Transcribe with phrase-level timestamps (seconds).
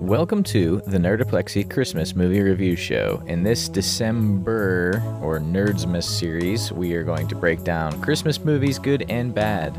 [0.00, 3.22] Welcome to the Nerdoplexy Christmas Movie Review Show.
[3.26, 9.04] In this December or Nerdsmas series, we are going to break down Christmas movies, good
[9.10, 9.76] and bad,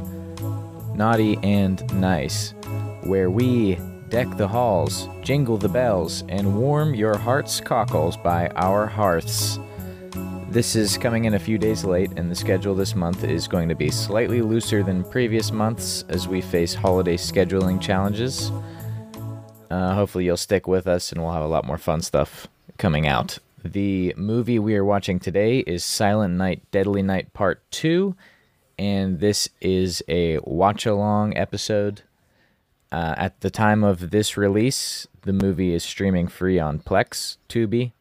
[0.95, 2.53] naughty and nice,
[3.02, 3.79] where we
[4.09, 9.57] deck the halls, jingle the bells, and warm your heart's cockles by our hearths.
[10.51, 13.69] This is coming in a few days late, and the schedule this month is going
[13.69, 18.52] to be slightly looser than previous months as we face holiday scheduling challenges.
[19.71, 23.07] Uh, hopefully, you'll stick with us and we'll have a lot more fun stuff coming
[23.07, 23.39] out.
[23.63, 28.13] The movie we are watching today is Silent Night, Deadly Night Part 2,
[28.77, 32.02] and this is a watch along episode.
[32.91, 37.94] Uh, at the time of this release, the movie is streaming free on Plex, Tubi,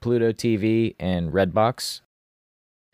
[0.00, 2.00] Pluto TV, and Redbox.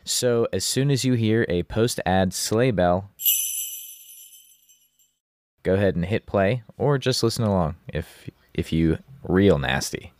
[0.02, 3.10] So, as soon as you hear a post ad sleigh bell,
[5.64, 10.12] go ahead and hit play or just listen along if if you real nasty.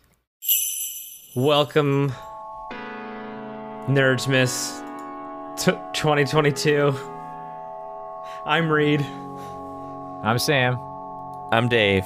[1.36, 2.12] Welcome,
[3.86, 4.81] Nerdsmas
[5.56, 6.95] t- 2022.
[8.47, 9.01] I'm Reed,
[10.23, 10.78] I'm Sam.
[11.53, 12.05] I'm Dave.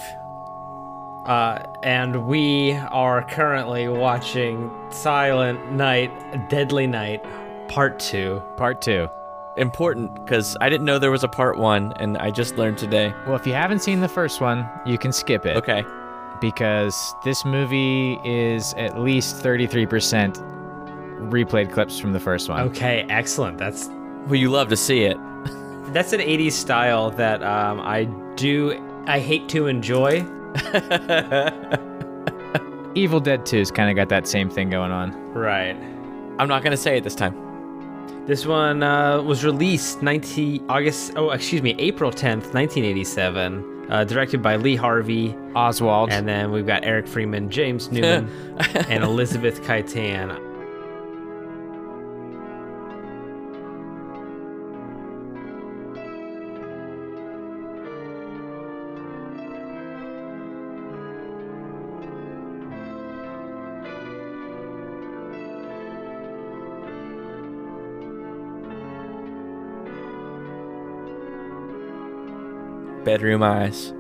[1.27, 6.11] uh, and we are currently watching Silent Night,
[6.49, 7.23] Deadly Night,
[7.69, 8.43] Part 2.
[8.57, 9.09] Part 2.
[9.59, 13.13] Important because I didn't know there was a part one, and I just learned today.
[13.27, 15.85] Well, if you haven't seen the first one, you can skip it Okay.
[16.41, 20.37] because this movie is at least 33%
[21.31, 22.61] replayed clips from the first one.
[22.69, 23.59] Okay, excellent.
[23.59, 23.89] That's
[24.27, 25.17] Well, you love to see it.
[25.93, 28.05] that's an 80s style that um, I
[28.37, 30.21] do I hate to enjoy.
[32.95, 35.13] Evil Dead 2's kind of got that same thing going on.
[35.33, 35.77] Right.
[36.39, 37.35] I'm not gonna say it this time.
[38.29, 41.15] This one uh, was released 19 August.
[41.17, 43.87] Oh, excuse me, April 10th, 1987.
[43.89, 46.11] Uh, directed by Lee Harvey, Oswald.
[46.13, 48.29] and then we've got Eric Freeman, James Newman,
[48.91, 50.48] and Elizabeth Kaitan.
[73.09, 73.95] Bedroom eyes.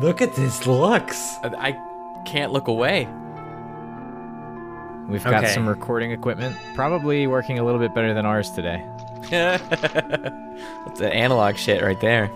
[0.00, 1.36] Look at this looks.
[1.42, 1.72] Uh, I
[2.26, 3.08] can't look away.
[5.08, 5.54] We've got Okay.
[5.54, 8.84] some recording equipment, probably working a little bit better than ours today.
[9.30, 12.30] That's the analog shit right there.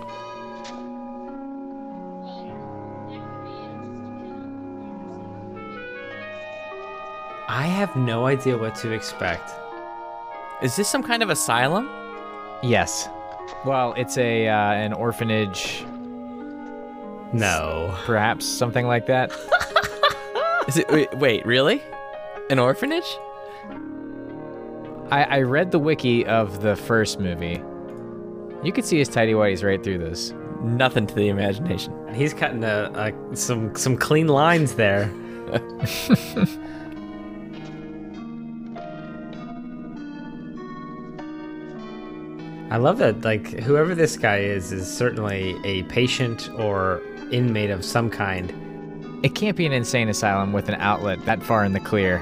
[7.56, 9.52] I have no idea what to expect.
[10.60, 11.88] Is this some kind of asylum?
[12.64, 13.08] Yes.
[13.64, 15.84] Well, it's a uh, an orphanage,
[17.32, 17.94] No.
[18.06, 19.30] perhaps something like that.
[20.68, 20.90] Is it?
[20.90, 21.80] Wait, wait really?
[22.50, 23.04] An orphanage?
[25.10, 27.62] I, I read the wiki of the first movie.
[28.64, 30.32] You could see his tidy whities right through this.
[30.62, 31.92] Nothing to the imagination.
[32.14, 32.90] He's cutting a,
[33.32, 35.12] a, some some clean lines there.
[42.74, 47.84] I love that like whoever this guy is is certainly a patient or inmate of
[47.84, 48.52] some kind.
[49.24, 52.20] It can't be an insane asylum with an outlet that far in the clear.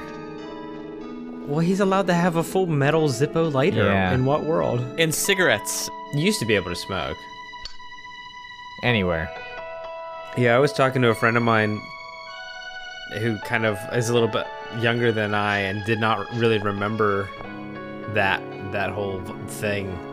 [1.46, 3.86] Well, he's allowed to have a full metal Zippo lighter.
[3.86, 4.12] Yeah.
[4.12, 4.80] In what world?
[4.98, 5.88] And cigarettes.
[6.12, 7.16] You used to be able to smoke.
[8.82, 9.34] Anywhere.
[10.36, 11.80] Yeah, I was talking to a friend of mine
[13.20, 14.46] who kind of is a little bit
[14.80, 17.30] younger than I and did not really remember
[18.12, 18.42] that
[18.72, 20.11] that whole thing.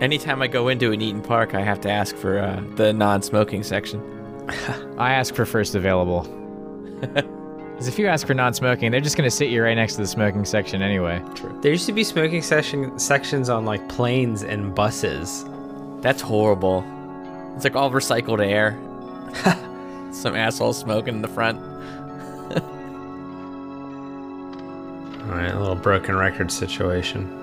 [0.00, 3.62] Anytime I go into an Eat'n Park, I have to ask for uh, the non-smoking
[3.62, 4.00] section.
[4.98, 6.26] I ask for first available.
[7.72, 9.94] Because if you ask for non smoking, they're just going to sit you right next
[9.94, 11.20] to the smoking section anyway.
[11.34, 11.58] True.
[11.62, 15.44] There used to be smoking session sections on like planes and buses.
[16.00, 16.84] That's horrible.
[17.56, 18.78] It's like all recycled air.
[20.12, 21.58] Some asshole smoking in the front.
[25.22, 27.41] All right, a little broken record situation.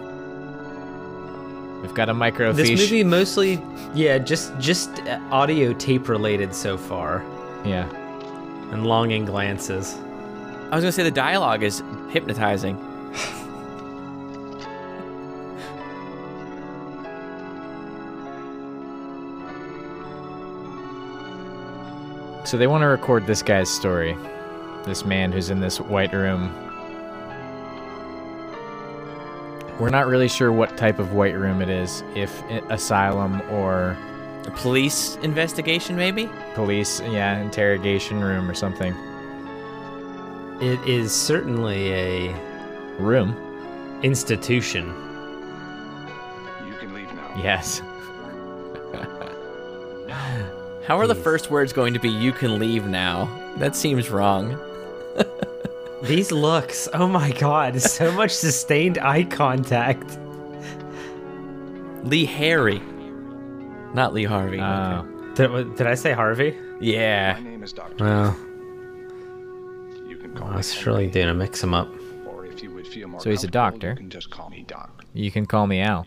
[1.90, 2.56] We've got a microfiche.
[2.56, 3.60] This movie mostly,
[3.96, 7.24] yeah, just just uh, audio tape related so far,
[7.66, 7.90] Yeah.
[8.72, 9.96] and longing glances.
[10.72, 11.82] I was gonna say the dialogue is
[12.12, 12.78] hypnotizing.
[22.46, 24.18] So they want to record this guy's story.
[24.86, 26.52] This man who's in this white room.
[29.80, 33.96] We're not really sure what type of white room it is, if i- asylum or
[34.46, 36.30] A police investigation, maybe?
[36.54, 38.94] police, yeah, interrogation room or something.
[40.62, 42.36] It is certainly a
[43.00, 43.34] Room?
[44.04, 44.88] institution.
[46.68, 47.34] You can leave now.
[47.42, 47.81] Yes.
[50.86, 53.30] How are the first words going to be, you can leave now?
[53.58, 54.58] That seems wrong.
[56.04, 60.18] These looks, oh my god, so much sustained eye contact.
[62.04, 62.81] Lee Harry.
[63.94, 64.60] Not Lee Harvey.
[64.62, 65.06] Oh.
[65.34, 65.34] okay.
[65.36, 66.56] Did, did I say Harvey?
[66.80, 67.34] Yeah.
[67.34, 68.04] My name is Doctor.
[68.04, 68.38] Well,
[70.07, 71.90] You can call I me was Henry, really doing a mix 'em up.
[72.25, 73.90] or if you would feel more So he's a doctor?
[73.90, 75.04] You can just call me Doc.
[75.13, 76.06] You can call me Al.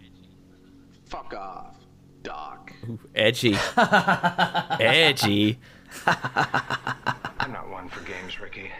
[1.06, 1.76] Fuck off,
[2.22, 2.72] Doc.
[3.14, 3.56] Edgy.
[3.76, 5.58] Edgy.
[6.06, 8.70] I'm not one for games, Ricky.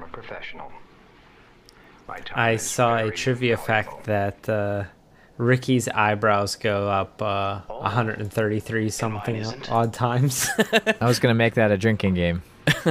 [0.00, 0.72] I'm a professional.
[2.08, 3.66] My time I saw a trivia valuable.
[3.66, 4.84] fact that uh,
[5.36, 10.48] Ricky's eyebrows go up uh, 133 something odd times.
[11.00, 12.42] I was gonna make that a drinking game.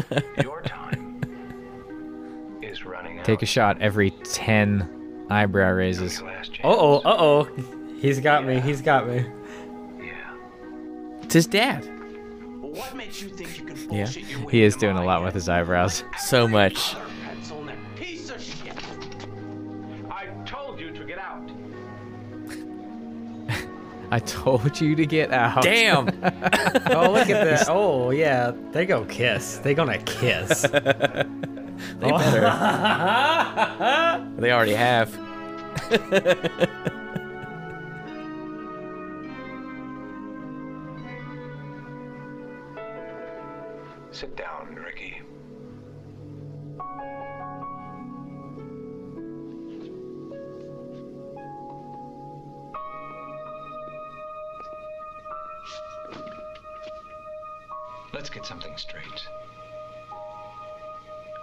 [0.43, 3.25] Your time is running out.
[3.25, 6.19] Take a shot every ten eyebrow raises.
[6.19, 6.65] Your last chance.
[6.65, 7.95] uh oh, uh oh.
[7.99, 9.25] He's got me, he's got me.
[9.99, 10.35] Yeah.
[11.23, 11.89] It's his dad.
[12.71, 14.07] What makes you think you can Yeah.
[14.09, 15.25] your way He is doing a lot head?
[15.25, 16.03] with his eyebrows.
[16.19, 16.93] So much.
[16.93, 18.73] Color pencil neck piece of shit.
[20.09, 21.49] I told you to get out.
[24.11, 25.61] I told you to get out.
[25.63, 26.07] Damn.
[26.91, 27.65] Oh, look at that.
[27.69, 28.51] Oh, yeah.
[28.71, 29.57] They go kiss.
[29.57, 30.65] They gonna kiss.
[31.99, 32.49] They better.
[34.37, 35.09] they already have.
[44.19, 45.21] Sit down, Ricky.
[58.13, 59.05] Let's get something straight.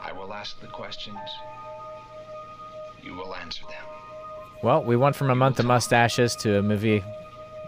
[0.02, 1.16] I will ask the questions.
[3.02, 3.86] You will answer them.
[4.62, 7.02] Well, we went from a month of mustaches to a movie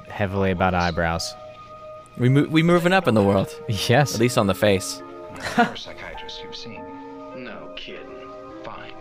[0.09, 1.33] heavily about eyebrows.
[2.19, 4.15] We mo- we moving up in the world, Yes.
[4.15, 5.03] at least on the face.
[5.33, 6.83] I'm first psychiatrist you've seen.
[7.37, 8.07] No kidding.
[8.65, 8.93] Fine.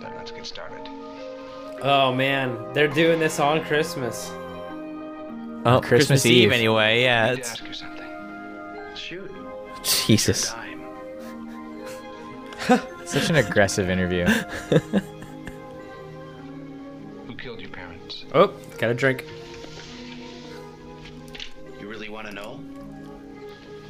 [0.00, 0.86] Then let's get started.
[1.82, 2.56] oh, man.
[2.74, 4.30] They're doing this on Christmas.
[5.64, 6.52] Oh, Christmas Eve.
[6.52, 7.02] anyway.
[7.02, 7.24] Yeah.
[7.24, 8.06] I need It's, ask you something.
[8.94, 9.30] Shoot.
[9.82, 10.54] Jesus.
[13.06, 14.26] Such an aggressive interview.
[17.26, 18.24] Who killed your parents?
[18.34, 19.24] Oh, got a drink.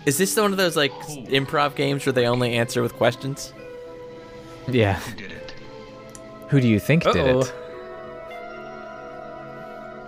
[0.06, 0.92] Is this one of those like
[1.28, 3.52] improv games where they only answer with questions?
[4.68, 4.94] Yeah.
[4.94, 5.54] Who did it?
[6.48, 7.40] Who do you think did Uh-oh.
[7.40, 7.52] it?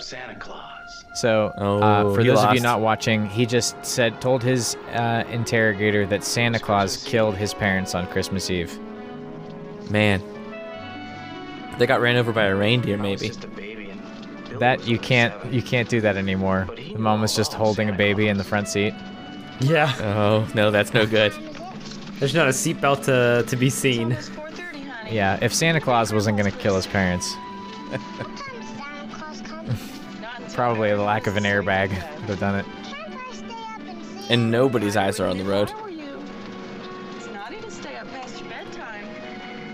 [0.02, 1.04] Santa Claus.
[1.14, 4.76] So, Oh, uh, for he those of you not watching, he just said, told his
[4.94, 8.76] uh, interrogator that Santa Claus killed his parents on Christmas Eve.
[9.90, 10.22] Man.
[11.78, 13.28] They got ran over by a reindeer, maybe.
[13.28, 13.92] just a baby
[14.58, 16.68] That you can't, you can't do that anymore.
[16.76, 18.94] The mom was just holding a baby in the front seat.
[19.70, 19.94] Yeah.
[20.00, 21.32] Oh, no, that's no good.
[22.18, 24.12] There's not a seatbelt to, to be seen.
[24.12, 25.14] It's 4:30, honey.
[25.14, 29.66] Yeah, if Santa Claus wasn't gonna kill his parents, What time does Santa Claus come?
[30.20, 32.66] Not until probably the lack of an airbag is would have done it.
[32.84, 33.46] Can't I stay
[34.24, 35.70] up and nobody's eyes are on the road.
[35.70, 36.22] How are you?
[37.16, 39.06] It's naughty to stay up past your bedtime.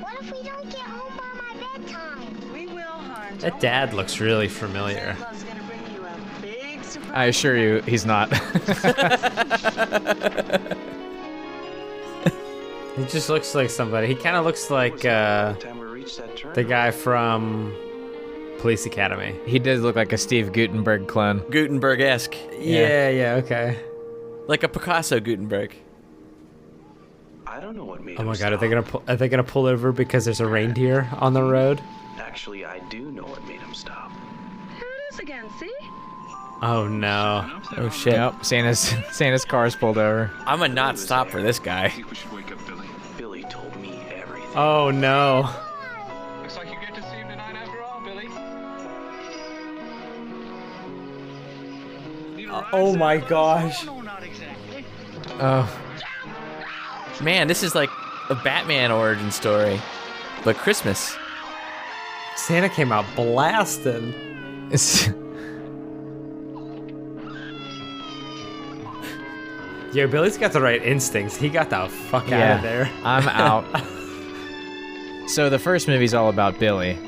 [0.03, 2.53] What if we don't get home by my bedtime?
[2.53, 3.39] We will, hon.
[3.39, 5.15] That dad looks really familiar.
[5.15, 7.08] Santa Claus is gonna bring you a big surprise.
[7.19, 8.33] I assure you, he's not.
[12.97, 14.09] He just looks like somebody.
[14.09, 17.73] He kind of looks like uh, the time we reach that turn, the guy from
[18.59, 19.37] Police Academy.
[19.47, 21.39] he does look like a Steve Guttenberg clone.
[21.51, 22.35] Guttenberg esque.
[22.59, 23.79] Yeah, yeah, okay.
[24.49, 25.75] Like a Picasso Guttenberg.
[27.47, 29.29] I don't know what made Oh him my god, are they gonna pull, are they
[29.29, 31.81] gonna pull over because there's a reindeer on the road?
[32.19, 34.11] Actually, I do know what made him stop.
[34.77, 35.73] Here it is again, see?
[36.61, 37.45] Oh no.
[37.47, 38.15] Oh, oh shit.
[38.15, 40.31] Yep, Santa's Santa's car's pulled over.
[40.47, 41.89] I'm a not stop for this guy.
[41.89, 42.89] think we should wake up Billy.
[43.17, 44.51] Billy told me everything.
[44.57, 45.49] Oh no.
[46.43, 48.29] Looks like you get to see him tonight after all, Billy.
[52.49, 53.85] Uh, oh my gosh.
[53.85, 54.85] no, not exactly.
[55.41, 55.71] Oh,
[57.21, 57.91] Man, this is like
[58.31, 59.81] a Batman origin story.
[60.45, 61.17] But Christmas.
[62.37, 64.15] Santa came out blasting.
[69.93, 71.37] Yeah, Billy's got the right instincts.
[71.37, 72.91] He got the fuck out of there.
[73.05, 73.65] I'm out.
[75.29, 76.99] so the first movie's all about Billy.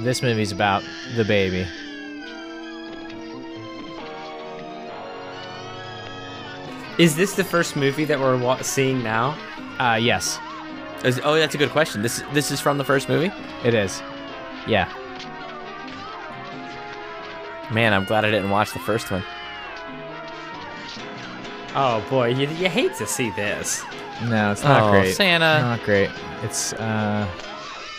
[0.00, 0.82] This movie's about
[1.16, 1.66] the baby.
[6.98, 9.36] Is this the first movie that we're wa- seeing now?
[9.78, 10.38] Uh, yes,
[11.04, 12.02] Is- oh, that's a good question.
[12.02, 13.32] This this is from the first movie.
[13.64, 14.02] it is.
[14.66, 14.92] Yeah.
[17.72, 19.22] Man, I'm glad I didn't watch the first one.
[21.74, 23.82] Oh boy, you, you hate to see this.
[24.24, 25.14] No, it's not Oh, great.
[25.14, 25.60] Santa.
[25.60, 26.10] Not great.
[26.42, 27.26] It's uh,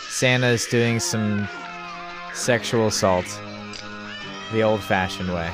[0.10, 1.48] Santa's doing some
[2.34, 3.26] sexual assault,
[4.52, 5.50] the old-fashioned way.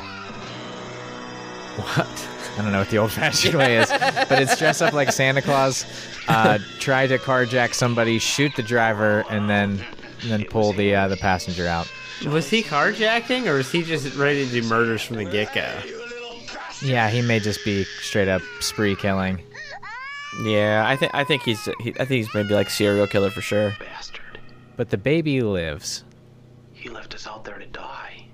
[1.77, 2.27] What?
[2.57, 5.85] I don't know what the old-fashioned way is, but it's dress up like Santa Claus,
[6.27, 9.79] uh, try to carjack somebody, shoot the driver, and then
[10.23, 11.87] and then pull the uh, the passenger out.
[12.25, 15.79] Was he carjacking or was he just ready to do murders from the get go?
[16.81, 19.41] Yeah, he may just be straight up spree killing.
[20.43, 23.41] Yeah, I think I think he's he, I think he's maybe like serial killer for
[23.41, 23.75] sure.
[23.79, 24.39] Bastard.
[24.75, 26.03] But the baby lives.
[26.73, 28.27] He left us out there to die.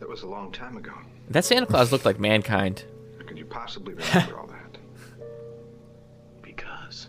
[0.00, 0.92] That was a long time ago.
[1.28, 2.84] That Santa Claus looked like mankind.
[3.18, 4.78] How could you possibly remember all that?
[6.42, 7.08] Because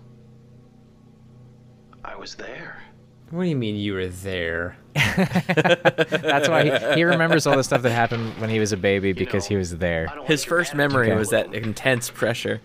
[2.06, 2.84] I was there.
[3.32, 4.76] What do you mean you were there?
[4.94, 9.14] That's why he, he remembers all the stuff that happened when he was a baby
[9.14, 10.08] because he was there.
[10.26, 11.18] His first memory Okay.
[11.18, 12.60] was that intense pressure.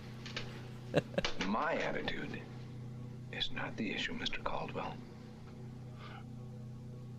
[1.47, 2.41] My attitude
[3.31, 4.43] is not the issue, Mr.
[4.43, 4.95] Caldwell.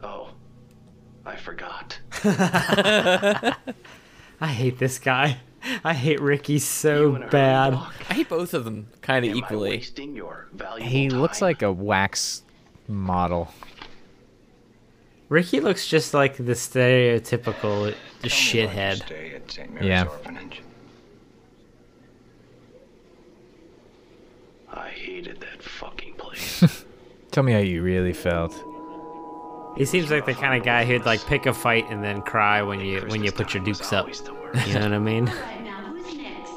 [0.03, 0.31] Oh,
[1.25, 1.99] I forgot.
[2.25, 3.55] I
[4.47, 5.39] hate this guy.
[5.85, 7.75] I hate Ricky so bad.
[7.75, 9.71] I hate both of them kind of Am I equally.
[9.71, 11.47] wasting your valuable He looks time?
[11.49, 12.43] like a wax
[12.89, 13.53] model.
[15.29, 17.93] Ricky looks just like the stereotypical Tell me why
[18.23, 18.97] you shithead.
[19.05, 19.73] Stay at St.
[19.75, 20.05] Mary's Yeah.
[20.07, 20.63] Orphanage.
[24.73, 26.85] I hated that fucking place.
[27.31, 28.55] Tell me how you really felt.
[29.77, 32.63] He seems like the kind of guy who'd like pick a fight and then cry
[32.63, 34.03] when you when you put your was dukes up.
[34.05, 34.67] always the worst.
[34.67, 35.27] You know what I mean?
[35.63, 36.51] Now who's next?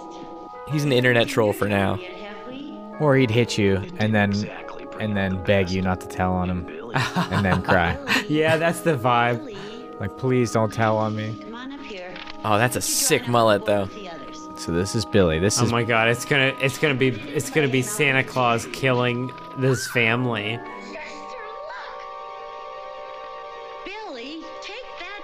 [0.71, 1.95] He's an internet troll for now.
[1.95, 2.73] Yet have we?
[3.00, 4.70] Or he'd hit you and then Exactly bring
[5.01, 6.91] and then beg you not to tell on him
[7.31, 7.98] and then cry.
[8.29, 9.58] Yeah, that's the vibe.
[10.00, 11.36] Like please don't tell on me.
[11.41, 12.13] come on up here.
[12.46, 13.89] Oh, that's a sick mullet though.
[14.55, 15.39] So this is Billy.
[15.39, 18.24] This oh is Oh my god, it's gonna it's gonna be it's gonna be Santa
[18.24, 20.60] Claus killing this family.
[23.86, 25.24] Billy, take that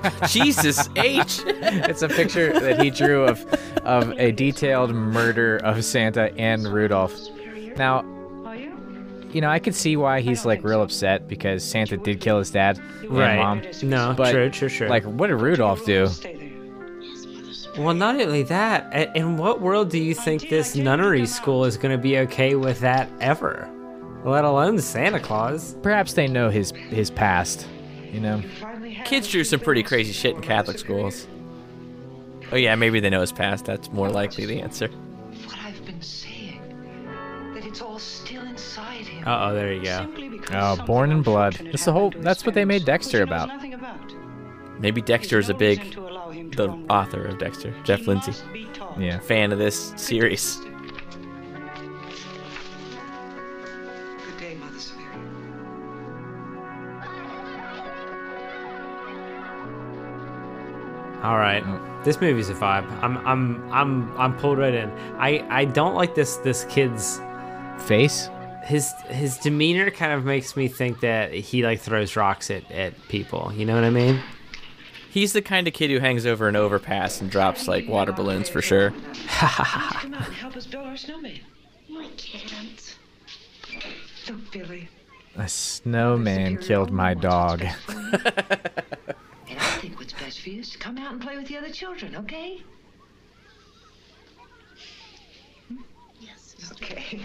[0.00, 0.28] down.
[0.28, 1.40] Jesus H.
[1.46, 3.46] it's a picture that he drew of
[3.84, 7.14] of a detailed murder of Santa and Rudolph.
[7.76, 8.04] Now,
[8.46, 8.76] Are you?
[9.32, 12.50] you know, I could see why he's like real upset because Santa did kill his
[12.50, 13.36] dad and Right.
[13.36, 13.62] mom.
[13.82, 14.88] No, But true, true, true.
[14.88, 16.08] Like, what did Rudolph do?
[17.78, 21.98] Well, not only that, in what world do you think this nunnery school is gonna
[21.98, 23.68] be okay with that ever?
[24.24, 25.76] Let alone Santa Claus.
[25.82, 27.66] Perhaps they know his his past.
[28.12, 28.42] You know,
[29.04, 31.26] Kids drew some pretty crazy shit in Catholic schools.
[32.50, 33.66] Oh yeah, maybe they know his past.
[33.66, 34.88] That's more likely the answer.
[37.76, 39.28] It's all still inside him.
[39.28, 40.08] Uh oh, there you go.
[40.54, 41.60] Oh, Born in Blood.
[41.62, 43.74] That's the whole- that's what they made Dexter which he knows about.
[43.74, 44.80] about.
[44.80, 48.06] Maybe Dexter is a big reason to allow him to the author of Dexter, Jeff
[48.06, 48.98] Lindsay, must be taught.
[48.98, 49.18] yeah.
[49.18, 50.56] fan of this series.
[50.56, 50.72] Good
[54.38, 55.20] day, Mother Superior.
[61.22, 61.64] All right,
[62.04, 62.86] this movie's a vibe.
[63.02, 64.90] I'm I'm I'm I'm pulled right in.
[65.18, 67.18] I I don't like this this kid's
[67.78, 68.28] Face.
[68.64, 72.94] his his demeanor kind of makes me think that he like throws rocks at at
[73.08, 73.52] people.
[73.54, 74.20] You know what I mean?
[75.10, 78.48] He's the kind of kid who hangs over an overpass and drops like water balloons
[78.48, 78.90] for sure.
[79.28, 81.40] Come out and help us build our snowman.
[81.88, 82.96] My kittens.
[84.28, 84.88] Look, Billy.
[85.36, 87.64] A snowman killed my dog.
[89.48, 91.56] And I think what's best for you is to come out and play with the
[91.56, 92.60] other children, okay?
[96.20, 96.45] Yes.
[96.72, 97.20] Okay.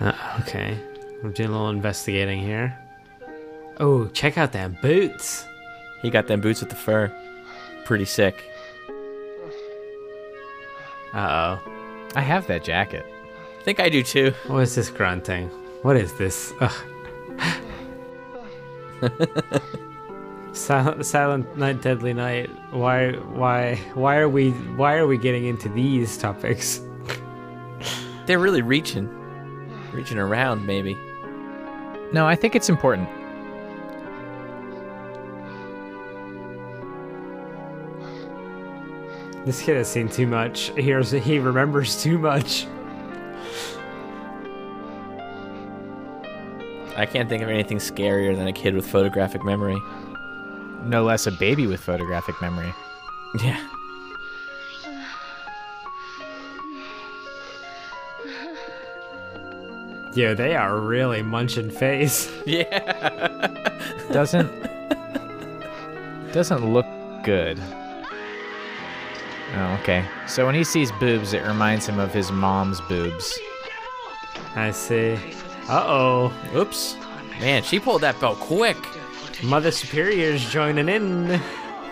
[0.00, 0.76] Uh, okay,
[1.22, 2.76] we're doing a little investigating here.
[3.78, 5.46] Oh, check out them boots.
[6.02, 7.12] He got them boots with the fur.
[7.84, 8.42] Pretty sick.
[11.14, 11.60] Uh oh.
[12.16, 13.06] I have that jacket.
[13.60, 14.34] I think I do too.
[14.48, 15.48] What is this grunting?
[15.82, 16.52] What is this?
[16.60, 16.72] Ugh.
[20.52, 22.50] Silent, Silent Night, Deadly Night.
[22.72, 26.82] Why, why, why are we, why are we getting into these topics?
[28.26, 29.08] They're really reaching,
[29.92, 30.66] reaching around.
[30.66, 30.94] Maybe.
[32.12, 33.08] No, I think it's important.
[39.44, 40.70] This kid has seen too much.
[40.76, 42.66] He hears- he remembers too much.
[46.96, 49.80] I can't think of anything scarier than a kid with photographic memory.
[50.84, 52.72] No less a baby with photographic memory.
[53.40, 53.60] Yeah.
[60.14, 62.30] Yeah, they are really munching face.
[62.46, 63.46] Yeah.
[64.10, 64.50] Doesn't
[66.32, 66.86] doesn't look
[67.24, 67.58] good.
[69.54, 70.04] Oh, okay.
[70.26, 73.38] So when he sees boobs, it reminds him of his mom's boobs.
[74.56, 75.18] I see.
[75.68, 76.32] Uh oh.
[76.54, 76.96] Oops.
[77.40, 78.76] Man, she pulled that belt quick.
[79.42, 81.40] Mother Superior's joining in.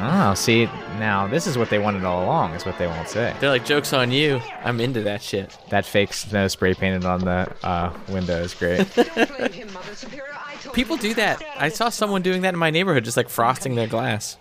[0.02, 0.64] Oh, see,
[0.98, 3.34] now this is what they wanted all along, is what they won't say.
[3.38, 4.40] They're like, joke's on you.
[4.64, 5.58] I'm into that shit.
[5.68, 8.86] That fake snow spray painted on the uh, window is great.
[10.72, 11.42] People do that.
[11.58, 14.38] I saw someone doing that in my neighborhood, just like frosting their glass.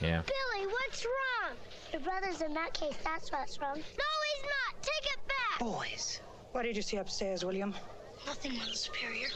[0.00, 0.22] Yeah.
[0.22, 1.56] Billy, what's wrong?
[1.92, 3.74] Your brother's in that case, that's what's wrong.
[3.74, 4.82] No, he's not!
[4.82, 5.58] Take it back!
[5.58, 6.20] Boys,
[6.52, 7.74] what did you see upstairs, William?
[8.24, 9.28] Nothing, Mother Superior.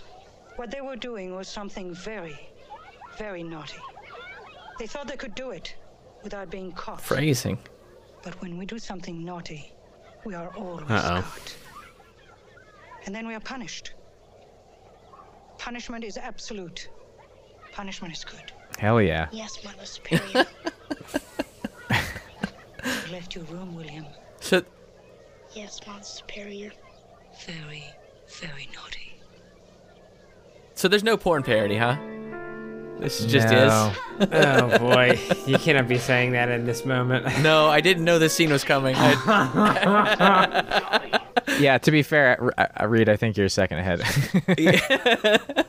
[0.57, 2.39] What they were doing was something very,
[3.19, 3.79] very naughty.
[4.79, 5.75] They thought they could do it
[6.23, 7.01] without being caught.
[7.01, 7.59] Phrasing.
[8.23, 9.73] But when we do something naughty,
[10.25, 11.23] we are always Uh-oh.
[11.23, 11.57] caught.
[13.07, 13.93] And then we are punished.
[15.59, 16.89] Punishment is absolute.
[17.73, 18.53] Punishment is good.
[18.79, 19.29] Hell yeah.
[19.33, 20.47] Yes, Mother Superior.
[22.85, 24.05] You left your room, William.
[24.41, 24.63] So,
[25.55, 26.71] yes, Mother Superior.
[27.47, 27.85] Very,
[28.41, 29.15] very naughty.
[30.75, 31.97] so there's no porn parody, huh?
[33.01, 33.93] This just No.
[34.21, 34.29] is.
[34.33, 37.27] Oh boy, you cannot be saying that in this moment.
[37.43, 38.95] No, I didn't know this scene was coming.
[38.97, 40.41] I,
[41.59, 44.03] Yeah, to be fair, uh, uh, Reed, I think you're a second ahead.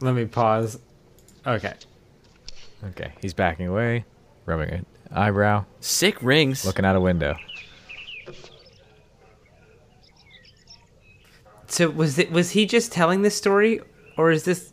[0.00, 0.78] Let me pause.
[1.46, 1.72] Okay.
[2.88, 4.04] okay, he's backing away,
[4.44, 6.64] rubbing an eyebrow, sick rings.
[6.66, 7.36] looking out a window.
[11.68, 13.80] So was it was he just telling this story,
[14.16, 14.72] or is this?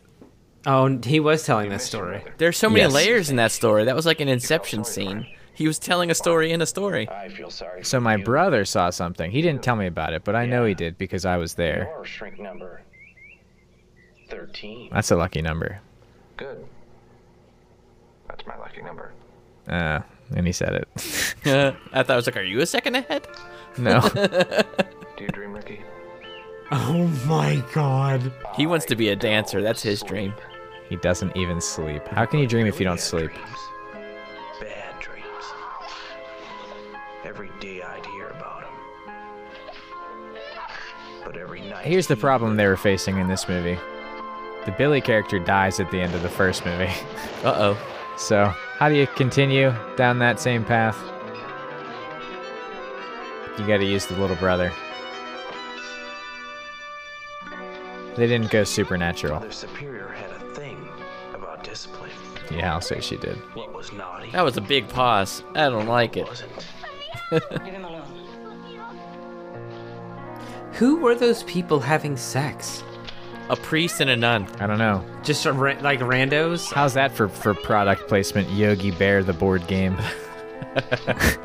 [0.68, 2.24] Oh, he was telling this story.
[2.38, 2.94] There's so many Yes.
[2.94, 3.84] layers in that story.
[3.86, 5.28] That was like an Inception scene.
[5.54, 7.08] He was telling a story in a story.
[7.10, 7.84] I feel sorry.
[7.86, 8.24] So my you.
[8.24, 9.32] brother saw something.
[9.32, 11.90] He didn't tell me about it, but I know he did because I was there.
[11.96, 12.82] Your shrink number
[14.30, 14.90] 13.
[14.92, 15.80] That's a lucky number.
[16.38, 16.66] Good.
[18.28, 19.14] That's my lucky number.
[19.68, 20.00] Uh,
[20.36, 20.88] and he said it.
[21.94, 23.28] I thought I was like, are you a second ahead?
[23.78, 24.02] no.
[25.18, 25.80] Do you dream, Ricky?
[26.72, 28.34] Oh my god.
[28.56, 29.62] He wants to be a dancer.
[29.62, 30.34] That's his dream.
[30.90, 32.08] He doesn't even sleep.
[32.08, 33.32] How can you dream if you don't sleep?
[34.60, 35.26] Bad dreams.
[37.24, 38.74] Every day I'd hear about him.
[41.24, 41.86] But every night.
[41.86, 43.80] Here's the problem they were facing in this movie.
[44.66, 46.92] The Billy character dies at the end of the first movie.
[47.44, 47.78] Uh oh.
[48.18, 48.46] So,
[48.80, 50.98] how do you continue down that same path?
[53.60, 54.72] You gotta use the little brother.
[58.16, 59.46] They didn't go supernatural.
[62.52, 63.36] Yeah, I'll say she did.
[63.56, 65.44] What was naughty That was a big pause.
[65.56, 66.28] I don't like it.
[66.28, 66.52] wasn't.
[67.32, 68.04] Leave him alone.
[70.74, 72.84] Who were those people having sex?
[73.50, 74.48] A priest and a nun.
[74.60, 75.06] I don't know.
[75.24, 76.72] Just a ra- like randos?
[76.74, 78.50] How's that for, for product placement?
[78.50, 79.98] Yogi Bear, the board game.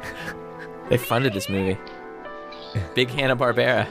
[0.91, 1.79] They funded this movie.
[2.95, 3.87] Big Hanna Barbera.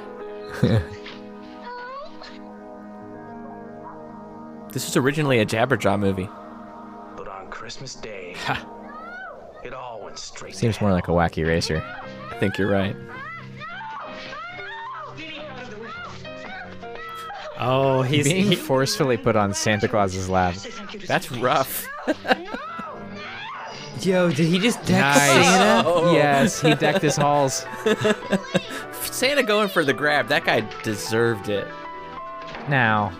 [4.73, 6.27] this was originally a Jabberjaw movie.
[7.69, 8.35] But on Christmas Day,
[9.63, 11.83] it all went straight Seems to more like a wacky racer.
[12.31, 12.95] I think you're right.
[17.59, 20.55] Oh, he's Being he, forcefully put on Santa Claus's lap.
[20.55, 21.87] Say thank you to That's rough.
[24.01, 25.19] Yo, did he just deck Nice.
[25.19, 25.83] Santa?
[25.87, 26.13] Oh.
[26.13, 27.65] Yes, he decked his halls.
[29.03, 30.29] Santa going for the grab.
[30.29, 31.67] That guy deserved it.
[32.69, 33.11] Now,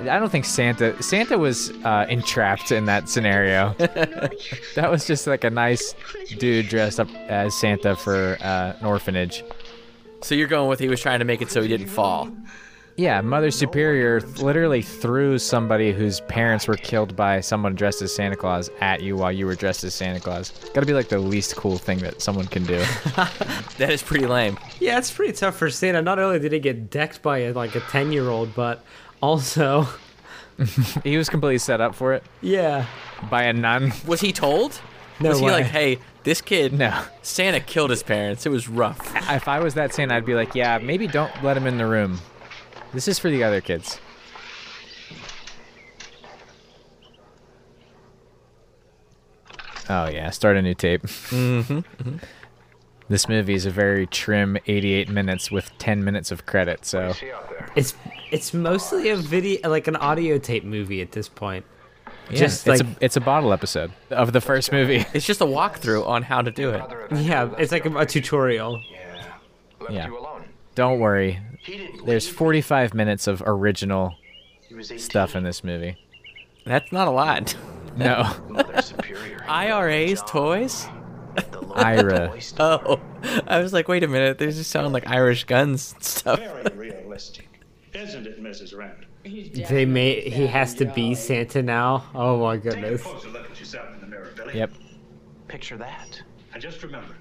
[0.00, 3.74] I don't think Santa Santa was uh, entrapped in that scenario.
[3.78, 5.94] that was just like a nice
[6.38, 9.44] dude dressed up as Santa for uh, an orphanage.
[10.22, 12.30] So you're going with he was trying to make it so he didn't fall.
[12.96, 18.36] Yeah, Mother Superior literally threw somebody whose parents were killed by someone dressed as Santa
[18.36, 20.52] Claus at you while you were dressed as Santa Claus.
[20.72, 22.82] Gotta be like the least cool thing that someone can do.
[23.78, 24.56] That is pretty lame.
[24.78, 26.00] Yeah, it's pretty tough for Santa.
[26.00, 28.84] Not only did he get decked by a, like a 10 year old, but
[29.24, 29.88] also,
[31.02, 32.84] he was completely set up for it yeah.
[33.30, 33.92] by a nun.
[34.06, 34.78] Was he told?
[35.18, 35.52] No was he way.
[35.52, 37.02] like, hey, this kid, No.
[37.22, 38.44] Santa killed his parents.
[38.44, 39.12] It was rough.
[39.30, 41.86] If I was that Santa, I'd be like, yeah, maybe don't let him in the
[41.86, 42.20] room.
[42.92, 43.98] This is for the other kids.
[49.88, 51.02] Oh yeah, start a new tape.
[51.02, 52.16] Mm-hmm, mm-hmm.
[53.08, 56.84] This movie is a very trim 88 minutes with 10 minutes of credit.
[56.86, 57.68] So See out there.
[57.76, 57.94] It's
[58.30, 61.66] it's mostly a video, like an audio tape movie at this point.
[62.30, 65.04] yeah, Just it's like a it's a bottle episode of the first movie.
[65.12, 66.82] It's just a walkthrough on how to do it.
[67.14, 68.80] Yeah, it's like a, a tutorial.
[68.90, 69.34] Yeah.
[69.90, 70.08] Yeah.
[70.74, 71.38] Don't worry,
[72.06, 74.14] there's 45 minutes of original
[74.66, 74.98] He was 18.
[74.98, 75.96] stuff in this movie.
[76.64, 77.54] That's not a lot.
[77.96, 78.28] No,
[79.46, 80.86] IRA's toys?
[81.50, 82.28] The Lord Ira.
[82.28, 82.80] Toy Story.
[83.26, 84.36] Oh, I was like, wait a minute.
[84.38, 86.38] They just sound like Irish guns and stuff.
[86.38, 87.48] Very realistic,
[87.94, 88.76] isn't it, Mrs.
[88.76, 89.06] Rand?
[89.24, 92.04] They made he has to be Santa now.
[92.14, 93.02] Oh my Take a goodness.
[93.02, 94.58] closer look at yourself in the mirror, Billy.
[94.58, 94.70] yep.
[95.48, 96.20] Picture that.
[96.52, 97.14] And just remember,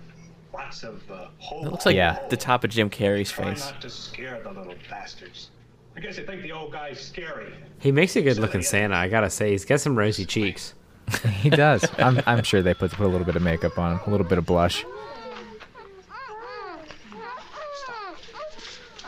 [0.53, 1.65] lots of uh, hope.
[1.65, 2.19] It looks like Yeah.
[2.29, 3.71] the top of Jim Carrey's Try face.
[3.71, 5.51] not to scare the little bastards.
[5.95, 7.53] I guess you think the old guy's scary.
[7.79, 8.95] He makes a good looking Santa.
[8.95, 10.73] I gotta say, he's got some rosy cheeks.
[11.43, 11.85] He does.
[11.97, 14.25] I'm, I'm sure they put, put a little bit of makeup on him, a little
[14.25, 14.85] bit of blush.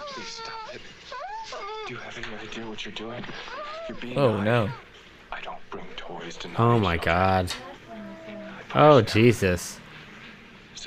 [0.07, 0.81] Please stop it.
[1.87, 3.23] Do you have any idea what you're doing?
[3.89, 4.45] You're being Oh naughty.
[4.45, 4.69] no.
[5.31, 7.51] I don't bring toys to Oh my god.
[8.73, 9.79] Oh Jesus.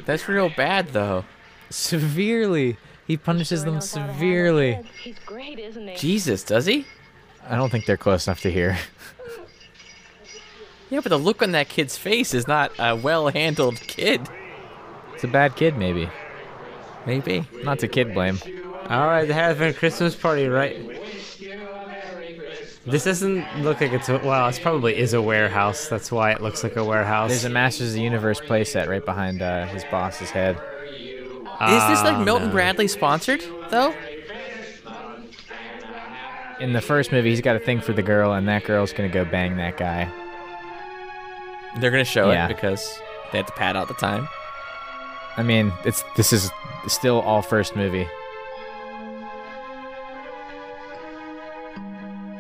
[0.04, 1.24] That's real bad though.
[1.70, 2.76] Severely.
[3.07, 4.81] He punishes them severely.
[5.02, 5.96] He's great, isn't he?
[5.96, 6.85] Jesus, does he?
[7.48, 8.76] I don't think they're close enough to hear.
[10.90, 14.22] Yeah, but the look on that kid's face is not a well-handled kid.
[15.14, 16.09] It's a bad kid, maybe.
[17.07, 17.46] Maybe.
[17.62, 18.38] Not to kid blame.
[18.88, 20.77] All right, there has been a Christmas party, right?
[22.87, 24.48] This doesn't look like it's a, well.
[24.48, 25.88] It probably is a warehouse.
[25.88, 27.29] That's why it looks like a warehouse.
[27.29, 30.57] There's a Masters of the Universe playset right behind uh, his boss's head.
[30.57, 32.53] Is this like Oh, Milton no.
[32.55, 33.94] Bradley sponsored though?
[36.61, 39.09] In the first movie, he's got a thing for the girl, and that girl's gonna
[39.11, 40.11] go bang that guy.
[41.76, 42.46] They're gonna show Yeah.
[42.46, 42.98] it because
[43.33, 44.28] they have to pad out the time.
[45.37, 46.50] I mean, it's this is
[46.88, 48.09] still all first movie.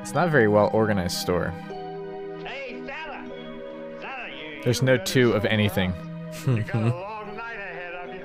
[0.00, 1.50] It's not a very well organized store.
[2.44, 3.30] Hey, Santa!
[4.00, 4.62] Santa, you.
[4.64, 5.92] There's no two of anything.
[6.46, 8.24] You got a long night ahead of you.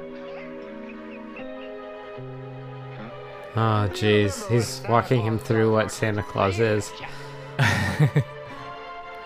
[3.56, 6.92] Oh jeez, he's walking him through what Santa Claus is.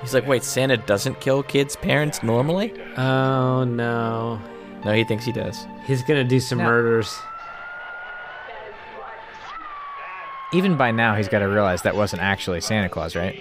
[0.02, 2.74] He's like, wait, Santa doesn't kill kids' parents normally?
[2.98, 4.40] Oh no,
[4.86, 5.66] No, he thinks he does.
[5.86, 6.66] he's gonna do some No.
[6.66, 7.18] murders.
[10.54, 13.38] Even by now, he's got to realize that wasn't actually Santa Claus, right?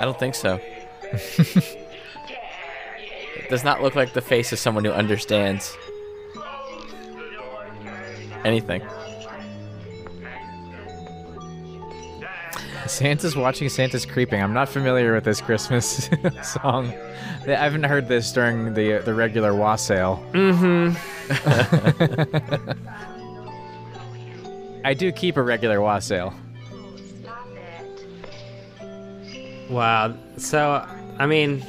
[0.00, 0.58] I don't think so.
[1.12, 1.76] it
[3.50, 5.76] does not look like the face of someone who understands
[8.42, 8.80] anything.
[12.88, 14.42] Santa's watching, Santa's creeping.
[14.42, 16.10] I'm not familiar with this Christmas
[16.42, 16.92] song.
[17.46, 20.24] I haven't heard this during the the regular wassail.
[20.32, 20.94] Mm-hmm.
[24.84, 26.34] I do keep a regular wassail.
[29.70, 30.14] Wow.
[30.36, 30.86] So,
[31.18, 31.64] I mean,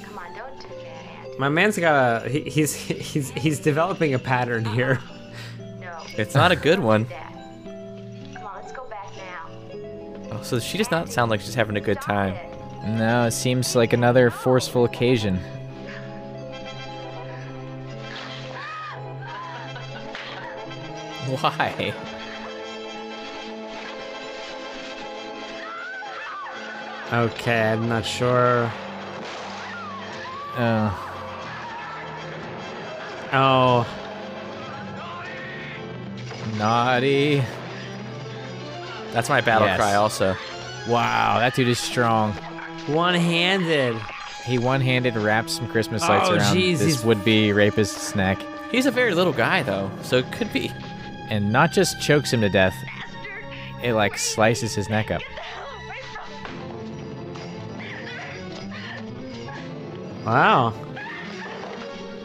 [1.40, 5.00] my man's got a he, he's he's he's developing a pattern here.
[6.18, 7.08] It's not a good one.
[10.36, 10.42] Come on, let's go back now.
[10.42, 12.36] Oh, so she does not sound like she's having a good time.
[12.98, 15.40] No, it seems like another forceful occasion.
[21.28, 21.94] Why?
[27.12, 28.72] Okay, I'm not sure.
[30.58, 31.02] Oh,
[33.34, 33.86] Oh,
[36.58, 37.44] naughty.
[39.16, 39.78] That's my battle Yes.
[39.80, 40.36] cry also.
[40.88, 42.34] Wow, that dude is strong.
[42.88, 43.96] one-handed.
[44.46, 48.38] He one-handed wraps some Christmas lights Oh, around jeez, this would-be rapist's neck,
[48.72, 50.72] He's a very little guy though, so it could be.
[51.32, 52.76] and not just chokes him to death.
[53.82, 55.22] It like slices his neck up.
[60.26, 60.74] Wow.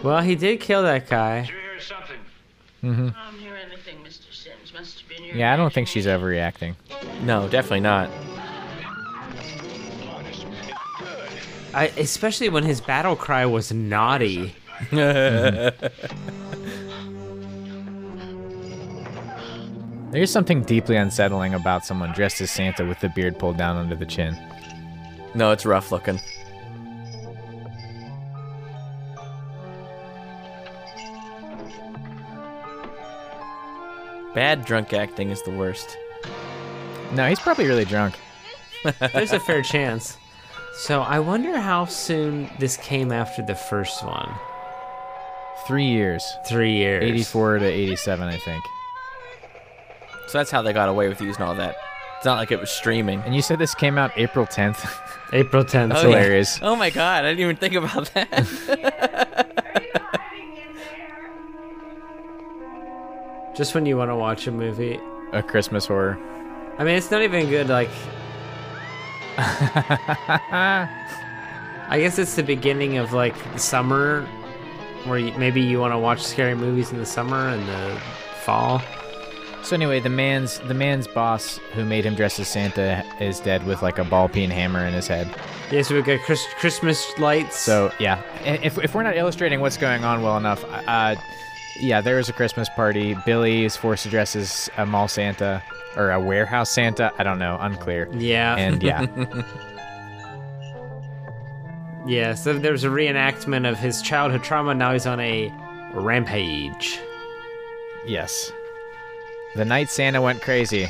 [0.02, 1.42] Well, he did kill that guy.
[1.42, 2.16] Did you hear something?
[2.82, 3.08] Mm-hmm.
[5.34, 6.74] Yeah, I don't think she's overreacting.
[7.22, 8.10] No, definitely not.
[11.72, 14.54] I, especially when his battle cry was naughty.
[20.10, 23.94] There's something deeply unsettling about someone dressed as Santa with the beard pulled down under
[23.94, 24.36] the chin.
[25.34, 26.18] No, it's rough looking.
[34.34, 35.96] Bad drunk acting is the worst.
[37.12, 38.14] No, he's probably really drunk.
[39.12, 40.16] There's a fair chance.
[40.74, 44.32] So I wonder how soon this came after the first one.
[45.66, 46.24] Three years.
[46.46, 47.02] Three years.
[47.04, 48.64] 84 to 87, I think.
[50.28, 51.76] So that's how they got away with using all that.
[52.16, 53.20] It's not like it was streaming.
[53.22, 54.88] And you said this came out April 10th.
[55.32, 55.88] April 10th.
[55.88, 56.16] That's Oh, yeah.
[56.16, 56.58] hilarious.
[56.62, 59.28] Oh my god, I didn't even think about that.
[63.54, 65.00] Just when you want to watch a movie.
[65.32, 66.18] A Christmas horror.
[66.78, 67.68] I mean, it's not even good.
[67.68, 67.90] Like,
[69.38, 70.88] I
[71.98, 74.26] guess it's the beginning of like summer,
[75.04, 78.00] where you, maybe you want to watch scary movies in the summer and the
[78.42, 78.82] fall.
[79.62, 83.66] So anyway, the man's the man's boss who made him dress as Santa is dead
[83.66, 85.28] with like a ball peen hammer in his head.
[85.70, 87.56] Yeah, so we got Chris, Christmas lights.
[87.56, 91.14] So yeah, if if we're not illustrating what's going on well enough, uh,
[91.80, 93.16] yeah, there is a Christmas party.
[93.26, 95.62] Billy is forced to dress as a mall Santa
[95.96, 97.12] or a warehouse Santa.
[97.18, 98.08] I don't know, unclear.
[98.12, 99.06] yeah, And yeah,
[102.06, 102.34] yeah.
[102.34, 104.74] So there's a reenactment of his childhood trauma.
[104.74, 105.52] Now he's on a
[105.94, 107.00] rampage.
[108.06, 108.52] yes,
[109.54, 110.88] the night Santa went crazy.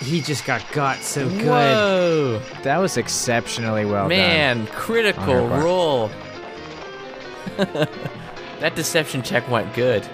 [0.00, 1.46] He just got got so good.
[1.46, 4.08] Whoa, That was exceptionally well done.
[4.08, 5.64] man, critical On her part.
[5.64, 6.10] roll.
[8.60, 10.04] that deception check went good.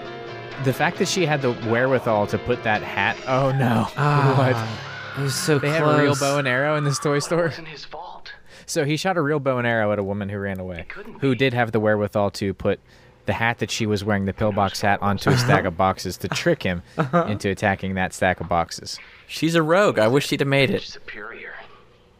[0.63, 3.15] The fact that she had the wherewithal to put that hat.
[3.27, 3.87] Oh no!
[3.97, 5.61] Ah, It was so what?
[5.61, 5.79] They close.
[5.79, 7.45] had a real bow and arrow in this toy store.
[7.45, 8.33] It wasn't his fault.
[8.65, 10.85] So he shot a real bow and arrow at a woman who ran away,
[11.21, 11.37] who be.
[11.37, 12.79] did have the wherewithal to put
[13.25, 16.27] the hat that she was wearing, the pillbox hat, onto a stack of boxes to
[16.27, 16.81] trick him
[17.27, 18.99] into attacking that stack of boxes.
[19.27, 19.97] She's a rogue.
[19.97, 20.81] I wish she'd have made it.
[20.83, 21.53] Superior.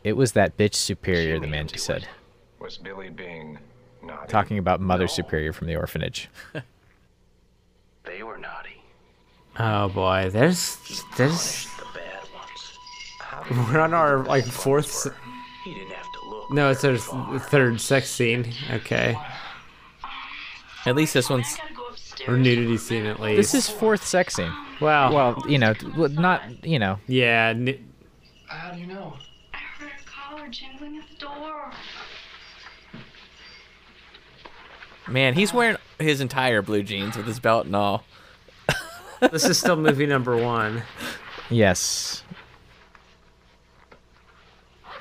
[0.03, 2.07] It was that bitch superior, the man just said,
[2.59, 3.59] Was Billy being
[4.03, 4.27] naughty?
[4.27, 5.07] talking about Mother No.
[5.07, 6.29] Superior from the orphanage.
[8.09, 8.81] They were naughty.
[9.59, 10.77] Oh boy, there's
[11.15, 13.69] there's The bad ones.
[13.69, 15.05] we're on our like fourth.
[15.63, 16.51] He didn't have to look.
[16.51, 18.51] No, it's our th- third sex scene.
[18.71, 19.15] Okay,
[20.85, 21.55] At least this one's.
[22.27, 23.37] or nudity scene at least.
[23.37, 24.51] This is fourth sex scene.
[24.81, 25.13] wow.
[25.13, 26.97] Well, you know, not you know.
[27.07, 27.53] yeah.
[27.53, 27.77] nu-
[28.47, 29.13] How do you know?
[29.53, 31.71] I heard a collar jingling at the door.
[35.07, 38.03] Man, he's wearing his entire blue jeans with his belt and all.
[39.31, 40.83] this is still movie number one.
[41.49, 42.23] Yes.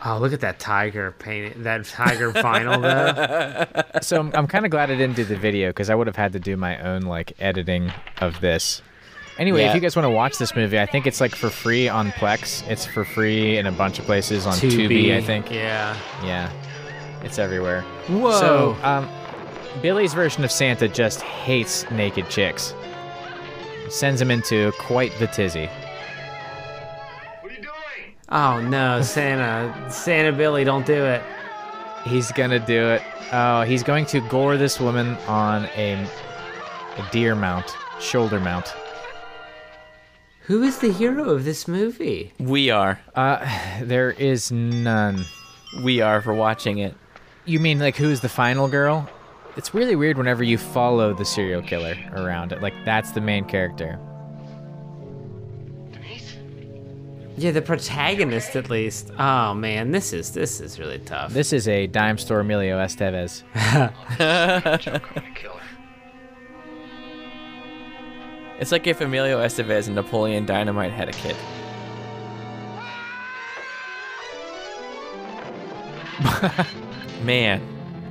[0.04, 1.64] Oh, look at that tiger painted.
[1.64, 3.82] That tiger vinyl though.
[4.02, 6.16] So I'm, I'm kind of glad I didn't do the video because I would have
[6.16, 8.80] had to do my own like editing of this.
[9.38, 9.70] Anyway, Yeah.
[9.70, 12.10] if you guys want to watch this movie, I think it's like for free on
[12.12, 12.68] Plex.
[12.68, 15.50] It's for free in a bunch of places on Tubi, I think.
[15.50, 15.96] Yeah.
[16.24, 16.50] Yeah,
[17.22, 17.82] it's everywhere.
[18.08, 18.32] Whoa.
[18.38, 19.08] So, um,
[19.82, 22.74] Billy's version of Santa just hates naked chicks.
[23.88, 25.66] Sends him into quite the tizzy.
[27.40, 28.14] What are you doing?
[28.28, 31.22] Oh no, Santa, Santa Billy, don't do it.
[32.04, 33.02] He's gonna do it.
[33.32, 35.94] Oh, he's going to gore this woman on a,
[36.96, 38.74] a deer mount, shoulder mount.
[40.42, 42.32] Who is the hero of this movie?
[42.38, 42.98] We are.
[43.14, 43.46] Uh,
[43.82, 45.24] there is none.
[45.82, 46.94] We are for watching it.
[47.44, 49.08] You mean like who's the final girl?
[49.58, 52.62] It's really weird whenever you follow the serial killer around it.
[52.62, 53.98] Like that's the main character.
[55.90, 56.36] Denise?
[57.36, 59.10] Yeah, the protagonist at least.
[59.18, 61.32] Oh man, this is this is really tough.
[61.32, 63.42] This is a dime store Emilio Estevez.
[64.80, 65.60] Joke on the killer.
[68.60, 71.34] It's like if Emilio Estevez and Napoleon Dynamite had a kid.
[77.24, 77.60] Man,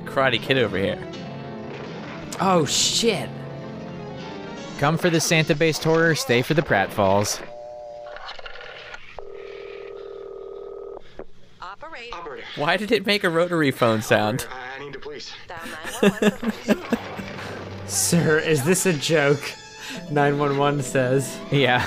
[0.04, 0.98] Karate Kid over here.
[2.40, 3.28] Oh shit.
[4.78, 7.40] Come for the Santa-based horror, stay for the pratfalls.
[11.60, 12.14] Operator.
[12.14, 12.46] Operator.
[12.56, 14.46] Why did it make a rotary phone sound?
[14.50, 15.32] I, I need the police.
[15.48, 15.58] Dial
[16.00, 16.50] 911
[17.86, 17.92] please.
[17.92, 19.40] Sir, is this a joke?
[20.10, 21.38] 911 says.
[21.50, 21.86] Yeah.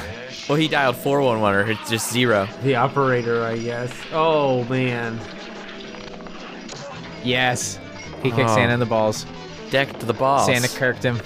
[0.49, 2.47] Well, he dialed 411 or it's just zero.
[2.63, 3.93] The operator, I guess.
[4.11, 5.19] Oh man.
[7.23, 7.79] Yes.
[8.23, 8.55] He kicked Oh.
[8.55, 9.25] Santa in the balls.
[9.71, 10.45] Deck to the balls.
[10.45, 11.15] Santa kirked him.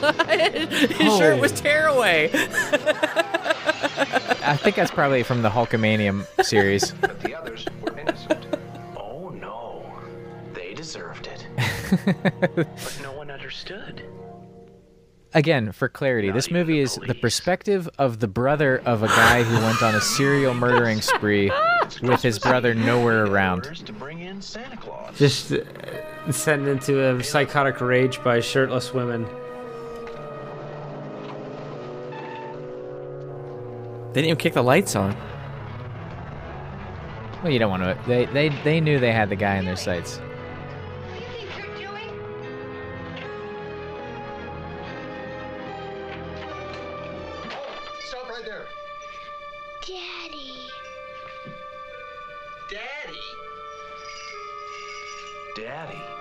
[0.00, 2.30] His shirt was tearaway.
[4.42, 6.92] I think that's probably from the Hulkamania series.
[7.00, 8.46] But the others were innocent.
[8.96, 9.84] Oh no.
[10.54, 11.46] They deserved it.
[12.54, 14.02] But no one understood
[15.34, 17.08] again, for clarity, Not this movie the is police.
[17.08, 21.50] the perspective of the brother of a guy who went on a serial murdering spree
[22.02, 23.64] with his brother nowhere around.
[25.16, 29.26] Just uh, sent into a psychotic rage by shirtless women.
[34.12, 35.14] They didn't even kick the lights on.
[37.42, 37.98] Well, you don't want to.
[38.08, 40.20] They, they, they knew they had the guy in their sights.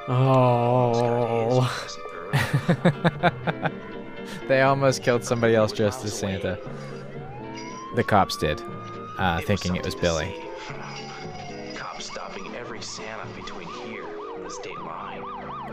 [0.09, 1.69] Oh.
[4.47, 6.57] they almost killed somebody else dressed as Santa.
[7.95, 8.61] The cops did,
[9.17, 10.33] uh, thinking it was Billy.
[11.75, 15.23] Cops stopping every Santa between here and the state line.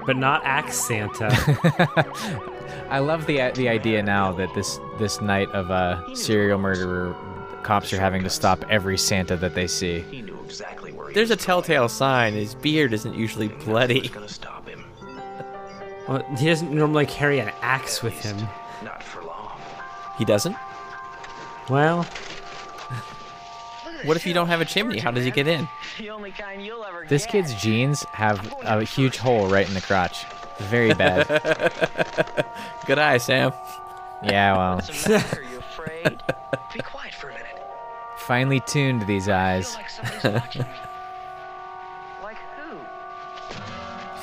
[0.06, 1.28] But not Axe Santa.
[2.90, 7.16] I love the the idea now that this this night of a serial murderer,
[7.62, 10.00] cops are having to stop every Santa that they see.
[10.10, 10.83] He knew exactly where he
[11.14, 12.35] There's a telltale sign.
[12.35, 14.09] His beard isn't usually bloody.
[14.09, 14.85] gonna stop him.
[16.09, 18.37] well, he doesn't normally carry an axe with him.
[18.83, 19.59] Not for long.
[20.18, 20.57] He doesn't?
[21.70, 22.03] Well,
[24.05, 24.98] What if you don't have a chimney?
[24.98, 25.66] How does he get in?
[25.98, 29.81] The only kind you'll ever This kid's jeans have a huge hole right in the
[29.81, 30.24] crotch.
[30.59, 31.27] Very bad.
[32.87, 33.53] Good eye, Sam.
[34.24, 35.09] Yeah, well, What's?
[35.09, 36.20] Are you afraid?
[36.72, 37.62] Be quiet for a minute.
[38.18, 39.77] finely tuned these eyes.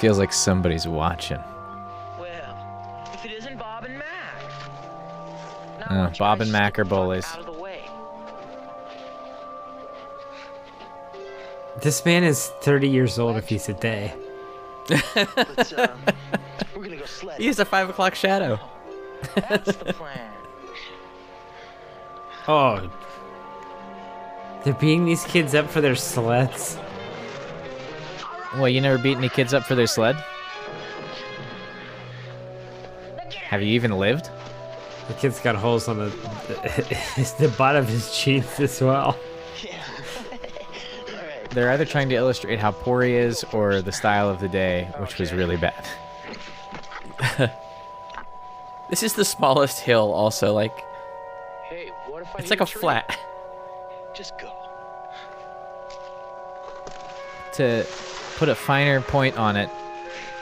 [0.02, 1.38] Feels like somebody's watching.
[2.20, 4.42] Well, if it isn't Bob and Mac.
[5.80, 7.24] Uh, why don't you Bob and Mac are bullies.
[7.28, 7.88] Out of the way.
[11.84, 14.12] this man is 30 years old if he's a day.
[14.90, 15.90] Let's, um,
[16.76, 17.46] we're gonna go sledding.
[17.46, 18.60] He's a five o'clock shadow.
[19.36, 20.34] That's the plan.
[22.48, 22.90] Oh.
[24.64, 26.80] They're beating these kids up for their sleds.
[28.56, 30.16] Well, you never beat any kids up for their sled?
[33.34, 34.30] Have you even lived?
[35.08, 36.06] The kid's got holes on the
[37.16, 39.18] the, the bottom of his jeans as well.
[41.52, 44.90] They're either trying to illustrate how poor he is or the style of the day,
[45.00, 45.86] which was really bad.
[48.90, 50.54] This is the smallest hill, also.
[50.54, 50.78] Like,
[51.70, 52.82] Hey, what if I it's like a tree?
[52.82, 53.18] flat.
[54.14, 54.52] Just go.
[57.54, 57.86] To
[58.42, 59.70] put a finer point on it,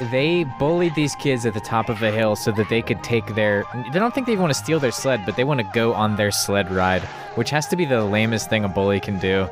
[0.10, 3.36] they bullied these kids at the top of a hill so that they could take
[3.36, 3.66] their.
[3.92, 6.16] They don't think they want to steal their sled, but they want to go on
[6.16, 7.02] their sled ride,
[7.36, 9.50] which has to be the lamest thing a bully can do.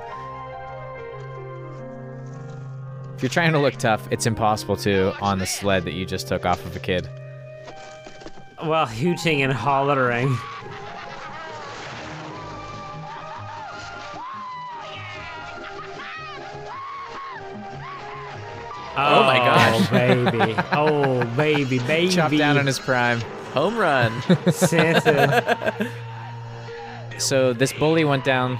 [3.17, 6.29] If you're trying to look tough, it's impossible to on the sled that you just
[6.29, 7.09] took off of a kid.
[8.59, 10.37] While hooting and hollering.
[18.97, 19.87] Oh my oh, gosh.
[19.87, 20.55] Oh baby.
[20.71, 22.09] Oh baby, baby.
[22.11, 23.21] Chopped down in his prime.
[23.53, 24.21] Home run.
[24.51, 25.91] Santa.
[27.17, 28.59] So this bully went down.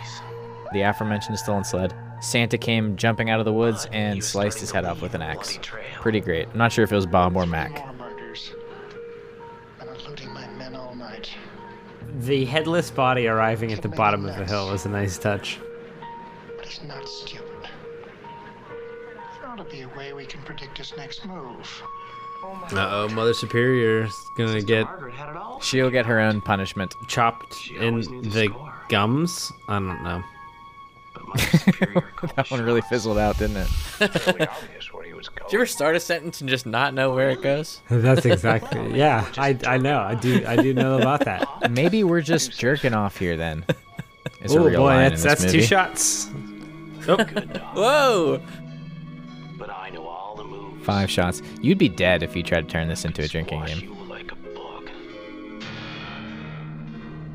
[0.74, 1.94] The aforementioned stolen sled.
[2.22, 5.60] Santa came jumping out of the woods and sliced his head off with an axe.
[6.02, 6.48] Pretty great.
[6.52, 7.86] I'm not sure if it was Bob or Mac.
[7.86, 8.52] More murders.
[9.78, 11.30] Been eluding my men all night.
[12.22, 15.60] The headless body arriving at the bottom of the hill was a nice touch.
[16.58, 17.47] But he's not stupid.
[19.58, 21.82] There ought to be a way we can predict his next move.
[22.72, 25.60] Uh oh, Mother Superior's gonna get Margaret had it all.
[25.62, 26.94] She'll get her own punishment.
[27.08, 28.74] chopped in the the score.
[28.90, 29.52] gums.
[29.68, 30.24] I don't know.
[31.16, 33.66] But Mother Superior called That one really fizzled out, didn't it?
[33.68, 35.48] Fairly obvious where he was going.
[35.50, 37.82] Did you ever start a sentence and just not know where it goes?
[37.90, 38.96] That's exactly.
[38.96, 40.00] Yeah, I, I know.
[40.00, 41.72] I do I do know about that.
[41.72, 43.66] Maybe we're just jerking off here then.
[44.50, 46.30] Oh boy, that's that's two shots.
[47.08, 47.18] Oh,
[47.74, 48.42] Whoa!
[50.88, 51.42] Five shots.
[51.62, 53.80] You'd be dead if you tried to turn this into a drinking game.
[53.80, 54.90] you like a bug.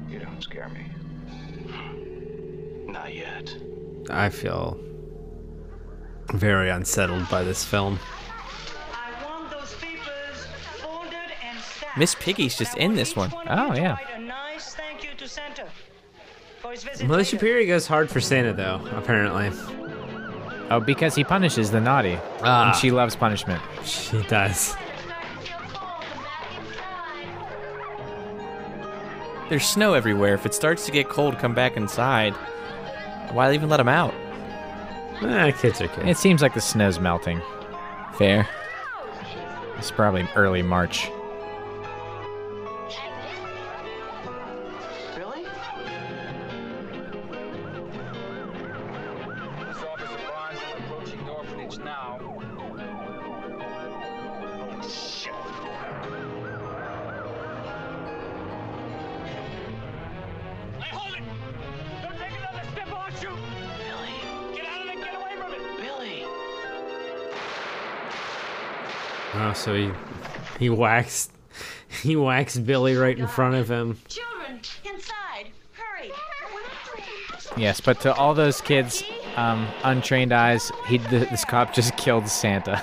[0.09, 0.87] You don't scare me.
[2.91, 3.55] Not yet.
[4.09, 4.81] I feel
[6.33, 7.99] very unsettled by this film.
[8.95, 10.47] I want those papers
[10.81, 11.13] folded
[11.45, 11.99] and stacked.
[11.99, 13.35] Miss Piggy's just in this one.
[13.49, 13.97] Oh, yeah.
[13.97, 15.67] Write a nice thank you to Santa
[16.63, 17.23] for his visit Mother.
[17.23, 19.51] Superior goes hard for Santa though, apparently.
[20.71, 22.19] Oh, because he punishes the naughty.
[22.43, 22.69] Ah.
[22.69, 23.63] And she loves punishment.
[23.85, 24.75] She does.
[29.49, 30.35] There's snow everywhere.
[30.35, 32.33] If it starts to get cold, come back inside.
[33.33, 34.15] Why even let him out?
[35.23, 36.09] Eh, kids are kids.
[36.09, 37.41] It seems like the snow's melting.
[38.17, 38.49] Fair.
[39.77, 41.11] It's probably early March.
[69.55, 69.91] So he
[70.59, 71.31] he whacks
[72.03, 73.99] he whacks Billy right in front of him.
[74.09, 75.51] Children, inside.
[75.73, 76.11] Hurry.
[77.57, 79.03] Yes, but to all those kids,
[79.37, 82.83] um, untrained eyes, he th- this cop just killed Santa.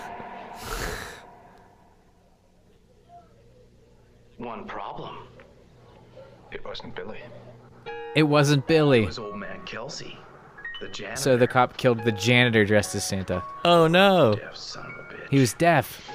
[4.37, 5.17] One problem.
[6.51, 7.19] It wasn't Billy.
[8.15, 9.03] It wasn't Billy.
[9.03, 10.17] It was old man Kelsey.
[10.79, 11.21] The janitor.
[11.21, 13.43] So the cop killed the janitor dressed as Santa.
[13.65, 14.35] Oh no.
[14.35, 15.29] Deaf son of a bitch.
[15.29, 16.09] He was deaf.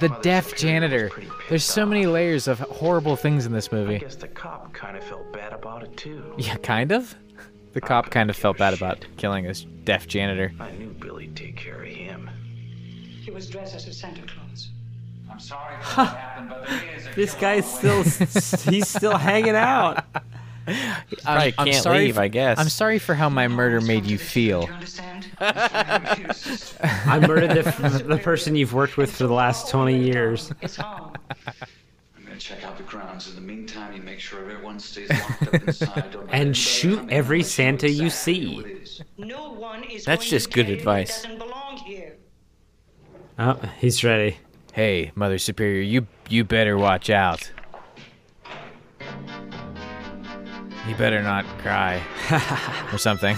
[0.00, 1.10] The Mother deaf janitor.
[1.48, 1.88] There's so off.
[1.88, 3.82] many layers of horrible things in this movie.
[3.84, 4.04] I movie.
[4.04, 6.34] guess the cop kind of felt bad about it too.
[6.36, 7.14] Yeah, kind of.
[7.74, 10.52] The cop kind of felt bad about killing his deaf janitor.
[10.60, 12.30] I knew Billy'd take care of him.
[13.22, 14.68] He was dressed as a Santa Claus.
[15.30, 18.02] I'm sorry for what happened, but there is a This guy's still
[18.72, 20.04] he's still hanging out.
[21.22, 22.58] Probably can't leave, I guess.
[22.58, 24.62] I'm sorry for how my murder made you feel.
[24.62, 25.26] Do you understand?
[25.40, 30.52] I murdered the, the person you've worked with for the last 20 years.
[30.78, 31.12] I'm
[32.24, 33.28] gonna check out the grounds.
[33.28, 36.16] In the meantime, you make sure everyone stays locked up inside.
[36.30, 38.54] And shoot every unless you know Santa you see.
[38.54, 39.02] who it is.
[39.18, 41.22] No one is That's just good advice.
[41.22, 42.16] He doesn't belong here.
[43.38, 44.38] Oh, he's ready.
[44.72, 47.50] Hey, Mother Superior, you you better watch out.
[50.88, 52.02] You better not cry
[52.92, 53.36] or something.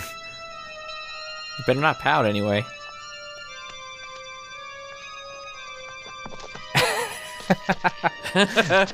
[1.59, 2.65] You better not pout anyway.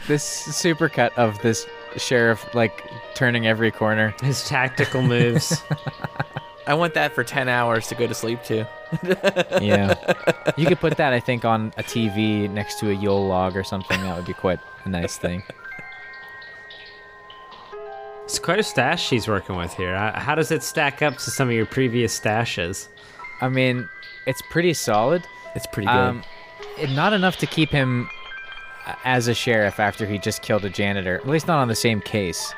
[0.06, 2.84] This supercut of this sheriff like
[3.14, 4.14] turning every corner.
[4.22, 5.60] His tactical moves.
[6.66, 8.68] I want that for 10 hours to go to sleep to.
[9.60, 9.94] Yeah.
[10.56, 13.64] You could put that I think on a TV next to a Yule log or
[13.64, 14.00] something.
[14.02, 15.42] That would be quite a nice thing.
[18.24, 19.94] It's quite a stash she's working with here.
[19.94, 22.88] Uh, How does it stack up to some of your previous stashes?
[23.40, 23.88] I mean,
[24.26, 25.22] it's pretty solid.
[25.54, 25.94] It's pretty good.
[25.94, 26.22] Um,
[26.78, 28.08] it- not enough to keep him
[28.86, 31.16] uh, as a sheriff after he just killed a janitor.
[31.16, 32.54] At least not on the same case.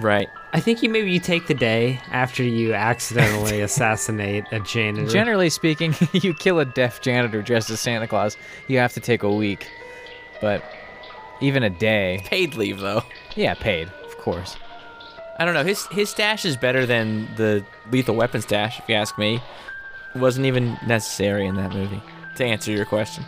[0.00, 0.28] right.
[0.50, 5.06] I think you maybe you take the day after you accidentally assassinate a janitor.
[5.10, 8.36] Generally speaking, you kill a deaf janitor dressed as Santa Claus,
[8.66, 9.68] you have to take a week.
[10.40, 10.64] But
[11.42, 13.02] even a day, Paid leave, though.
[13.36, 14.56] yeah, paid, of course.
[15.38, 15.64] I don't know.
[15.64, 19.40] His his stash is better than the Lethal Weapon stash, if you ask me.
[20.14, 22.02] It wasn't even necessary in that movie,
[22.36, 23.24] to answer your question.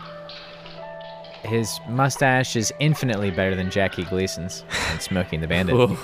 [1.42, 5.74] His mustache is infinitely better than Jackie Gleason's in Smokey and the Bandit.
[5.76, 5.96] Whoa.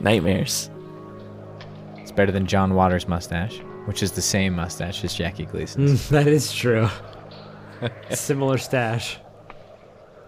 [0.00, 0.70] Nightmares.
[1.96, 6.02] It's better than John Waters' mustache, which is the same mustache as Jackie Gleason's.
[6.02, 6.88] Mm, that is true.
[8.10, 9.18] Similar stash.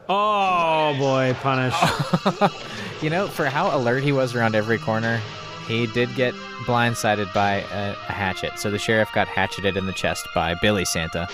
[0.09, 1.75] Oh boy, punish.
[3.03, 5.21] You know, for how alert he was around every corner,
[5.69, 6.33] he did get
[6.65, 8.59] blindsided by a, a hatchet.
[8.59, 11.29] So the sheriff got hatcheted in the chest by Billy Santa.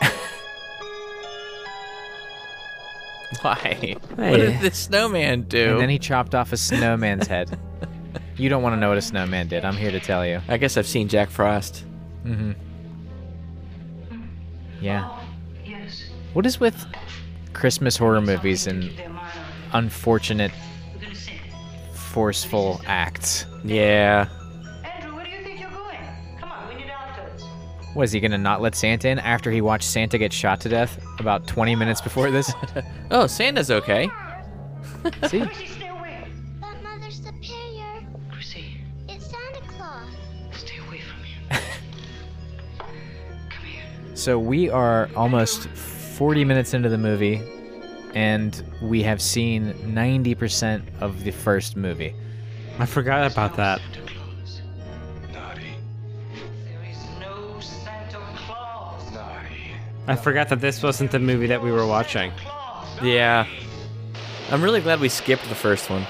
[3.42, 3.96] Why?
[4.16, 5.72] What did the snowman do?
[5.72, 7.56] And then he chopped off a snowman's head.
[8.38, 9.64] You don't want to know what a snowman did.
[9.64, 10.42] I'm here to tell you.
[10.46, 11.86] I guess I've seen Jack Frost.
[12.22, 12.52] Mm-hmm.
[14.80, 15.08] Yeah.
[15.10, 15.20] Oh,
[15.64, 16.04] yes.
[16.32, 16.84] What is with
[17.52, 18.90] Christmas horror movies and
[19.72, 20.52] unfortunate,
[20.94, 21.38] We're gonna sing.
[21.92, 23.46] forceful acts?
[23.64, 24.28] Yeah.
[24.84, 25.98] Andrew, where do you think you're going?
[26.38, 27.44] Come on, we need outfits.
[27.94, 30.68] What is he gonna not let Santa in after he watched Santa get shot to
[30.68, 32.52] death about 20 minutes before this?
[33.10, 34.10] Oh, Santa's okay.
[35.28, 35.44] See?
[44.26, 47.40] So we are almost 40 minutes into the movie,
[48.12, 52.12] and we have seen 90% of the first movie.
[52.80, 53.80] I forgot about that.
[53.80, 54.62] Santa Claus.
[55.32, 55.76] Naughty.
[56.64, 59.12] There is no Santa Claus.
[59.12, 59.70] Naughty.
[60.08, 62.32] I forgot that this wasn't the movie that we were watching.
[63.00, 63.46] Yeah.
[64.50, 66.04] I'm really glad we skipped the first one.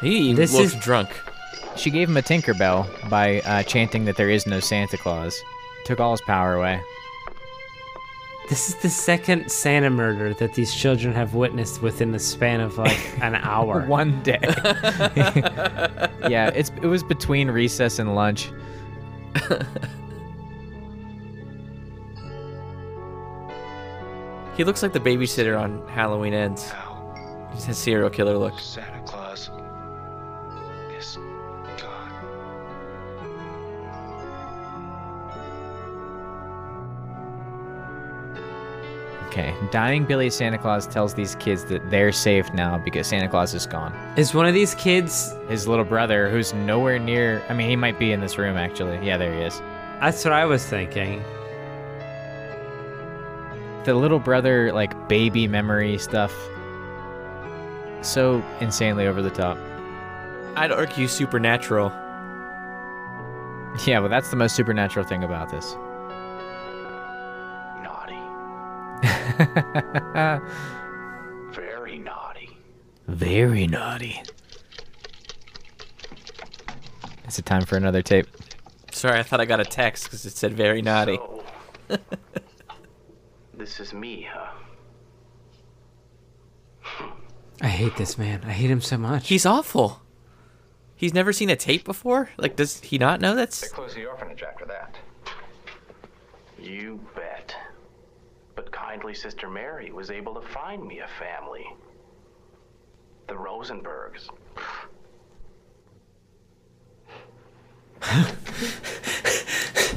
[0.00, 1.10] He This looks is- drunk.
[1.76, 5.38] She gave him a Tinkerbell by uh, chanting that there is no Santa Claus.
[5.88, 6.82] Took all his power away.
[8.50, 12.76] This is the second Santa murder that these children have witnessed within the span of
[12.76, 13.86] like an hour.
[13.86, 14.38] One day.
[16.28, 18.50] yeah, it's it was between recess and lunch.
[24.58, 26.68] He looks like the babysitter on Halloween Ends.
[26.70, 28.60] Now, He's a serial killer look.
[28.60, 29.17] Santa Claus
[39.38, 43.54] Okay, dying Billy Santa Claus tells these kids that they're safe now because Santa Claus
[43.54, 43.94] is gone.
[44.16, 45.32] Is one of these kids?
[45.48, 47.40] His little brother, who's nowhere near.
[47.48, 48.98] I mean, he might be in this room actually.
[49.06, 49.60] Yeah, there he is.
[50.00, 51.22] That's what I was thinking.
[53.84, 56.34] The little brother, like baby memory stuff,
[58.02, 59.56] so insanely over the top.
[60.56, 61.90] I'd argue supernatural.
[63.86, 65.76] Yeah, well that's the most supernatural thing about this.
[71.52, 72.56] Very naughty.
[73.06, 74.22] Very naughty.
[77.26, 78.26] Is it time for another tape?
[78.92, 81.16] Sorry, I thought I got a text because it said very naughty.
[81.16, 81.44] So,
[83.54, 84.50] this is me, huh?
[87.60, 88.42] I hate this man.
[88.46, 89.28] I hate him so much.
[89.28, 90.02] He's awful.
[90.96, 92.30] He's never seen a tape before?
[92.38, 93.68] Like, does he not know They that's.
[93.68, 94.96] closed the orphanage after that.
[96.60, 97.54] You bet.
[98.88, 101.66] Kindly Sister Mary was able to find me a family.
[103.26, 104.30] The Rosenbergs.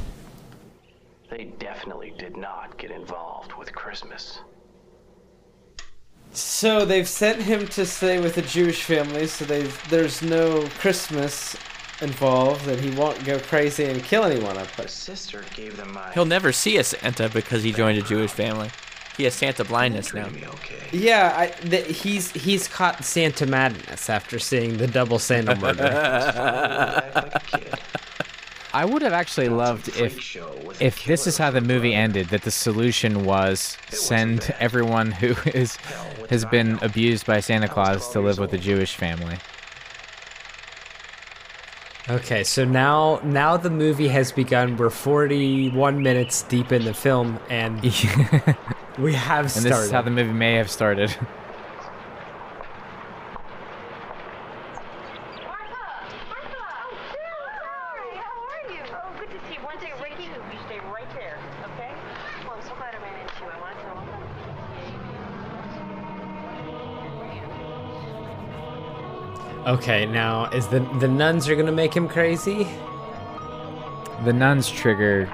[1.29, 4.41] they definitely did not get involved with Christmas.
[6.33, 11.55] So they've sent him to stay with a Jewish family, so they there's no Christmas
[12.01, 14.57] involved, and he won't go crazy and kill anyone.
[14.57, 14.89] I The put.
[14.89, 16.11] sister gave them my.
[16.13, 18.69] He'll never see a Santa because he joined a Jewish family.
[19.17, 20.27] He has Santa blindness now.
[20.27, 20.87] Okay.
[20.93, 25.83] Yeah, I, th- he's he's caught Santa madness after seeing the double Santa murder.
[25.83, 27.79] Act like.
[28.73, 31.59] I would have actually loved if Freak show with a if this is how the
[31.59, 32.03] movie brother.
[32.03, 34.55] ended that the solution was send bad.
[34.61, 35.75] everyone who is
[36.29, 38.57] has been abused by Santa Claus to live with a.
[38.57, 39.37] Jewish family.
[42.11, 44.77] Okay, so now now the movie has begun.
[44.77, 47.83] We're 41 minutes deep in the film, and and
[48.97, 49.71] we have started.
[49.71, 51.15] this is how the movie may have started.
[69.71, 72.67] Okay, now is the the nuns are gonna make him crazy?
[74.25, 75.33] The nuns trigger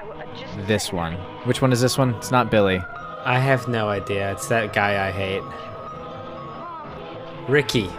[0.68, 1.14] this one.
[1.42, 2.14] Which one is this one?
[2.14, 2.80] It's not Billy.
[3.24, 4.30] I have no idea.
[4.30, 5.42] It's that guy I hate.
[7.48, 7.90] Ricky.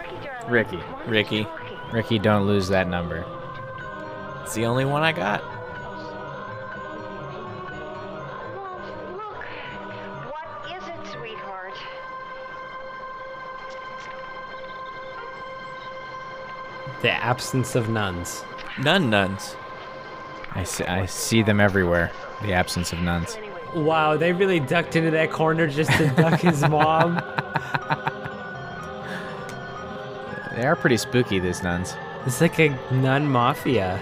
[0.48, 0.80] Ricky.
[1.06, 1.46] Ricky.
[1.92, 3.26] Ricky, don't lose that number.
[4.42, 5.44] It's the only one I got.
[17.02, 18.44] The absence of nuns.
[18.78, 19.56] None nuns.
[20.52, 22.10] I see, I see them everywhere.
[22.42, 23.38] The absence of nuns.
[23.74, 27.16] Wow, they really ducked into that corner just to duck his mom.
[30.56, 31.94] They are pretty spooky, these nuns.
[32.26, 34.00] It's like a nun mafia.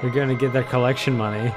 [0.00, 1.54] They're gonna get their collection money.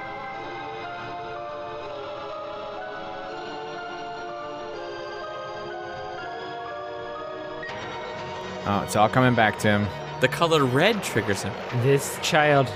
[8.65, 10.00] Oh, it's all coming back to him.
[10.21, 11.53] The color red triggers him.
[11.81, 12.71] This child,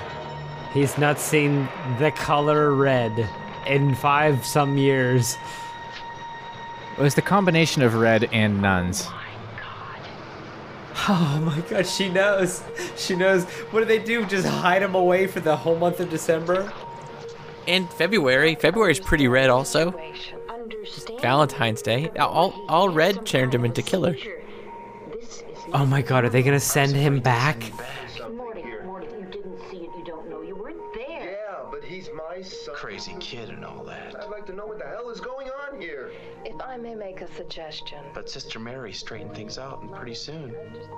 [0.73, 1.69] he's not seen
[1.99, 3.29] the color red
[3.67, 5.37] in five some years.
[6.97, 9.07] It was the combination of red and nuns.
[11.07, 12.63] Oh my god, oh she knows.
[12.95, 13.43] She knows.
[13.69, 14.25] What do they do?
[14.25, 16.73] Just hide him away for the whole month of December?
[17.67, 18.55] And February.
[18.55, 19.93] February's pretty red also.
[21.21, 22.09] Valentine's Day.
[22.17, 24.15] All, all red turned him into killer.
[25.65, 27.71] This is Oh my god, are they gonna send him back?
[28.35, 28.63] Morty.
[28.83, 29.89] Morty, you didn't see it.
[29.97, 30.41] You don't know.
[30.41, 31.31] You weren't there.
[31.31, 32.75] Yeah, but he's my son.
[32.75, 34.15] Crazy kid and all that.
[34.21, 36.11] I'd like to know what the hell is going on here.
[36.43, 40.55] If I may make a suggestion, But Sister Mary straightened things out, and pretty soon,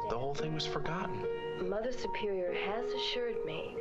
[0.09, 1.26] the whole thing was forgotten.
[1.61, 3.78] Mother Superior has assured me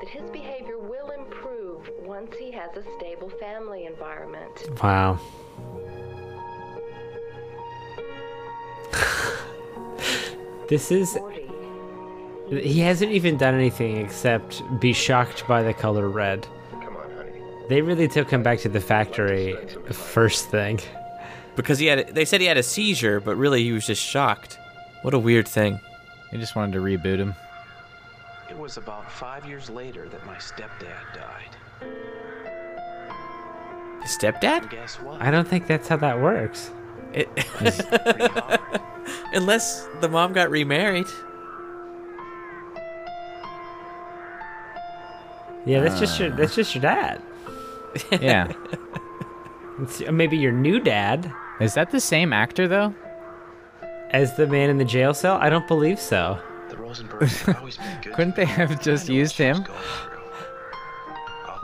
[0.00, 4.68] that his behavior will improve once he has a stable family environment.
[4.82, 5.18] Wow.
[10.68, 11.18] This is...
[12.48, 16.46] He hasn't even done anything except be shocked by the color red.
[16.72, 17.42] Come on, honey.
[17.68, 19.56] They really took him back to the factory
[19.90, 20.80] first thing.
[21.56, 24.58] Because he had, they said he had a seizure, but really he was just shocked.
[25.02, 25.80] What a weird thing.
[26.30, 27.34] They just wanted to reboot him.
[28.50, 31.56] It was about five years later that my stepdad died.
[34.02, 34.68] His stepdad?
[34.70, 35.20] guess what?
[35.22, 36.70] I don't think that's how that works.
[37.14, 37.28] It,
[39.32, 41.06] unless the mom got remarried.
[45.66, 47.22] Yeah, that's just your that's just your dad.
[48.20, 48.48] Yeah.
[49.80, 52.92] It's- uh, maybe your new dad Is that the same actor though?
[54.10, 55.36] as the man in the jail cell?
[55.40, 56.38] I don't believe so.
[56.70, 58.12] The Rosenbergs have always been good.
[58.16, 59.64] Couldn't they have just used him?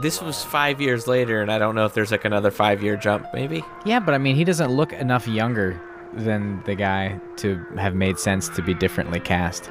[0.01, 2.97] This was five years later, and I don't know if there's like another five year
[2.97, 3.63] jump, maybe.
[3.85, 5.79] Yeah, but I mean, he doesn't look enough younger
[6.15, 9.71] than the guy to have made sense to be differently cast.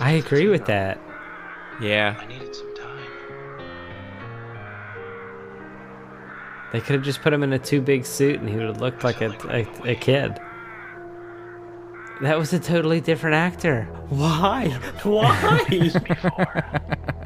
[0.00, 1.00] I agree with that.
[1.80, 2.14] Yeah.
[2.20, 3.06] I needed some time.
[6.72, 8.80] They could have just put him in a too big suit and he would have
[8.80, 10.38] looked like a, a, a kid.
[12.20, 13.84] That was a totally different actor.
[14.10, 14.68] Why?
[15.02, 15.90] Why?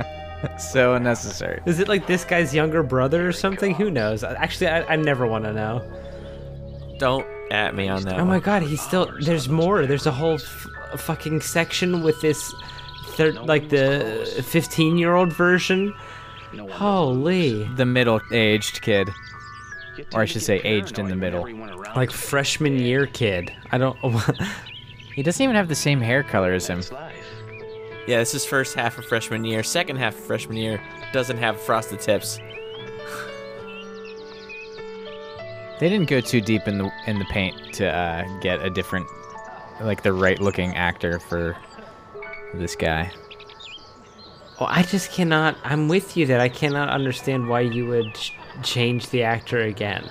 [0.59, 1.61] so unnecessary.
[1.67, 3.75] Is it like this guy's younger brother or something?
[3.75, 4.25] Who knows?
[4.25, 5.83] Actually, I, I never want to know.
[6.99, 8.19] Don't at me on that.
[8.19, 9.11] Oh my god, he's still.
[9.21, 9.87] There's more.
[9.87, 10.67] There's a whole f-
[10.97, 12.53] fucking section with this,
[13.11, 15.95] thir- like the 15 year old version.
[16.71, 17.65] Holy.
[17.75, 19.11] The middle-aged kid,
[20.15, 21.47] or I should say, aged in the middle.
[21.95, 23.53] Like freshman year kid.
[23.73, 23.99] I don't.
[25.17, 26.83] He doesn't even have the same hair color as him.
[28.07, 29.63] Yeah, this is first half of freshman year.
[29.63, 30.81] Second half of freshman year
[31.13, 32.39] doesn't have frosted tips.
[35.79, 39.07] They didn't go too deep in the in the paint to uh, get a different,
[39.83, 41.55] like the right-looking actor for
[42.55, 43.13] this guy.
[44.59, 45.59] Well, I just cannot.
[45.65, 48.33] I'm with you that I cannot understand why you would ch-
[48.63, 50.09] change the actor again.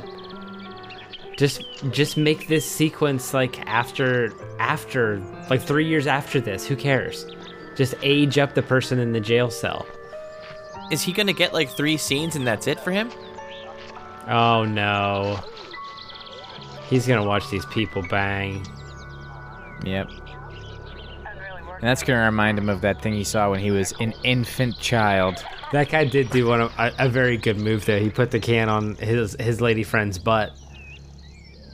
[1.36, 5.20] Just, just make this sequence like after, after,
[5.50, 6.68] like three years after this.
[6.68, 7.26] Who cares?
[7.76, 9.86] Just age up the person in the jail cell.
[10.92, 13.12] Is he gonna get like three scenes and that's it for him?
[14.28, 15.40] Oh no.
[16.90, 18.66] He's gonna watch these people bang.
[19.84, 20.08] Yep.
[21.76, 24.80] And that's gonna remind him of that thing he saw when he was an infant
[24.80, 25.44] child.
[25.72, 28.00] That guy did do one of, a, a very good move there.
[28.00, 30.52] He put the can on his his lady friend's butt.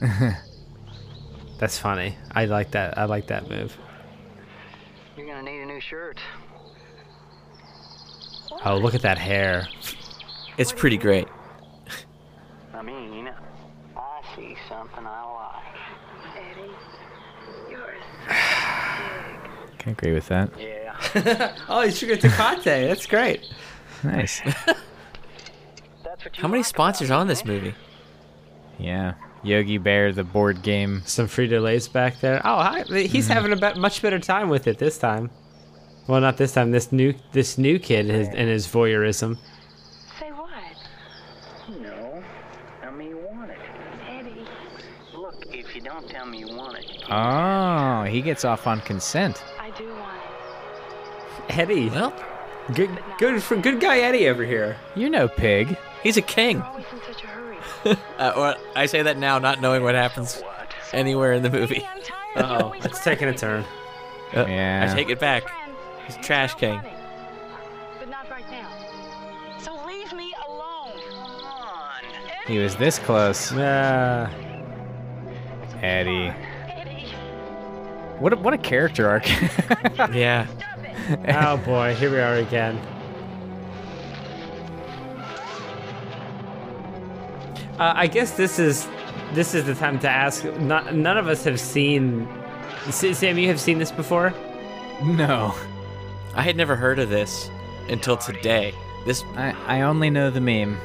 [1.58, 2.16] That's funny.
[2.32, 2.98] I like that.
[2.98, 3.76] I like that move.
[5.16, 6.18] You're gonna need a new shirt.
[8.64, 9.68] Oh, look at that hair.
[10.58, 11.26] It's pretty great.
[12.74, 13.30] I mean,
[13.96, 16.36] I see something I like.
[16.36, 16.70] Eddie,
[17.70, 17.94] you're
[19.78, 20.50] Can agree with that.
[20.58, 21.56] Yeah.
[21.68, 22.64] oh, you should get Tecate.
[22.88, 23.46] That's great.
[24.04, 24.40] Nice.
[26.34, 27.74] How many sponsors on this movie?
[28.78, 29.14] Yeah.
[29.42, 31.02] Yogi Bear, the board game.
[31.04, 32.40] Some Frito Lay's back there.
[32.44, 32.84] Oh, hi.
[32.84, 33.32] he's Mhm.
[33.32, 35.30] having a bet much better time with it this time.
[36.06, 36.70] Well, not this time.
[36.72, 39.38] This new this new kid is, and his voyeurism.
[40.18, 40.50] Say what?
[41.80, 42.22] No.
[42.82, 43.58] Tell me you want it.
[44.08, 44.46] Eddie.
[45.14, 49.42] Look, if you don't tell me you want it, Oh, he gets off on consent.
[49.60, 50.16] I do want
[51.48, 51.58] it.
[51.58, 51.88] Eddie.
[51.88, 52.12] Well,
[52.74, 54.76] good good for good guy Eddie over here.
[54.96, 55.76] You know Pig.
[56.02, 56.56] He's a king.
[56.58, 57.38] You're always in such a hurry.
[58.18, 60.40] Uh, or I say that now, not knowing what happens
[60.92, 61.84] anywhere in the movie.
[62.36, 63.64] Oh, it's taking a turn.
[64.36, 64.88] Uh, Yeah.
[64.88, 65.42] I take it back.
[66.06, 66.80] He's trash king.
[67.98, 68.68] But not right now.
[69.58, 70.92] So leave me alone.
[71.10, 72.02] come on.
[72.46, 73.52] He was this close.
[75.82, 76.32] Eddie.
[76.68, 77.08] Eddie.
[78.18, 79.26] What a, what a character arc.
[80.12, 80.46] Yeah.
[81.28, 82.78] oh boy, here we are again.
[87.78, 88.88] Uh, I guess this is
[89.32, 90.44] this is the time to ask.
[90.44, 92.28] Not, none of us have seen.
[92.90, 94.34] Sam, you have seen this before?
[95.02, 95.54] no.
[96.34, 97.50] I had never heard of this
[97.88, 98.74] until today.
[99.04, 100.78] This I, I only know the meme.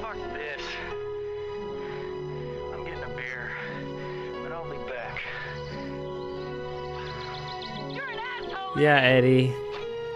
[0.00, 0.60] Fuck this.
[2.72, 3.50] I'm getting a beer,
[4.42, 5.20] but I'll be back.
[7.90, 8.82] You're an asshole.
[8.82, 9.54] Yeah, Eddie.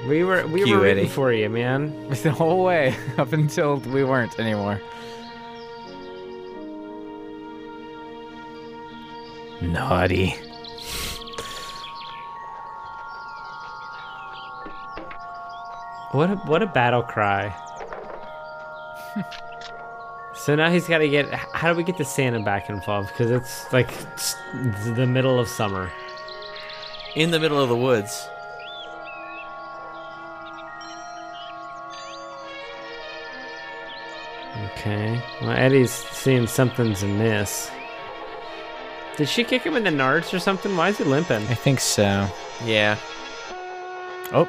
[0.08, 1.08] We were we You, were rooting Eddie.
[1.08, 2.08] for you, man.
[2.22, 4.80] The whole way up until we weren't anymore.
[9.62, 10.34] Naughty.
[16.12, 17.54] What a, what a battle cry.
[20.34, 21.32] so now he's got to get.
[21.32, 23.08] How do we get the Santa back involved?
[23.08, 24.36] Because it's like s-
[24.94, 25.90] the middle of summer.
[27.14, 28.28] in the middle of the woods.
[34.72, 35.20] Okay.
[35.40, 37.70] Well, Eddie's seeing something's amiss.
[39.16, 40.76] Did she kick him in the nards or something?
[40.76, 41.42] Why is he limping?
[41.48, 42.28] I think so.
[42.64, 42.98] Yeah.
[44.32, 44.48] Oh.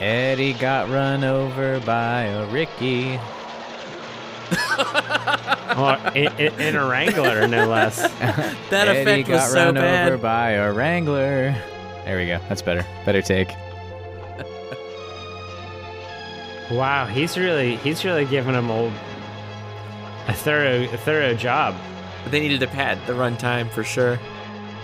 [0.00, 3.18] Eddie got run over by a Ricky.
[5.74, 8.00] oh, in, in, in a Wrangler, no less.
[8.70, 10.08] That Eddie effect was got so run bad.
[10.08, 11.54] over by a Wrangler.
[12.04, 12.40] There we go.
[12.48, 12.84] That's better.
[13.04, 13.48] Better take.
[16.70, 18.92] Wow, he's really he's really giving him old
[20.26, 21.74] a thorough a thorough job.
[22.22, 24.18] But they needed to pad the runtime for sure.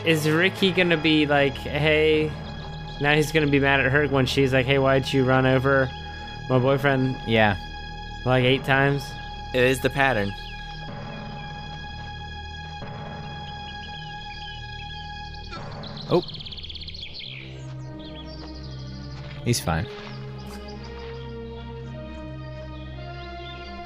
[0.04, 2.32] Is Ricky gonna be like, hey?
[3.00, 5.88] Now he's gonna be mad at her when she's like, hey, why'd you run over
[6.48, 7.56] my boyfriend Yeah.
[8.24, 9.04] like eight times?
[9.54, 10.32] It is the pattern.
[16.10, 16.22] Oh.
[19.44, 19.86] He's fine.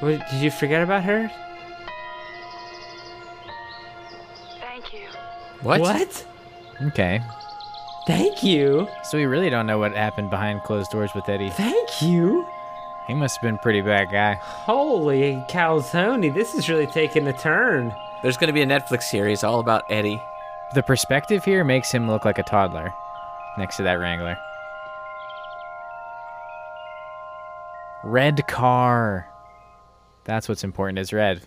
[0.01, 1.31] What, did you forget about her?
[5.63, 5.81] What?
[5.81, 6.27] What?
[6.89, 7.21] Okay.
[8.07, 8.89] Thank you.
[9.05, 11.51] So we really don't know what happened behind closed doors with Eddie.
[11.51, 12.45] Thank you.
[13.07, 14.35] He must have been a pretty bad guy.
[14.35, 17.93] Holy calzone, this is really taking a turn.
[18.23, 20.21] There's going to be a Netflix series all about Eddie.
[20.75, 22.93] The perspective here makes him look like a toddler
[23.59, 24.37] next to that Wrangler.
[28.05, 29.29] Red car.
[30.25, 31.43] That's what's important is red.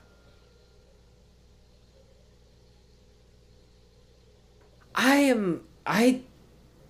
[4.96, 5.62] I am.
[5.86, 6.22] I.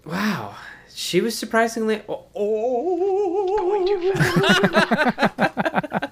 [0.06, 0.56] Wow.
[0.94, 2.02] She was surprisingly.
[2.08, 2.26] Oh.
[2.36, 3.82] oh.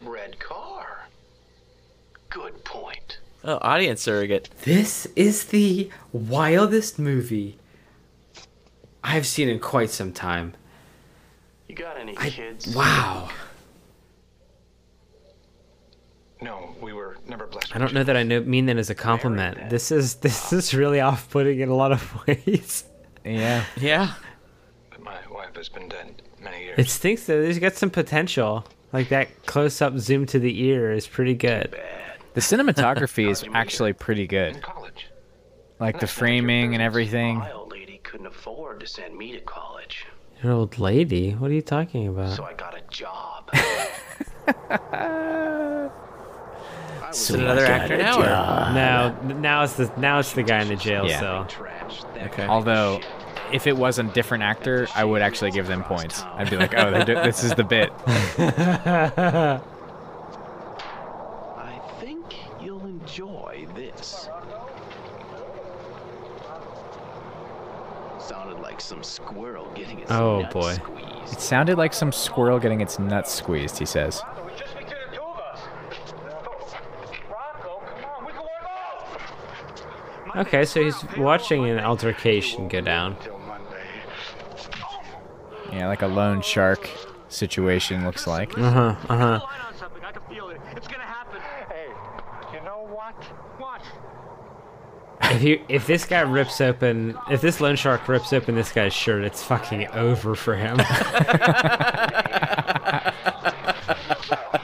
[0.00, 1.08] Red car.
[2.30, 3.18] Good point.
[3.42, 4.48] Oh, audience surrogate.
[4.62, 7.58] This is the wildest movie
[9.02, 10.54] I've seen in quite some time.
[11.68, 12.74] You got any I, kids?
[12.74, 13.28] wow.
[16.44, 17.74] No, we were never blessed.
[17.74, 19.70] I don't know that I know, mean that as a compliment.
[19.70, 22.84] This is this is really off-putting in a lot of ways.
[23.24, 23.64] Yeah.
[23.80, 24.12] Yeah.
[24.90, 26.78] But my wife has been dead many years.
[26.78, 27.40] It stinks though.
[27.40, 28.66] There's got some potential.
[28.92, 31.74] Like that close-up zoom to the ear is pretty good.
[32.34, 34.62] The cinematography is actually pretty good.
[35.80, 37.38] Like the framing and everything.
[37.38, 40.04] My old lady couldn't afford to send me to college,
[40.42, 41.32] An old lady?
[41.32, 42.36] What are you talking about?
[42.36, 43.50] so I got a job.
[47.14, 48.18] Is it another actor now?
[48.20, 48.24] Or?
[48.74, 51.20] No, now it's the now it's the guy in the jail Yeah.
[51.20, 51.46] cell.
[52.26, 52.46] Okay.
[52.46, 53.00] Although,
[53.52, 56.22] if it was a different actor, I would actually give them points.
[56.22, 57.92] I'd be like, oh, do- this is the bit.
[61.56, 62.24] I think
[62.60, 64.28] you'll enjoy this.
[68.18, 70.72] Sounded like some squirrel getting its Oh, nuts boy.
[70.74, 71.32] squeezed.
[71.34, 74.22] It sounded like some squirrel getting its nuts squeezed, he says.
[80.36, 83.16] Okay, so he's watching an altercation go down.
[85.72, 86.88] Yeah, like a loan shark
[87.28, 88.56] situation looks like.
[88.58, 88.96] Uh huh.
[89.08, 89.40] Uh huh.
[91.68, 91.88] Hey,
[92.52, 93.14] you know what?
[93.58, 93.82] What?
[95.22, 98.92] If you if this guy rips open if this loan shark rips open this guy's
[98.92, 100.78] shirt, it's fucking over for him.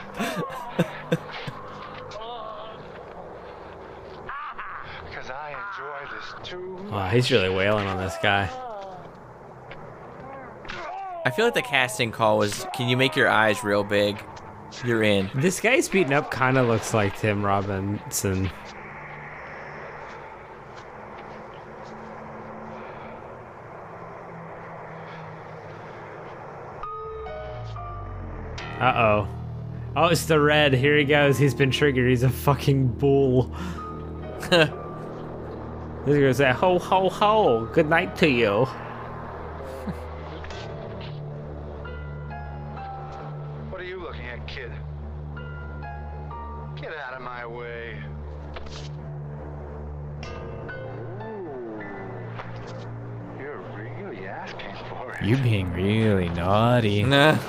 [6.89, 8.49] wow, he's really wailing on this guy.
[11.23, 14.23] I feel like the casting call was, "Can you make your eyes real big?
[14.83, 18.49] You're in." This guy's beaten up kind of looks like Tim Robinson.
[28.79, 29.27] Uh oh.
[29.95, 30.73] Oh, it's the red.
[30.73, 31.37] Here he goes.
[31.37, 32.09] He's been triggered.
[32.09, 33.53] He's a fucking bull.
[36.05, 37.69] This guy's say, ho ho ho.
[37.73, 38.65] Good night to you.
[43.69, 44.71] What are you looking at, kid?
[46.75, 48.01] Get out of my way.
[53.39, 55.23] You're really asking for it.
[55.23, 57.03] You're being really naughty.
[57.03, 57.37] Nah.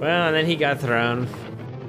[0.00, 1.28] Well, and then he got thrown.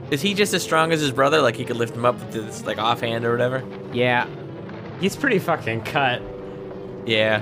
[0.10, 1.42] Is he just as strong as his brother?
[1.42, 3.64] Like he could lift him up with this like offhand or whatever?
[3.94, 4.28] Yeah.
[5.02, 6.22] He's pretty fucking cut.
[7.06, 7.42] Yeah.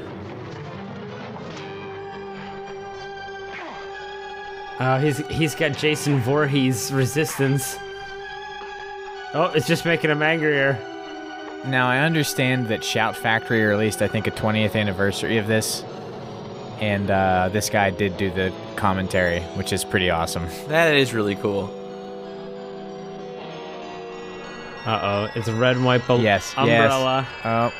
[4.79, 7.77] Oh, he's he's got Jason Voorhees resistance.
[9.33, 10.79] Oh, it's just making him angrier.
[11.65, 15.83] Now, I understand that Shout Factory released, I think, a 20th anniversary of this.
[16.79, 20.47] And uh, this guy did do the commentary, which is pretty awesome.
[20.69, 21.69] That is really cool.
[24.85, 27.27] Uh oh, it's a red and white bal- Yes, umbrella.
[27.27, 27.35] yes.
[27.45, 27.71] Oh.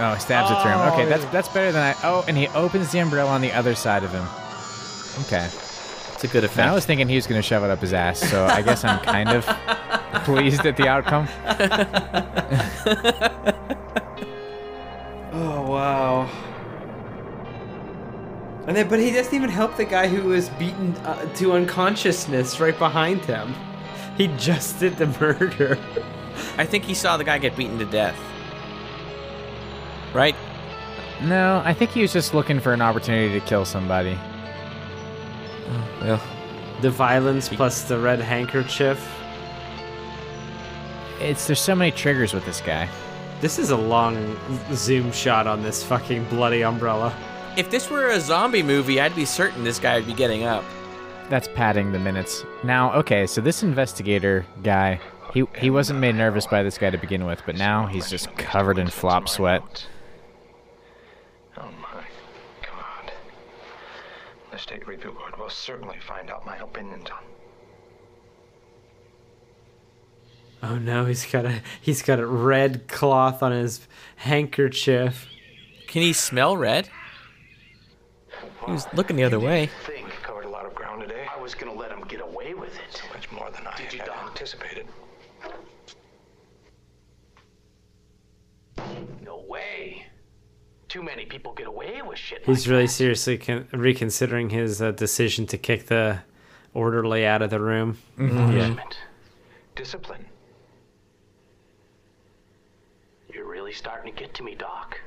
[0.00, 0.80] Oh, he stabs it through him.
[0.92, 1.94] Okay, that's that's better than I.
[2.04, 4.24] Oh, and he opens the umbrella on the other side of him.
[5.26, 5.46] Okay.
[6.14, 6.58] It's a good effect.
[6.58, 8.62] And I was thinking he was going to shove it up his ass, so I
[8.62, 9.44] guess I'm kind of
[10.24, 11.28] pleased at the outcome.
[15.30, 16.22] Oh wow.
[18.66, 22.58] And then, but he doesn't even help the guy who was beaten uh, to unconsciousness
[22.60, 23.54] right behind him.
[24.18, 25.78] He just did the murder.
[26.58, 28.18] I think he saw the guy get beaten to death.
[30.12, 30.34] Right?
[31.22, 34.18] No, I think he was just looking for an opportunity to kill somebody.
[36.00, 36.20] Well,
[36.80, 39.04] The violence plus the red handkerchief.
[41.20, 42.88] It's there's so many triggers with this guy.
[43.40, 44.36] This is a long
[44.72, 47.14] zoom shot on this fucking bloody umbrella.
[47.56, 50.64] if this were a zombie movie, I'd be certain this guy would be getting up.
[51.28, 52.44] That's padding the minutes.
[52.64, 54.98] Now, okay, so this investigator guy,
[55.34, 58.34] he he wasn't made nervous by this guy to begin with, but now he's just
[58.36, 59.86] covered in flop sweat.
[61.58, 62.04] Oh my
[62.62, 63.12] God.
[64.50, 67.18] The State Review Board will certainly find out my opinions on.
[70.62, 75.28] Oh no, he's got a he's got a red cloth on his handkerchief.
[75.88, 76.88] Can he smell red?
[78.64, 79.68] He was looking the other way.
[79.86, 80.74] Think covered a lot of
[81.54, 81.84] ground today.
[81.88, 82.90] I was gonna let him get away with it.
[82.96, 84.26] So Much more than I Did you, had Doc?
[84.30, 84.86] anticipated.
[89.24, 90.06] No way.
[90.88, 92.44] Too many people get away with shit.
[92.46, 92.92] He's like really that.
[92.92, 96.20] seriously con- reconsidering his uh, decision to kick the
[96.74, 97.98] orderly out of the room.
[98.16, 98.98] Punishment.
[99.74, 100.24] Discipline.
[103.32, 104.97] You're really starting to get to me, Doc.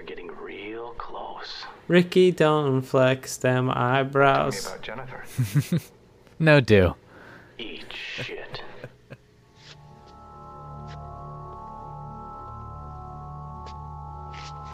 [0.00, 1.66] You're getting real close.
[1.86, 4.66] Ricky, don't flex them Tell me eyebrows.
[4.66, 5.24] about Jennifer.
[6.38, 6.94] No do.
[7.58, 8.62] Eat shit.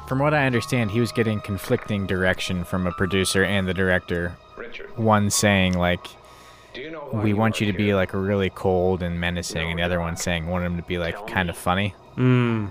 [0.07, 4.37] From what I understand, he was getting conflicting direction from a producer and the director.
[4.57, 6.07] Richard, One saying like,
[6.72, 7.97] do you know why "We want you to be here?
[7.97, 11.27] like really cold and menacing," and the other one saying, "Want him to be like
[11.27, 12.70] kind of funny." Mm.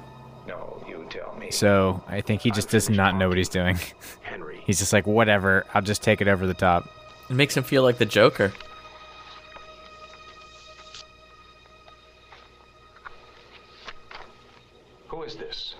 [1.49, 3.77] So I think he just does not know what he's doing.
[4.21, 4.61] Henry.
[4.65, 6.89] He's just like, "Whatever, I'll just take it over the top."
[7.29, 8.51] It makes him feel like the Joker.
[15.07, 15.75] Who is this?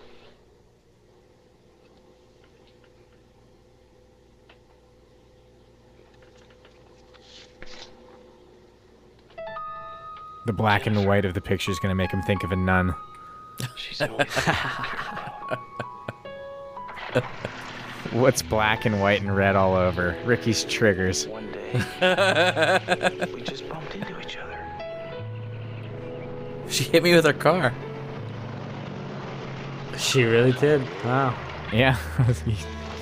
[10.45, 12.93] The black and white of the picture is gonna make him think of a nun.
[13.75, 14.27] She's always
[18.11, 20.15] What's black and white and red all over?
[20.25, 21.27] Ricky's triggers.
[21.27, 21.71] one day.
[23.33, 24.57] we just bumped into each other.
[26.69, 27.73] She hit me with her car.
[29.97, 30.81] She really did.
[31.03, 31.35] Wow.
[31.73, 31.97] Yeah.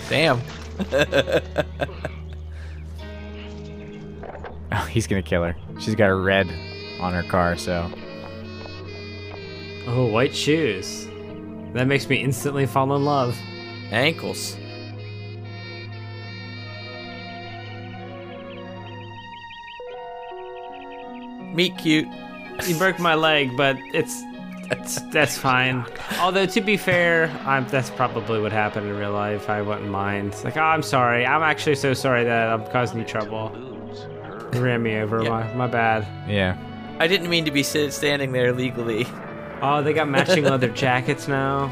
[0.09, 0.41] Damn.
[4.71, 5.55] oh, he's gonna kill her.
[5.79, 6.47] She's got a red
[6.99, 7.91] on her car, so
[9.85, 11.07] Oh, white shoes.
[11.73, 13.37] That makes me instantly fall in love.
[13.93, 14.57] Ankles.
[21.53, 22.07] Meet cute.
[22.67, 24.23] You broke my leg, but it's
[24.69, 25.85] that's, that's fine.
[26.19, 29.49] Although to be fair, I'm, that's probably what happened in real life.
[29.49, 30.33] I wouldn't mind.
[30.33, 31.25] It's like, oh, I'm sorry.
[31.25, 33.51] I'm actually so sorry that I'm causing you trouble.
[34.53, 35.21] You ran me over.
[35.21, 35.29] Yeah.
[35.29, 36.07] My my bad.
[36.29, 36.57] yeah.
[36.99, 39.05] I didn't mean to be standing there legally.
[39.61, 41.71] Oh, they got matching leather jackets now.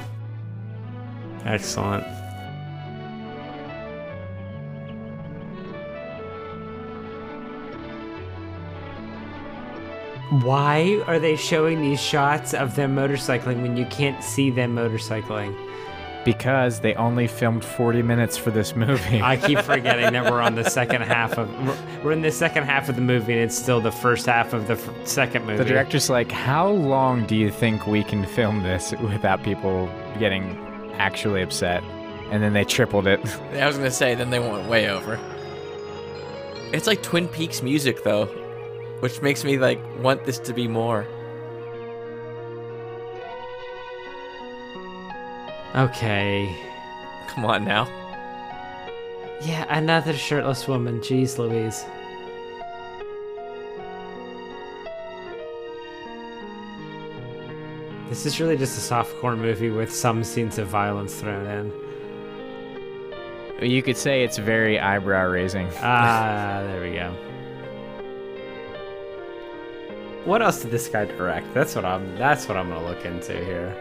[1.45, 2.05] Excellent.
[10.45, 15.53] Why are they showing these shots of them motorcycling when you can't see them motorcycling?
[16.23, 19.21] Because they only filmed 40 minutes for this movie.
[19.21, 22.63] I keep forgetting that we're on the second half of we're, we're in the second
[22.63, 25.57] half of the movie and it's still the first half of the f- second movie.
[25.57, 29.89] the director's like, "How long do you think we can film this without people
[30.19, 30.55] getting
[31.01, 31.83] actually upset?"
[32.31, 33.19] And then they tripled it.
[33.53, 35.19] I was gonna say, then they went way over.
[36.71, 38.27] It's like Twin Peaks music, though,
[39.01, 41.05] which makes me like want this to be more.
[45.75, 46.55] Okay.
[47.27, 47.85] Come on now.
[49.41, 50.99] Yeah, another shirtless woman.
[50.99, 51.85] Jeez Louise.
[58.11, 61.71] This is really just a softcore movie with some scenes of violence thrown in.
[63.65, 65.69] You could say it's very eyebrow raising.
[65.81, 67.13] Ah, there we go.
[70.25, 71.53] What else did this guy direct?
[71.53, 72.17] That's what I'm.
[72.17, 73.73] That's what I'm gonna look into here.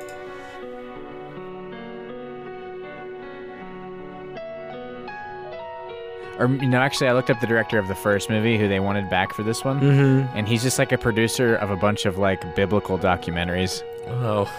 [6.39, 8.81] Or you know, actually, I looked up the director of the first movie, who they
[8.81, 10.39] wanted back for this one, Mm-hmm.
[10.39, 13.83] and he's just like a producer of a bunch of like biblical documentaries.
[14.07, 14.51] Oh,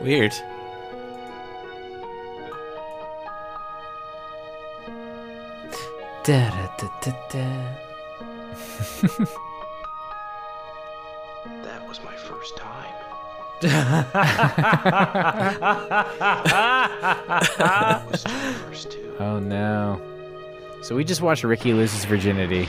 [0.00, 0.32] weird.
[6.24, 7.76] Da-da-da-da-da.
[11.62, 12.94] That was my first time.
[18.10, 18.24] was
[19.18, 20.00] Oh no.
[20.82, 22.68] So we just watched Ricky lose his virginity.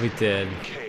[0.00, 0.48] We did.
[0.62, 0.87] Chaos.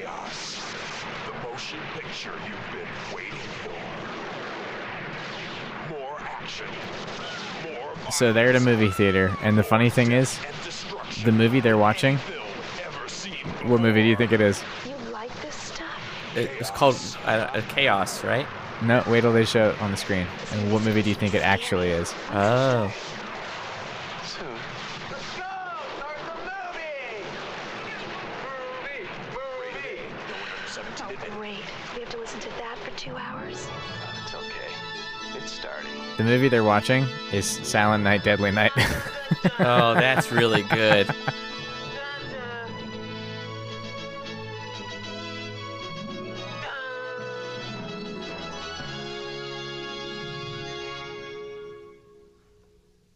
[8.12, 10.40] So they're at a movie theater, and the funny thing is,
[11.24, 12.18] the movie they're watching.
[12.18, 12.48] Film
[12.84, 14.64] ever seen What movie do you think it is?
[14.86, 15.88] You like this stuff?
[16.36, 16.96] It's called
[17.26, 18.48] uh, uh, Chaos, right?
[18.82, 20.26] No, wait till they show it on the screen.
[20.54, 22.14] And what movie do you think it actually is?
[22.32, 22.94] Oh.
[36.20, 38.74] The movie they're watching is Silent Night, Deadly Night.
[39.58, 41.08] Oh, that's really good.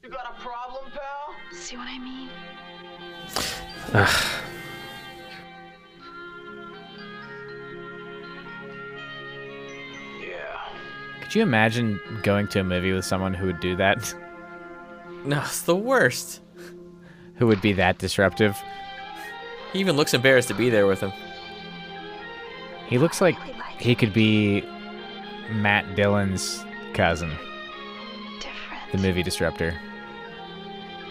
[0.02, 1.36] You got a problem, pal?
[1.52, 2.30] See what I mean?
[3.94, 4.43] Yeah.
[11.34, 14.14] Could you imagine going to a movie with someone who would do that?
[15.26, 16.42] No, it's the worst.
[17.38, 18.56] Who would be that disruptive?
[19.72, 21.12] He even looks embarrassed to be there with him.
[22.86, 23.36] He looks like
[23.80, 24.62] he could be
[25.52, 26.64] Matt Dillon's
[26.94, 27.32] cousin,
[28.40, 28.92] Different.
[28.92, 29.74] the movie disruptor.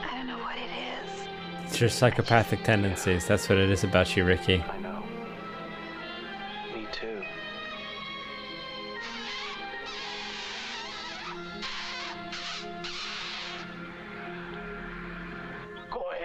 [0.09, 0.71] I don't know what it
[1.05, 1.27] is.
[1.67, 3.27] It's your psychopathic tendencies.
[3.27, 4.63] That's what it is about you, Ricky.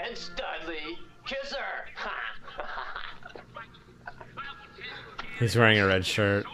[0.07, 0.97] Go ahead, Studley.
[1.25, 1.85] Kiss her.
[5.39, 6.45] He's wearing a red shirt.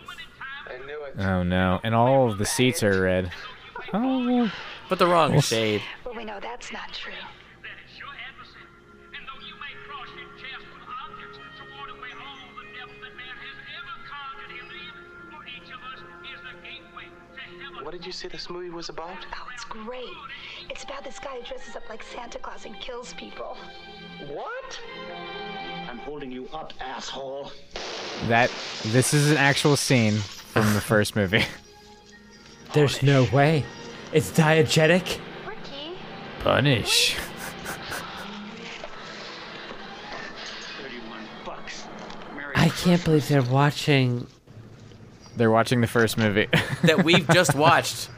[0.68, 1.16] I knew it.
[1.20, 1.80] Oh no!
[1.84, 3.32] And all of the seats are red.
[3.94, 4.52] Oh,
[4.90, 5.82] But the wrong Well, shade.
[6.04, 7.14] But we know that's not true.
[7.62, 8.66] that is your adversary.
[9.16, 12.96] And though you may cross his chest with objects to ward away all the devil
[13.06, 14.90] that man has ever conjured him in,
[15.32, 16.02] for each of us
[16.34, 17.06] is the gateway.
[17.86, 19.22] What did you say this movie was about?
[19.36, 20.10] Oh, it's great.
[20.70, 23.58] It's about this guy who dresses up like Santa Claus and kills people.
[24.28, 24.80] what?
[25.90, 27.52] I'm holding you up, asshole.
[28.28, 28.50] that
[28.88, 31.44] this is an actual scene from the first movie.
[32.74, 33.64] There's no way.
[34.14, 35.20] It's diegetic.
[35.48, 35.98] Ricky,
[36.40, 37.16] Punish.
[40.82, 41.84] 31 bucks.
[42.36, 44.26] Mary I can't believe they're watching.
[45.36, 46.48] They're watching the first movie.
[46.84, 48.10] That we've just watched.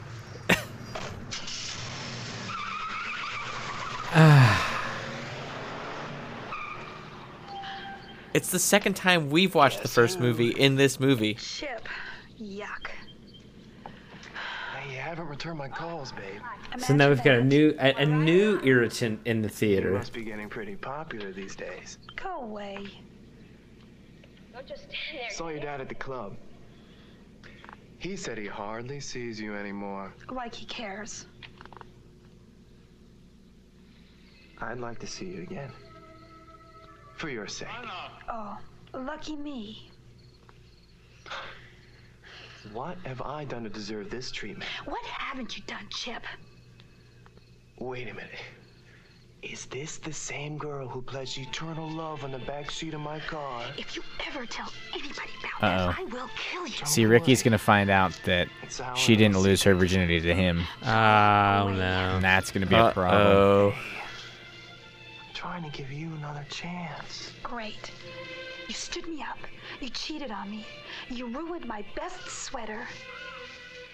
[8.36, 11.36] It's the second time we've watched the first movie in this movie.
[11.36, 11.88] Chip.
[12.38, 12.90] Yuck.
[14.76, 16.42] Hey, you haven't returned my calls, babe.
[16.80, 19.92] So now we've got a new a, a new irritant in the You theater.
[19.92, 21.98] must be getting pretty popular these days.
[22.22, 22.86] Go away.
[24.52, 25.32] Don't just stand there.
[25.32, 26.36] Saw your dad at the club.
[28.00, 30.14] He said he hardly sees you anymore.
[30.30, 31.26] Like he cares.
[34.60, 35.72] I'd like to see you again.
[37.16, 37.68] For your sake.
[38.30, 38.58] Oh,
[38.94, 39.90] lucky me.
[42.74, 44.70] What have I done to deserve this treatment?
[44.86, 46.24] What haven't you done, Chip?
[47.80, 48.32] Wait a minute.
[49.44, 53.20] Is this the same girl who pledged eternal love on the back seat of my
[53.20, 53.64] car?
[53.78, 55.88] If you ever tell anybody about Uh-oh.
[55.88, 56.86] this, I will kill you.
[56.86, 58.48] See, Ricky's gonna find out that
[58.96, 60.94] she didn't lose her virginity to him, Oh no.
[62.16, 63.74] and that's gonna be a problem.
[65.46, 67.32] Trying to give you another chance.
[67.44, 67.92] Great.
[68.68, 69.38] You stood me up.
[69.80, 70.66] You cheated on me.
[71.08, 72.88] You ruined my best sweater.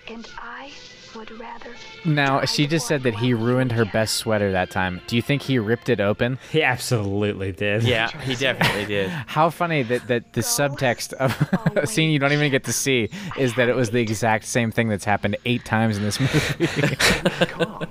[0.07, 0.71] And I
[1.13, 1.71] would rather.
[2.05, 5.01] Now she just said that he ruined her best sweater that time.
[5.07, 6.39] Do you think he ripped it open?
[6.51, 7.83] He absolutely did.
[7.83, 9.09] Yeah, he definitely did.
[9.27, 11.35] How funny that, that the subtext of
[11.75, 14.71] a scene you don't even get to see is that it was the exact same
[14.71, 16.67] thing that's happened eight times in this movie.
[17.45, 17.87] Come on.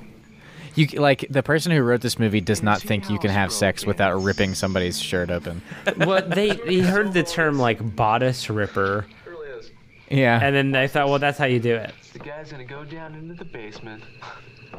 [0.77, 3.85] You like the person who wrote this movie does not think you can have sex
[3.87, 5.63] without ripping somebody's shirt open.
[5.99, 9.71] well, they he heard the term like bodice ripper, Really is.
[10.11, 10.39] Yeah.
[10.43, 11.93] and then they thought, well, that's how you do it.
[12.13, 14.03] The guy's gonna go down into the basement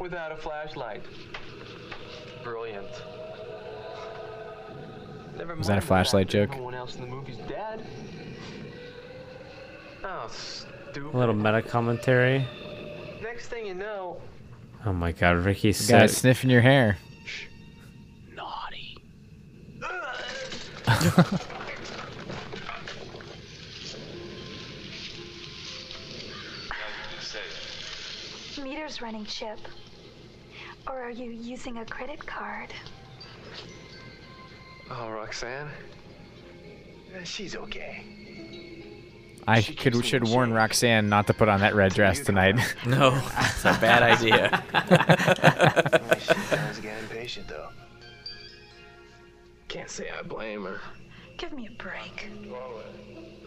[0.00, 1.02] without a flashlight.
[2.42, 2.86] Brilliant.
[5.36, 6.50] Never Was that a flashlight that joke?
[6.52, 7.86] Everyone else in the movie's dead.
[10.04, 11.14] Oh, stupid.
[11.14, 12.46] A little meta commentary.
[13.22, 14.20] Next thing you know,
[14.84, 16.00] Oh my god, Ricky said.
[16.00, 16.98] Guy sniffing your hair.
[18.34, 18.98] Naughty.
[28.62, 29.58] Meter's running chip.
[30.88, 32.72] Or are you using a credit card?
[34.90, 35.70] Oh, Roxanne.
[37.24, 38.21] She's okay.
[39.46, 42.56] I could should warn Roxanne not to put on that red dress tonight.
[42.86, 44.62] No, it's a bad idea.
[46.22, 47.68] She does get impatient, though.
[49.68, 50.80] Can't say I blame her,
[51.36, 52.28] Give me a break.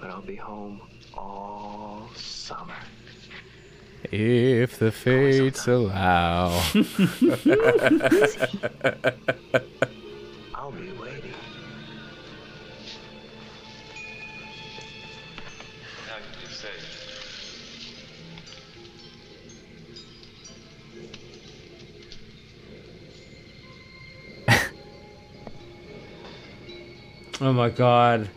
[0.01, 0.81] but I'll be home
[1.13, 2.75] all summer.
[4.11, 6.61] if the fates allow.
[27.41, 28.29] Oh my god.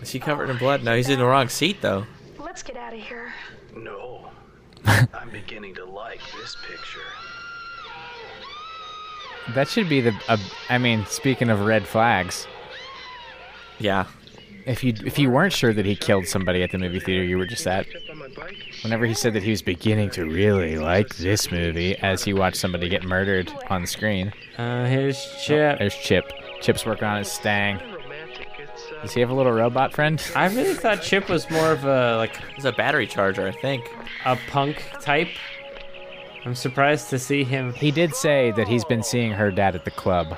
[0.00, 0.82] Is he covered in blood?
[0.82, 2.04] No, he's in the wrong seat though.
[2.38, 3.32] Let's get out of here.
[3.76, 4.30] No.
[4.84, 7.00] I'm beginning to like this picture.
[9.54, 10.14] that should be the.
[10.28, 10.36] Uh,
[10.68, 12.46] I mean, speaking of red flags,
[13.78, 14.06] Yeah.
[14.66, 17.38] if you if you weren't sure that he killed somebody at the movie theater you
[17.38, 17.86] were just at,
[18.82, 22.56] whenever he said that he was beginning to really like this movie as he watched
[22.58, 24.32] somebody get murdered on screen.
[24.58, 25.78] Uh, here's Chip.
[25.78, 26.30] There's Chip.
[26.62, 27.76] Chip's working on his Stang.
[27.78, 30.22] Uh, Does he have a little robot friend?
[30.36, 33.84] I really thought Chip was more of a like It's a battery charger, I think.
[34.24, 35.28] a punk type.
[36.44, 37.72] I'm surprised to see him.
[37.74, 40.36] He did say that he's been seeing her dad at the club.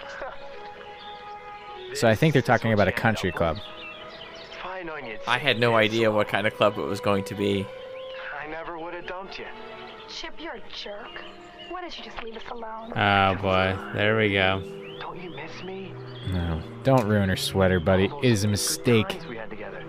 [1.95, 3.59] So I think they're talking about a country club.
[4.63, 5.17] Fine on you.
[5.27, 7.67] I had no idea what kind of club it was going to be.
[8.39, 9.47] I never would have dumped you.
[10.09, 11.23] Chip, you're a jerk.
[11.71, 12.93] Why don't you just leave us alone?
[12.97, 14.63] Oh boy, there we go.
[15.05, 15.93] Don't you miss me?
[16.33, 18.07] No, don't ruin her sweater, buddy.
[18.07, 19.19] It is a mistake.
[19.29, 19.85] We had together.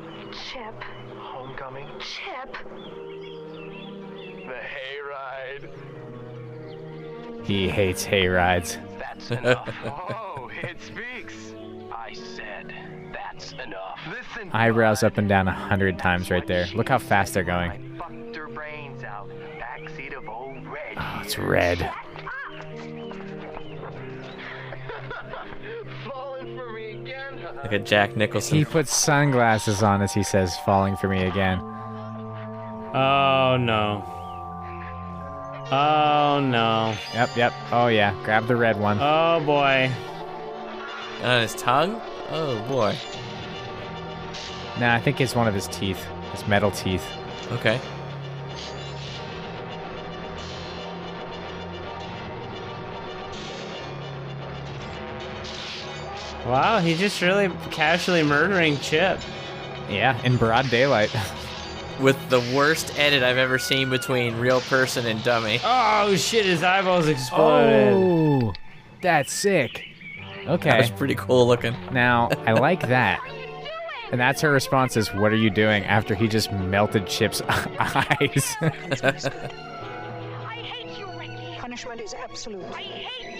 [0.51, 0.83] Chip.
[1.17, 1.87] Homecoming.
[1.99, 2.57] Chip.
[4.45, 5.69] The hayride.
[7.45, 8.77] He hates hay rides.
[8.99, 9.73] That's enough.
[9.85, 11.55] oh, it speaks.
[11.93, 12.73] I said
[13.13, 14.01] that's enough.
[14.09, 14.51] Listen.
[14.51, 16.67] Eyebrows up and down a hundred times right there.
[16.75, 17.95] Look how fast they're going.
[17.97, 19.29] Fucked her brains out.
[19.57, 20.97] Backseat of old Red.
[20.97, 21.89] Oh, it's red.
[27.53, 28.57] Like a Jack Nicholson.
[28.57, 31.59] He puts sunglasses on as he says, falling for me again.
[32.93, 34.03] Oh no.
[35.71, 36.95] Oh no.
[37.13, 37.53] Yep, yep.
[37.71, 38.13] Oh, yeah.
[38.23, 38.97] Grab the red one.
[39.01, 39.91] Oh boy.
[41.21, 41.99] And on his tongue?
[42.29, 42.95] Oh boy.
[44.79, 46.03] Nah, I think it's one of his teeth.
[46.31, 47.05] His metal teeth.
[47.51, 47.79] Okay.
[56.45, 59.19] Wow, he's just really casually murdering Chip.
[59.89, 61.15] Yeah, in broad daylight.
[61.99, 65.59] With the worst edit I've ever seen between real person and dummy.
[65.63, 67.93] Oh shit, his eyeballs exploded.
[67.93, 68.53] Oh,
[69.01, 69.85] that's sick.
[70.45, 70.69] Okay.
[70.69, 71.73] That was pretty cool looking.
[71.91, 73.19] Now, I like that.
[74.11, 78.55] And that's her response is, what are you doing after he just melted Chip's eyes?
[78.61, 78.69] I
[80.53, 81.57] hate you, Ricky.
[81.57, 82.63] Punishment is absolute.
[82.73, 83.29] I hate you.
[83.29, 83.34] Punish.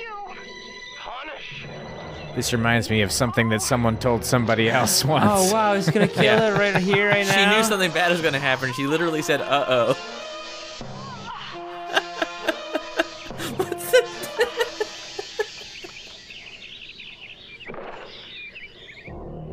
[2.36, 5.26] This reminds me of something that someone told somebody else once.
[5.28, 6.54] Oh wow, he's gonna kill Yeah.
[6.54, 7.34] it right here, right now.
[7.52, 8.74] She knew something bad was going to happen.
[8.74, 9.98] She literally said, "Uh oh."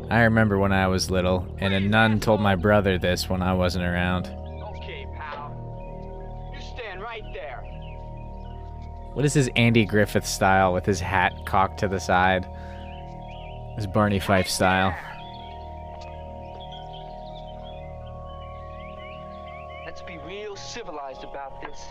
[0.09, 3.53] I remember when I was little, and a nun told my brother this when I
[3.53, 4.27] wasn't around.
[4.77, 6.51] Okay, pal.
[6.53, 7.61] You stand right there.
[9.13, 12.45] What is his Andy Griffith style with his hat cocked to the side?
[13.75, 14.95] His Barney Fife style.
[19.85, 21.87] Let's be real civilized about this.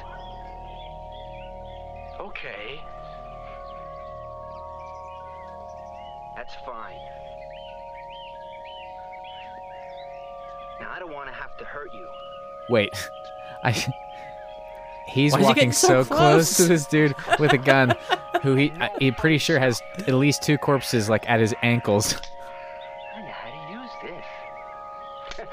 [2.21, 2.81] Okay.
[6.37, 6.99] That's fine.
[10.81, 12.09] Now, I don't want to have to hurt you.
[12.69, 12.91] Wait,
[13.65, 13.73] I.
[15.07, 17.95] He's Why is he walking getting so so close to this dude with a gun,
[18.43, 22.14] who he he pretty sure has at least two corpses like at his ankles.
[23.16, 23.90] I know how to use
[25.39, 25.47] this.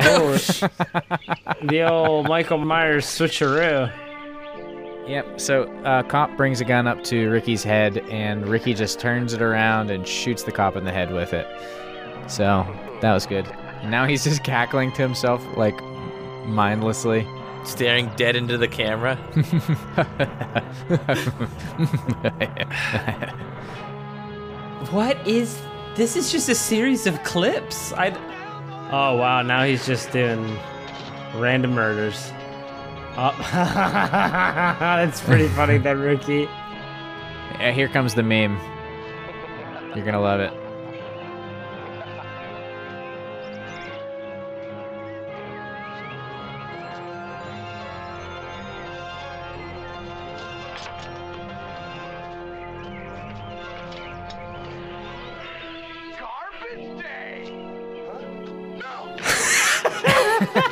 [0.00, 3.92] Oh, the old Michael Myers switcheroo.
[5.06, 5.40] Yep.
[5.40, 9.42] So uh, cop brings a gun up to Ricky's head, and Ricky just turns it
[9.42, 11.46] around and shoots the cop in the head with it.
[12.26, 12.66] So
[13.00, 13.46] that was good.
[13.82, 15.78] And now he's just cackling to himself like
[16.46, 17.26] mindlessly.
[17.64, 19.16] Staring dead into the camera.
[24.90, 25.60] What is
[25.96, 27.92] This is just a series of clips.
[27.94, 28.10] I.
[28.92, 29.42] Oh wow!
[29.42, 30.58] Now he's just doing
[31.36, 32.30] random murders.
[33.16, 35.78] Oh, that's pretty funny.
[35.78, 36.48] That rookie.
[37.58, 38.58] Yeah, here comes the meme.
[39.94, 40.52] You're gonna love it.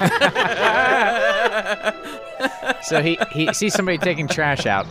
[2.83, 4.87] So he, he sees somebody taking trash out,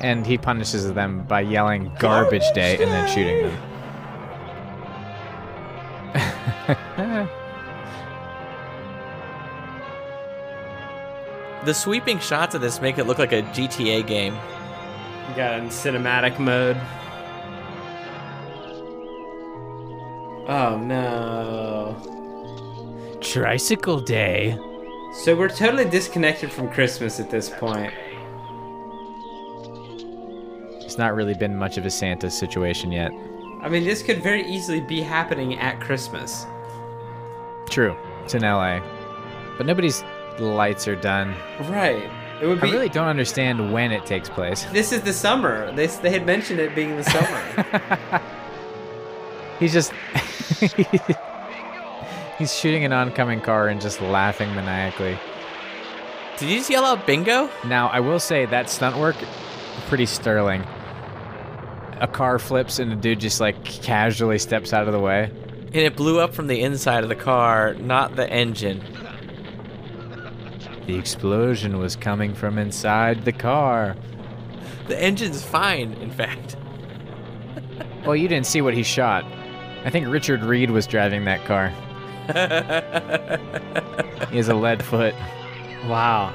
[0.00, 3.58] and he punishes them by yelling "garbage day" and then shooting them.
[11.64, 14.34] The sweeping shots of this make it look like a GTA game.
[15.28, 16.76] You got it in cinematic mode.
[20.48, 21.65] Oh no.
[23.36, 24.58] Tricycle day.
[25.12, 27.92] So we're totally disconnected from Christmas at this point.
[30.80, 33.12] It's not really been much of a Santa situation yet.
[33.60, 36.46] I mean, this could very easily be happening at Christmas.
[37.68, 37.94] True,
[38.24, 38.80] it's in LA,
[39.58, 40.02] but nobody's
[40.38, 41.34] lights are done.
[41.68, 42.10] Right.
[42.40, 44.64] It would be I really don't understand when it takes place.
[44.72, 45.70] This is the summer.
[45.72, 48.22] They they had mentioned it being the summer.
[49.60, 49.92] He's just
[52.38, 55.18] he's shooting an oncoming car and just laughing maniacally.
[56.38, 57.50] Did you just yell out bingo?
[57.64, 59.16] Now I will say that stunt work
[59.88, 60.62] pretty sterling.
[62.00, 65.30] A car flips and a dude just like casually steps out of the way.
[65.66, 68.82] And it blew up from the inside of the car, not the engine.
[70.86, 73.96] The explosion was coming from inside the car.
[74.88, 76.56] The engine's fine, in fact.
[78.04, 79.24] Well, you didn't see what he shot.
[79.84, 81.72] I think Richard Reed was driving that car.
[84.30, 85.14] He has a lead foot.
[85.86, 86.32] wow.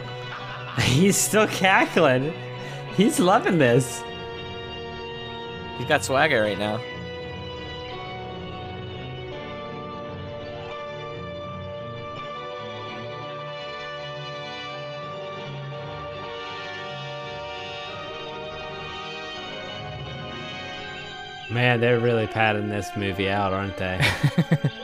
[0.81, 2.33] He's still cackling.
[2.95, 4.01] He's loving this.
[5.77, 6.79] He's got swagger right now.
[21.51, 23.99] Man, they're really padding this movie out, aren't they?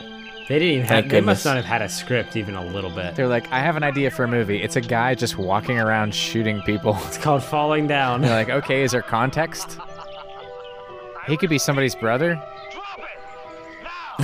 [0.48, 1.12] they didn't even Thank have.
[1.12, 3.14] They must not have had a script even a little bit.
[3.14, 4.62] They're like, I have an idea for a movie.
[4.62, 6.96] It's a guy just walking around shooting people.
[7.06, 8.22] It's called Falling Down.
[8.22, 9.78] They're like, okay, is there context?
[11.26, 12.42] He could be somebody's brother.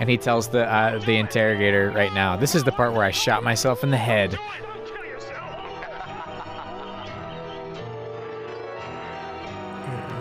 [0.00, 3.12] and he tells the uh, the interrogator right now, "This is the part where I
[3.12, 4.36] shot myself in the head."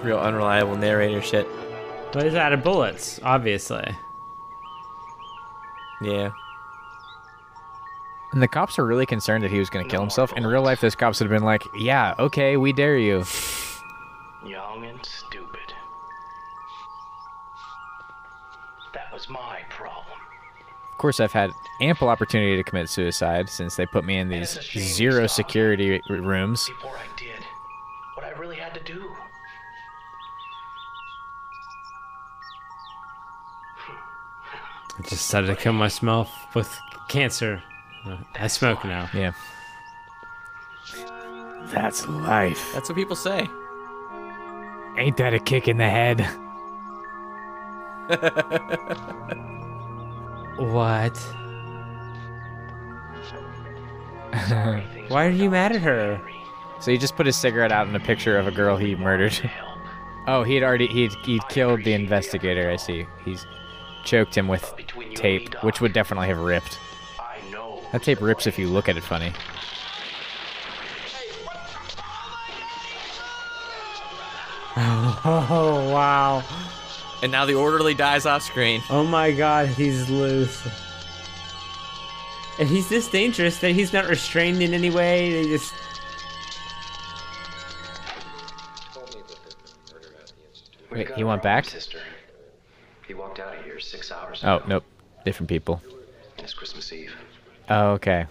[0.05, 1.47] Real unreliable narrator shit.
[2.13, 3.83] But he's out of bullets, obviously.
[5.99, 6.29] Yeah.
[8.31, 10.31] And the cops are really concerned that he was going to kill himself.
[10.33, 13.23] In real life, those cops would have been like, "Yeah, okay, we dare you."
[14.45, 15.73] Young and stupid.
[18.93, 20.19] That was my problem.
[20.91, 21.51] Of course, I've had
[21.81, 26.69] ample opportunity to commit suicide since they put me in these zero security r- rooms.
[26.69, 27.34] Before I did
[34.97, 36.73] I just decided to kill myself with
[37.09, 37.61] cancer.
[38.39, 39.09] I smoke now.
[39.13, 39.33] Yeah.
[41.73, 42.71] That's life.
[42.73, 43.47] That's what people say.
[44.97, 46.25] Ain't that a kick in the head?
[50.57, 51.17] What?
[55.09, 56.21] Why are you mad at her?
[56.79, 59.51] So he just put his cigarette out in a picture of a girl he murdered.
[60.27, 62.71] oh, he'd already he'd he'd killed the investigator.
[62.71, 63.05] I see.
[63.25, 63.45] He's
[64.05, 64.73] choked him with
[65.15, 66.79] tape, which would definitely have ripped.
[67.91, 69.33] That tape rips if you look at it funny.
[75.27, 76.43] Oh wow!
[77.23, 78.83] And now the orderly dies off screen.
[78.89, 80.67] Oh my god, he's loose.
[82.59, 85.31] And he's this dangerous that he's not restrained in any way.
[85.31, 85.73] They just.
[90.91, 91.65] Wait, he went back?
[91.65, 91.99] Sister.
[93.07, 94.83] He walked out of here six hours Oh nope,
[95.25, 95.81] different people.
[96.37, 97.13] It's Christmas Eve.
[97.69, 98.27] Oh okay.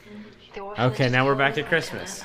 [0.78, 2.24] Okay, now we're back to Christmas.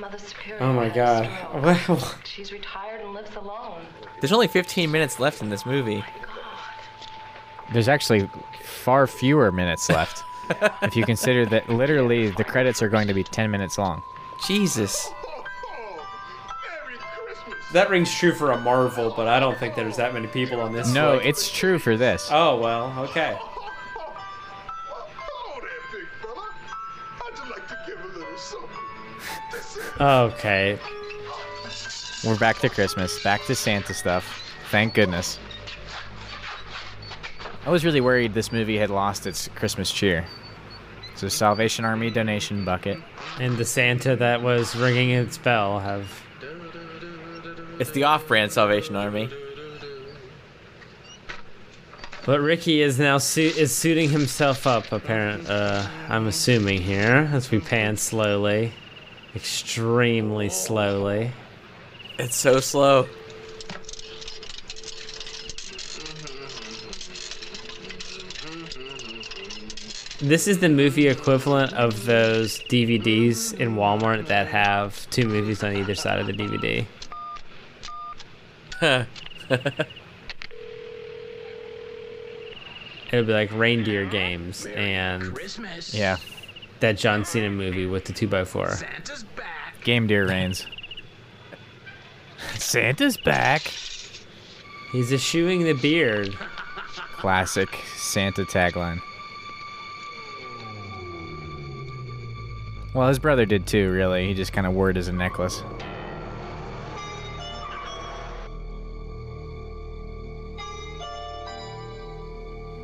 [0.00, 0.62] Mother Superior.
[0.62, 1.24] Oh my god.
[1.26, 1.98] passed away.
[2.00, 2.10] Wow.
[2.24, 3.82] She's retired and lives alone.
[4.20, 6.04] There's only 15 minutes left in this movie.
[7.72, 8.28] There's actually
[8.62, 10.22] far fewer minutes left.
[10.82, 14.02] if you consider that literally the credits are going to be 10 minutes long.
[14.46, 15.10] Jesus.
[17.74, 20.72] That rings true for a Marvel, but I don't think there's that many people on
[20.72, 20.94] this.
[20.94, 21.26] No, flick.
[21.26, 22.28] it's true for this.
[22.30, 23.36] Oh well, okay.
[30.00, 30.78] Okay.
[32.24, 34.40] We're back to Christmas, back to Santa stuff.
[34.70, 35.40] Thank goodness.
[37.66, 40.24] I was really worried this movie had lost its Christmas cheer.
[41.16, 42.98] So Salvation Army donation bucket.
[43.40, 46.23] And the Santa that was ringing its bell have.
[47.78, 49.28] It's the off-brand Salvation Army.
[52.24, 54.92] But Ricky is now su- is suiting himself up.
[54.92, 55.48] Apparent.
[55.48, 58.72] Uh, I'm assuming here as we pan slowly,
[59.34, 61.32] extremely slowly.
[62.18, 63.08] It's so slow.
[70.20, 75.76] This is the movie equivalent of those DVDs in Walmart that have two movies on
[75.76, 76.86] either side of the DVD.
[83.12, 85.38] It would be like Reindeer Games and
[85.92, 86.16] Yeah.
[86.80, 88.84] that John Cena movie with the 2x4.
[89.84, 90.66] Game Deer reigns.
[92.58, 93.62] Santa's back.
[94.90, 96.34] He's eschewing the beard.
[97.16, 98.98] Classic Santa tagline.
[102.94, 104.26] Well, his brother did too, really.
[104.26, 105.62] He just kind of wore it as a necklace.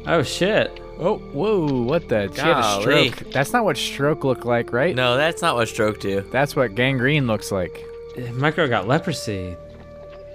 [0.06, 0.80] Oh shit.
[0.98, 2.30] Oh, whoa, what the?
[2.34, 3.32] She had a stroke.
[3.32, 4.94] That's not what stroke looked like, right?
[4.94, 6.20] No, that's not what stroke do.
[6.30, 7.86] That's what gangrene looks like.
[8.34, 9.56] My girl got leprosy.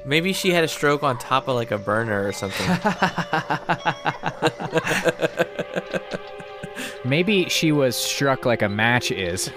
[0.06, 2.68] Maybe she had a stroke on top of like a burner or something.
[7.06, 9.52] Maybe she was struck like a match is.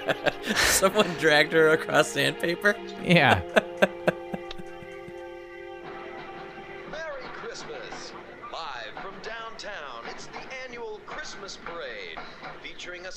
[0.56, 2.76] Someone dragged her across sandpaper.
[3.02, 3.42] Yeah.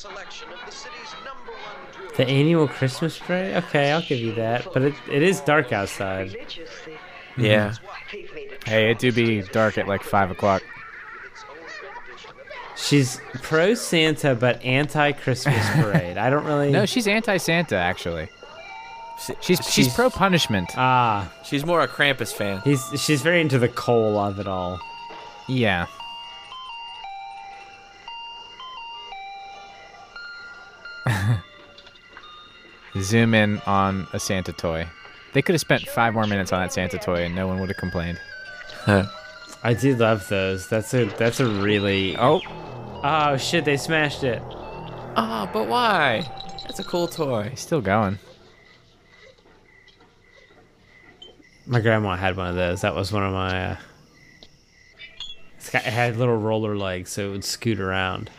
[0.10, 2.12] selection of the city's number one drill.
[2.16, 3.56] The annual Christmas parade?
[3.58, 4.68] Okay, I'll give you that.
[4.74, 6.36] But it, it is dark outside.
[7.38, 7.74] Yeah.
[8.66, 10.64] Hey, it do be dark at like five o'clock.
[12.76, 16.18] She's pro Santa but anti Christmas parade.
[16.18, 16.70] I don't really.
[16.72, 18.30] No, she's anti-Santa actually.
[19.20, 20.70] She's she's, she's- pro punishment.
[20.78, 22.62] Ah, She's more a Krampus fan.
[22.64, 24.80] he's she's very into the coal of it all.
[25.48, 25.88] Yeah.
[33.00, 34.88] Zoom in on a Santa toy.
[35.34, 37.70] They could have spent five more minutes on that Santa toy and no one would
[37.70, 38.20] have complained.
[38.88, 40.68] I do love those.
[40.68, 42.42] That's a that's a really Oh,
[43.04, 43.66] oh shit!
[43.66, 44.42] They smashed it.
[45.16, 46.22] Oh, but why?
[46.64, 47.50] That's a cool toy.
[47.50, 48.20] he's still going.
[51.66, 52.82] My grandma had one of those.
[52.82, 53.72] That was one of my.
[53.72, 53.78] Uh,
[55.58, 58.30] it's got, it had little roller legs, so it would scoot around.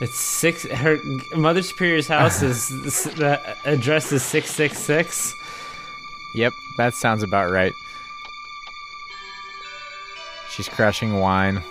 [0.00, 0.64] It's six.
[0.64, 1.00] Her
[1.34, 2.68] Mother Superior's house is
[3.04, 5.34] the address is six six six.
[6.34, 7.72] Yep, that sounds about right.
[10.50, 11.62] She's crushing wine,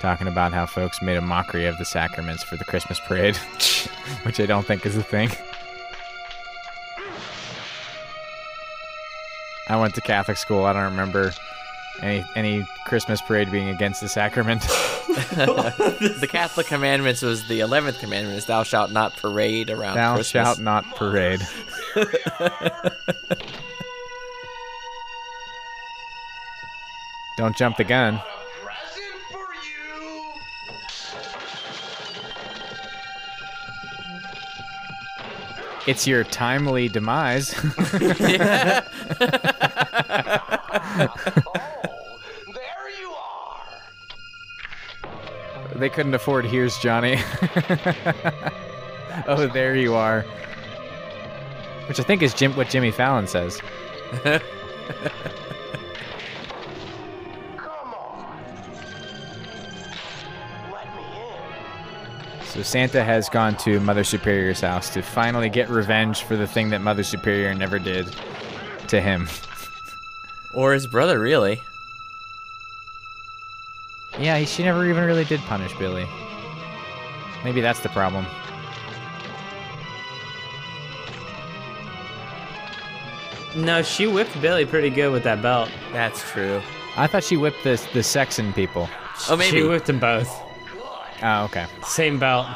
[0.00, 3.36] talking about how folks made a mockery of the sacraments for the Christmas parade,
[4.22, 5.30] which I don't think is a thing.
[9.68, 10.64] I went to Catholic school.
[10.64, 11.32] I don't remember
[12.02, 14.62] any any Christmas parade being against the sacrament.
[15.12, 20.46] the Catholic commandments was the eleventh commandment: is "Thou shalt not parade around Thou Christmas."
[20.46, 21.40] shalt not parade.
[27.38, 28.20] Don't jump the gun.
[35.86, 37.54] It's your timely demise.
[45.82, 47.16] They couldn't afford Here's Johnny.
[49.26, 50.22] oh, there you are.
[51.88, 53.60] Which I think is Jim, what Jimmy Fallon says.
[62.44, 66.70] So Santa has gone to Mother Superior's house to finally get revenge for the thing
[66.70, 68.06] that Mother Superior never did
[68.86, 69.28] to him.
[70.54, 71.60] or his brother, really.
[74.22, 76.06] Yeah, he, she never even really did punish Billy.
[77.42, 78.24] Maybe that's the problem.
[83.56, 85.70] No, she whipped Billy pretty good with that belt.
[85.92, 86.62] That's true.
[86.96, 88.88] I thought she whipped the the Saxon people.
[89.28, 89.56] Oh, maybe.
[89.58, 90.30] She whipped them both.
[91.22, 91.66] Oh, okay.
[91.84, 92.46] Same belt.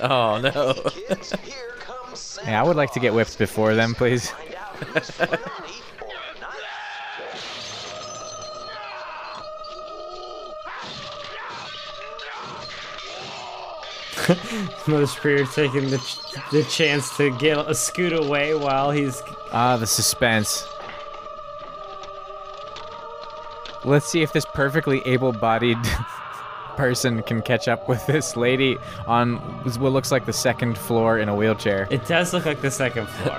[0.00, 0.74] Oh no.
[2.44, 4.32] Yeah, I would like to get whipped before them, please.
[14.86, 19.22] Mother Superior taking the, ch- the chance to get a scoot away while he's.
[19.52, 20.66] Ah, the suspense.
[23.84, 25.78] Let's see if this perfectly able-bodied
[26.76, 28.76] person can catch up with this lady
[29.06, 29.36] on
[29.78, 31.88] what looks like the second floor in a wheelchair.
[31.90, 33.38] It does look like the second floor.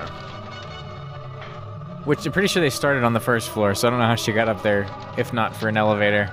[2.04, 4.14] Which I'm pretty sure they started on the first floor, so I don't know how
[4.14, 6.32] she got up there, if not for an elevator.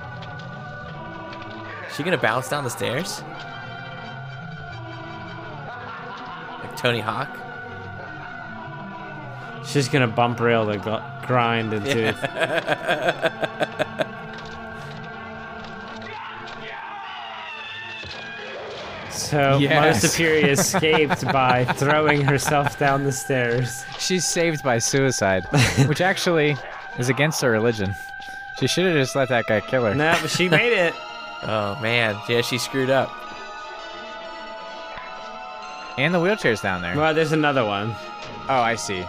[1.88, 3.22] Is she gonna bounce down the stairs?
[6.78, 7.28] Tony Hawk?
[9.66, 10.76] She's gonna bump rail the
[11.26, 12.16] grind into it.
[19.10, 20.00] So Mother Yes.
[20.12, 23.84] Superior escaped by throwing herself down the stairs.
[23.98, 25.44] She's saved by suicide,
[25.86, 26.56] which actually
[26.98, 27.94] is against her religion.
[28.58, 29.94] She should have just let that guy kill her.
[29.94, 30.94] No, but she made it.
[31.42, 33.10] Oh man, yeah, she screwed up.
[35.98, 36.96] And the wheelchair's down there.
[36.96, 37.94] Well, there's another one.
[38.48, 39.04] Oh, I see.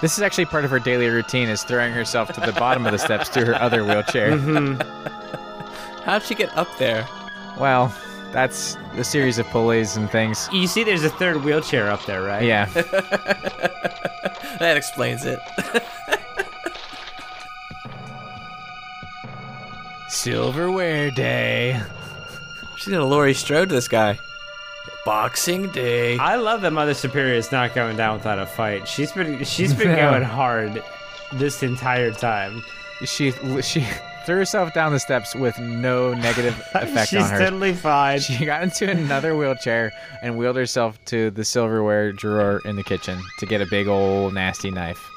[0.00, 2.92] This is actually part of her daily routine is throwing herself to the bottom of
[2.92, 4.32] the steps to her other wheelchair.
[4.32, 4.80] Mm-hmm.
[6.04, 7.06] How'd she get up there?
[7.56, 7.94] Well,
[8.32, 10.48] that's a series of pulleys and things.
[10.52, 12.42] You see, there's a third wheelchair up there, right?
[12.42, 12.64] Yeah.
[14.58, 15.38] that explains it.
[20.08, 21.80] Silverware Day.
[22.76, 24.18] She's gonna Laurie Strode this guy.
[25.04, 26.18] Boxing Day.
[26.18, 28.86] I love that Mother Superior is not going down without a fight.
[28.86, 30.10] She's been she's been No.
[30.10, 30.82] going hard
[31.32, 32.62] this entire time.
[33.04, 33.32] She
[33.62, 33.86] she
[34.26, 37.36] threw herself down the steps with no negative effect She's on her.
[37.38, 38.20] She's totally fine.
[38.20, 39.90] She got into another wheelchair
[40.22, 44.34] and wheeled herself to the silverware drawer in the kitchen to get a big old
[44.34, 45.08] nasty knife.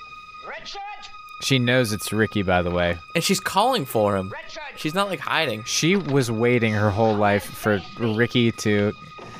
[1.41, 2.97] She knows it's Ricky, by the way.
[3.15, 4.33] And she's calling for him.
[4.77, 5.65] She's not like hiding.
[5.65, 8.93] She was waiting her whole life for Ricky to.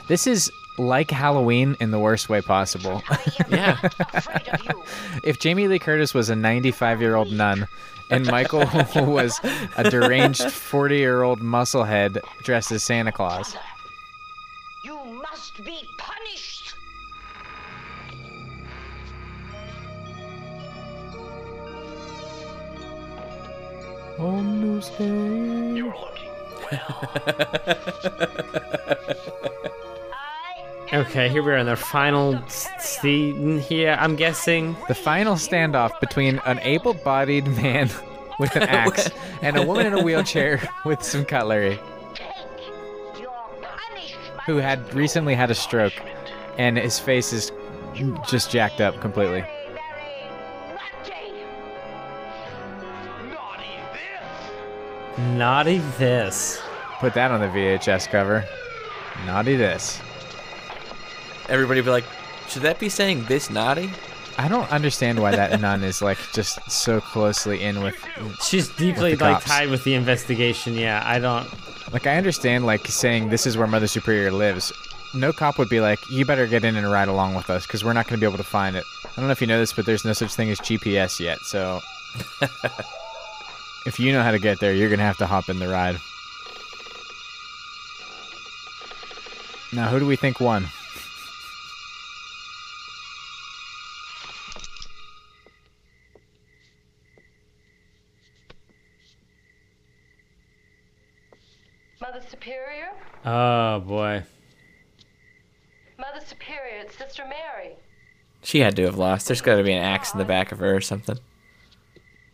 [0.08, 3.04] This is like Halloween in the worst way possible.
[3.50, 3.78] Yeah.
[5.24, 7.68] if Jamie Lee Curtis was a 95 year old nun
[8.10, 8.62] and Michael
[8.96, 9.40] was
[9.78, 13.56] a deranged 40 year old musclehead dressed as Santa Claus.
[14.84, 16.74] You must be punished.
[24.20, 25.76] On this day.
[25.76, 26.30] You're looking
[30.94, 33.98] Okay, here we are in the final scene here.
[33.99, 37.90] I'm guessing The final standoff between an able bodied man
[38.40, 39.10] with an axe
[39.41, 41.80] and a woman in a wheelchair with some cutlery
[44.45, 45.94] who had recently had a stroke
[46.60, 47.52] and his face is
[48.28, 49.44] just jacked up completely.
[55.18, 56.61] naughty this.
[56.99, 58.45] Put that on the VHS cover.
[59.26, 59.99] Naughty this.
[61.54, 62.06] Everybody be like,
[62.48, 63.92] should that be saying this naughty?
[64.40, 67.96] I don't understand why that nun is like just so closely in with.
[68.42, 69.46] She's deeply with the like cops.
[69.46, 70.74] tied with the investigation.
[70.74, 71.48] Yeah, I don't.
[71.94, 74.74] Like I understand like saying this is where Mother Superior lives.
[75.14, 77.86] No cop would be like, you better get in and ride along with us because
[77.86, 78.84] we're not going to be able to find it.
[79.06, 81.38] I don't know if you know this, but there's no such thing as GPS yet.
[81.42, 81.82] So
[83.86, 85.68] if you know how to get there, you're going to have to hop in the
[85.68, 86.00] ride.
[89.72, 90.68] Now, who do we think won?
[102.04, 102.90] Mother Superior?
[103.26, 104.24] Oh boy.
[105.98, 107.76] Mother Superior, it's Sister Mary.
[108.42, 109.28] She had to have lost.
[109.28, 111.18] There's got to be an axe in the back of her or something.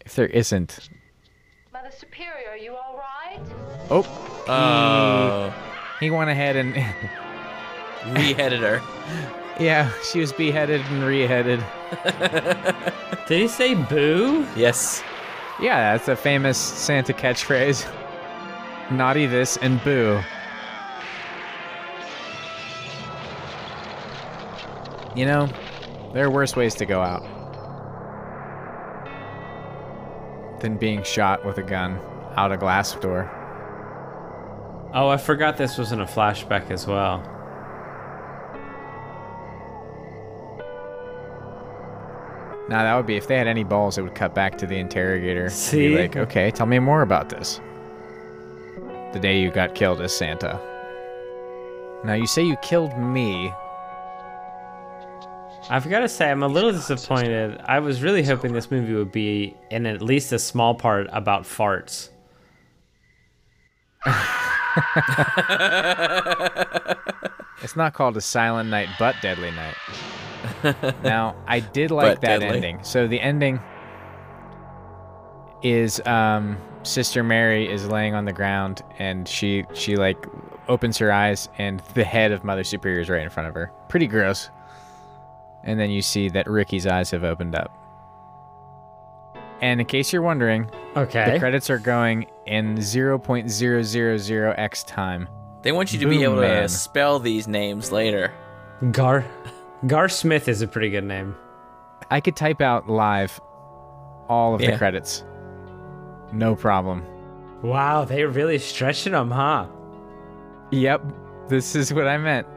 [0.03, 0.89] If there isn't,
[1.71, 3.39] Mother Superior, are you all right?
[3.91, 5.53] oh, Oh.
[5.99, 6.73] he went ahead and
[8.15, 8.81] Reheaded her.
[9.63, 11.63] yeah, she was beheaded and reheaded.
[13.27, 14.47] Did he say boo?
[14.55, 15.03] Yes.
[15.61, 17.85] Yeah, that's a famous Santa catchphrase.
[18.91, 20.19] Naughty this and boo.
[25.15, 25.49] You know,
[26.13, 27.23] there are worse ways to go out
[30.59, 31.99] than being shot with a gun
[32.35, 33.29] out a glass door.
[34.93, 37.19] Oh, I forgot this was in a flashback as well.
[42.69, 44.77] Now that would be if they had any balls, it would cut back to the
[44.77, 45.49] interrogator.
[45.49, 45.97] See?
[45.97, 47.61] Like, okay, tell me more about this.
[49.13, 50.59] The day you got killed as Santa.
[52.03, 53.51] Now you say you killed me.
[55.69, 57.59] I've got to say, I'm a little disappointed.
[57.65, 61.43] I was really hoping this movie would be, in at least a small part, about
[61.43, 62.09] farts.
[67.61, 69.75] It's not called a silent night, but deadly night.
[71.03, 72.55] now, I did like But that deadly.
[72.55, 72.79] ending.
[72.83, 73.59] So the ending
[75.61, 80.17] is um, Sister Mary is laying on the ground, and she she like
[80.67, 83.71] opens her eyes, and the head of Mother Superior is right in front of her.
[83.89, 84.49] Pretty gross.
[85.63, 87.75] And then you see that Ricky's eyes have opened up.
[89.61, 91.33] And in case you're wondering, Okay.
[91.33, 95.27] the credits are going in 0.000x time.
[95.61, 96.69] They want you to be Boom, able to man.
[96.69, 98.31] spell these names later.
[98.91, 99.25] Gar,
[99.85, 101.35] Gar Smith is a pretty good name.
[102.09, 103.37] I could type out live
[104.29, 105.25] all of the credits.
[106.31, 107.03] No problem.
[107.61, 109.67] Wow, they're really stretching them, huh?
[110.71, 111.01] Yep,
[111.49, 112.47] this is what I meant.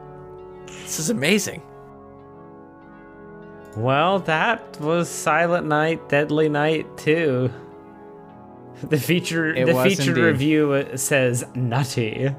[0.67, 1.61] This is amazing.
[3.75, 7.51] Well, that was Silent Night, Deadly Night too.
[8.83, 10.21] The feature, It the was featured indeed.
[10.21, 12.33] review uh, says nutty.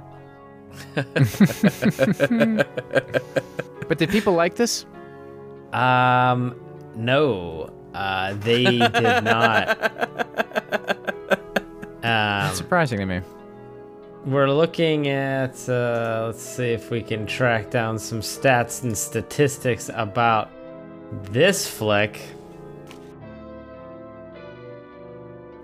[3.86, 4.86] But did people like this?
[5.72, 6.54] Um,
[6.96, 9.78] no, uh, they did not.
[12.04, 13.20] Um, surprising to me.
[14.26, 19.90] We're looking at, uh, let's see if we can track down some stats and statistics
[19.92, 20.50] about
[21.30, 22.20] this flick.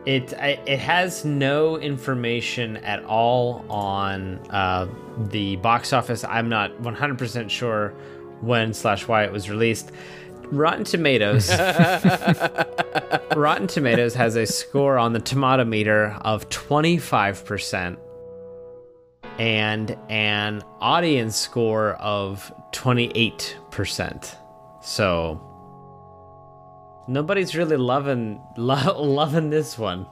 [0.07, 4.89] It it has no information at all on uh,
[5.29, 6.25] the box office.
[6.25, 7.91] I'm not 100% sure
[8.41, 9.93] when slash why it was released.
[10.51, 11.51] Rotten Tomatoes.
[13.37, 17.97] Rotten Tomatoes has a score on the tomato meter of 25%
[19.39, 24.35] and an audience score of 28%.
[24.83, 25.41] So
[27.09, 30.07] nobody's really loving lo- loving this one.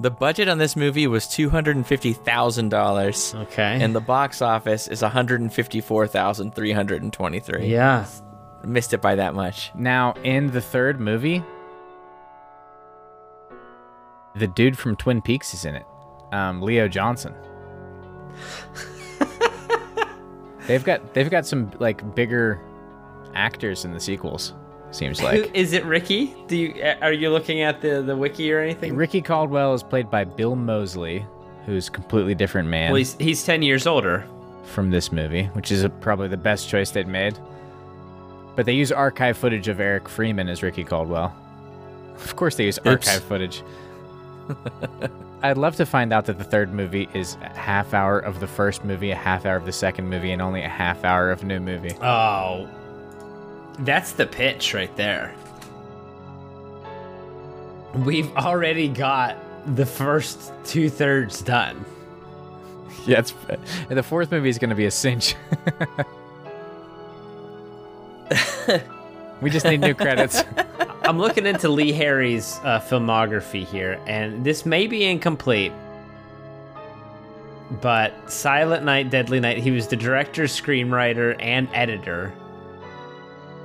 [0.00, 3.34] The budget on this movie was two hundred and fifty thousand dollars.
[3.34, 3.78] Okay.
[3.80, 7.66] And the box office is one hundred and fifty-four thousand three hundred and twenty-three.
[7.66, 8.06] Yeah.
[8.64, 9.70] Missed it by that much.
[9.74, 11.42] Now, in the third movie,
[14.34, 15.86] the dude from Twin Peaks is in it.
[16.32, 17.34] Um, Leo Johnson.
[20.66, 22.60] they've got they've got some like bigger
[23.34, 24.54] actors in the sequels.
[24.90, 26.34] Seems like is it Ricky?
[26.46, 28.96] Do you are you looking at the the wiki or anything?
[28.96, 31.26] Ricky Caldwell is played by Bill Moseley,
[31.66, 34.24] who's a completely different man Well, he's he's 10 years older.
[34.64, 37.38] from this movie, which is probably the best choice they'd made.
[38.58, 41.32] But they use archive footage of Eric Freeman as Ricky Caldwell.
[42.16, 42.88] Of course, they use Oops.
[42.88, 43.62] archive footage.
[45.44, 48.48] I'd love to find out that the third movie is a half hour of the
[48.48, 51.44] first movie, a half hour of the second movie, and only a half hour of
[51.44, 51.94] new movie.
[52.02, 52.68] Oh.
[53.78, 55.36] That's the pitch right there.
[57.94, 59.36] We've already got
[59.76, 61.84] the first two thirds done.
[63.06, 63.32] Yeah, it's,
[63.88, 65.36] and the fourth movie is going to be a cinch.
[69.40, 70.42] we just need new credits.
[71.02, 75.72] I'm looking into Lee Harry's uh, filmography here, and this may be incomplete.
[77.80, 82.32] But Silent Night, Deadly Night, he was the director, screenwriter, and editor.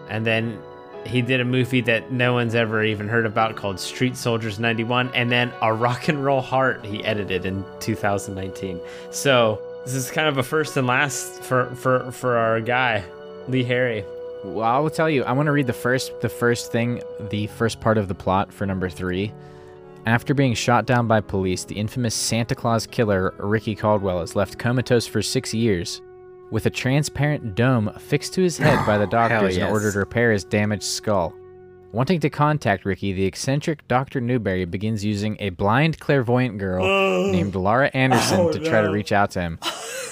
[0.10, 0.60] And then
[1.06, 5.10] he did a movie that no one's ever even heard about called Street Soldiers 91.
[5.14, 8.80] And then A Rock and Roll Heart he edited in 2019.
[9.12, 13.04] So this is kind of a first and last for, for, for our guy,
[13.48, 14.06] Lee Harry.
[14.44, 15.24] Well, I will tell you.
[15.24, 18.52] I want to read the first, the first thing, the first part of the plot
[18.52, 19.32] for number three.
[20.06, 24.60] After being shot down by police, the infamous Santa Claus killer Ricky Caldwell is left
[24.60, 26.02] comatose for six years,
[26.52, 29.72] with a transparent dome affixed to his head by the doctors in yes.
[29.72, 31.34] order to repair his damaged skull.
[31.94, 34.20] Wanting to contact Ricky, the eccentric Dr.
[34.20, 36.84] Newberry begins using a blind clairvoyant girl
[37.32, 39.60] named Laura Anderson Oh, to try to reach out to him.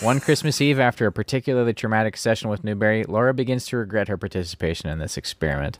[0.01, 4.17] One Christmas Eve, after a particularly traumatic session with Newberry, Laura begins to regret her
[4.17, 5.79] participation in this experiment.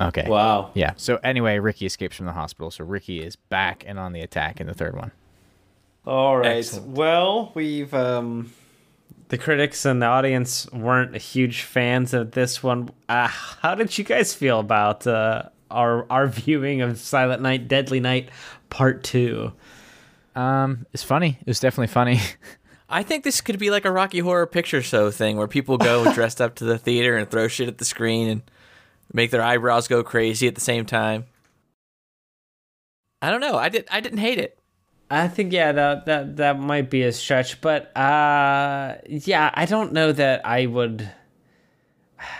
[0.00, 0.28] Okay.
[0.28, 0.70] Wow.
[0.74, 0.92] Yeah.
[0.96, 2.70] So anyway, Ricky escapes from the hospital.
[2.70, 5.10] So Ricky is back and on the attack in the third one.
[6.06, 6.58] All right.
[6.58, 6.86] Excellent.
[6.96, 8.52] Well, we've um
[9.32, 12.90] the critics and the audience weren't huge fans of this one.
[13.08, 17.98] Uh, how did you guys feel about uh, our our viewing of Silent Night, Deadly
[17.98, 18.28] Night
[18.68, 19.54] Part Two?
[20.36, 21.38] Um, it's funny.
[21.40, 22.20] It was definitely funny.
[22.90, 26.12] I think this could be like a Rocky Horror Picture Show thing where people go
[26.14, 28.42] dressed up to the theater and throw shit at the screen and
[29.14, 31.24] make their eyebrows go crazy at the same time.
[33.22, 33.56] I don't know.
[33.56, 33.88] I did.
[33.90, 34.58] I didn't hate it.
[35.12, 39.92] I think yeah, that that that might be a stretch, but uh yeah, I don't
[39.92, 41.08] know that I would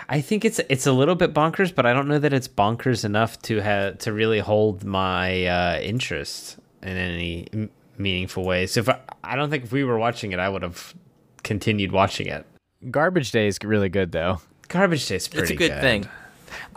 [0.09, 3.05] I think it's it's a little bit bonkers, but I don't know that it's bonkers
[3.05, 8.67] enough to have to really hold my uh interest in any m- meaningful way.
[8.67, 10.95] So if I, I don't think if we were watching it, I would have
[11.43, 12.47] continued watching it.
[12.91, 14.41] Garbage Day is really good though.
[14.69, 15.71] Garbage Day is pretty good.
[15.71, 16.09] It's a good, thing.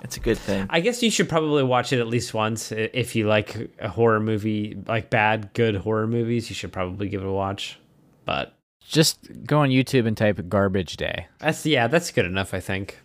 [0.04, 0.68] It's a good thing.
[0.70, 4.20] I guess you should probably watch it at least once if you like a horror
[4.20, 6.50] movie, like bad, good horror movies.
[6.50, 7.80] You should probably give it a watch.
[8.26, 11.28] But Just go on YouTube and type Garbage Day.
[11.40, 13.00] that's yeah, that's good enough, I think.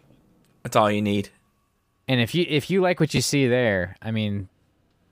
[0.62, 1.30] That's all you need.
[2.08, 4.48] And if you if you like what you see there, I mean,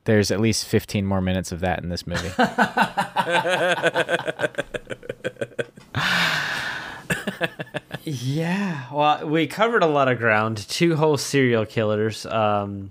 [0.05, 2.31] there's at least 15 more minutes of that in this movie.
[8.11, 10.57] Yeah, well, we covered a lot of ground.
[10.69, 12.25] Two whole serial killers.
[12.27, 12.91] Um,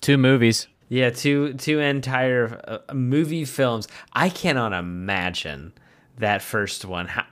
[0.00, 0.68] Two movies.
[0.88, 3.88] yeah, two two entire uh, movie films.
[4.12, 5.72] I cannot imagine
[6.18, 7.08] that first one.
[7.08, 7.24] How,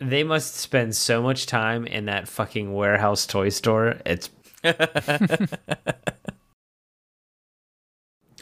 [0.00, 3.96] they must spend so much time in that fucking warehouse toy store.
[4.06, 4.30] It's
[4.64, 4.72] All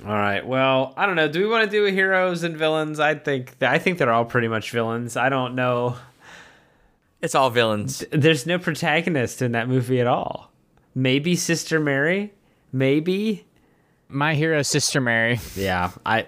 [0.07, 0.47] right.
[0.47, 1.29] Well, I don't know.
[1.29, 3.01] Do we want to do heroes and villains?
[3.01, 5.17] I think I think they're all pretty much villains.
[5.17, 5.97] I don't know.
[7.23, 8.05] It's all villains.
[8.11, 10.51] There's no protagonist in that movie at all.
[10.95, 12.33] Maybe Sister Mary.
[12.73, 13.47] Maybe.
[14.09, 15.39] My hero, Sister Mary.
[15.55, 15.91] Yeah.
[16.05, 16.27] I.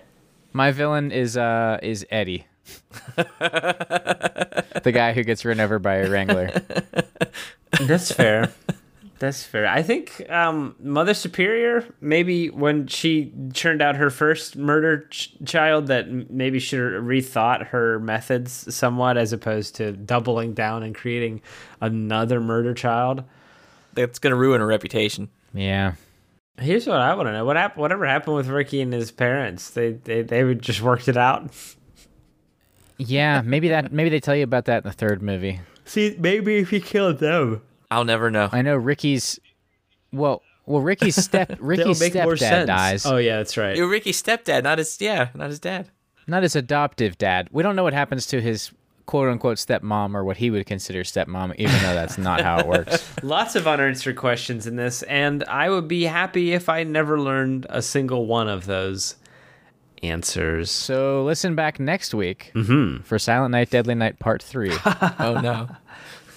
[0.52, 2.44] My villain is uh is Eddie,
[3.16, 6.50] the guy who gets run over by a wrangler.
[7.80, 8.52] That's fair.
[9.22, 9.68] That's fair.
[9.68, 15.86] I think um, Mother Superior, maybe when she churned out her first murder ch- child,
[15.86, 20.92] that m- maybe should have rethought her methods somewhat as opposed to doubling down and
[20.92, 21.40] creating
[21.80, 23.22] another murder child.
[23.94, 25.28] That's gonna ruin her reputation.
[25.54, 25.92] Yeah.
[26.58, 29.70] Here's what I want to know: what hap- Whatever happened with Ricky and his parents?
[29.70, 31.48] They they they just worked it out.
[32.98, 35.60] Yeah, maybe that maybe they tell you about that in the third movie.
[35.84, 37.62] See, maybe if he killed them,
[37.92, 38.48] I'll never know.
[38.52, 39.38] I know Ricky's
[40.12, 43.06] well well Ricky's step Ricky's make more stepdad dies.
[43.06, 43.76] Oh yeah, that's right.
[43.76, 45.90] You're Ricky's stepdad, not his yeah, not his dad.
[46.26, 47.48] Not his adoptive dad.
[47.52, 48.70] We don't know what happens to his
[49.06, 52.66] quote unquote stepmom or what he would consider stepmom, even though that's not how it
[52.68, 53.04] works.
[53.22, 57.66] Lots of unanswered questions in this, and I would be happy if I never learned
[57.68, 59.16] a single one of those
[60.02, 60.70] answers.
[60.70, 63.04] So listen back next week Mhm.
[63.04, 64.72] for Silent Night, Deadly Night Part Three.
[65.18, 65.68] Oh no.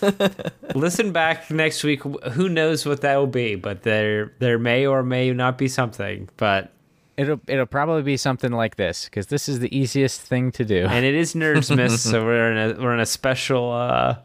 [0.76, 2.04] Listen back next week.
[2.04, 3.56] Who knows what that will be?
[3.56, 6.30] But there, there may or may not be something.
[6.38, 6.72] But
[7.18, 10.86] it'll it'll probably be something like this because this is the easiest thing to do.
[10.86, 13.72] and it is Nerdsmas, so we're in a we're in a special.
[13.72, 14.18] uh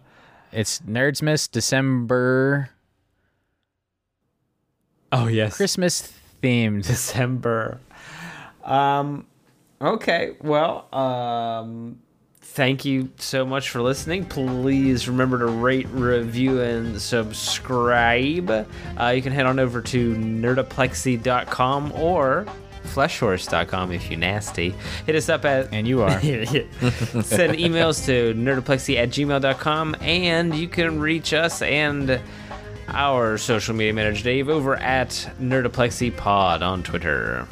[0.52, 2.70] It's Nerdsmas December
[5.12, 6.86] Oh yes, Christmas themed.
[6.86, 7.80] December.
[8.64, 9.26] Um,
[9.80, 10.36] okay.
[10.40, 11.98] Well, um,
[12.52, 14.24] thank you so much for listening.
[14.24, 18.50] Please remember to rate, review, and subscribe.
[18.98, 22.46] Uh, you can head on over to nerdoplexy.com or
[22.84, 24.74] fleshhorse.com if you're nasty.
[25.06, 26.20] Hit us up at And you are.
[26.20, 32.20] Send emails to nerdoplexy at gmail.com and you can reach us and
[32.88, 35.10] our social media manager Dave over at
[35.40, 37.46] nerdoplexypod on Twitter.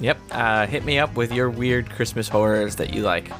[0.00, 0.18] Yep.
[0.30, 3.30] Uh, hit me up with your weird Christmas horrors that you like.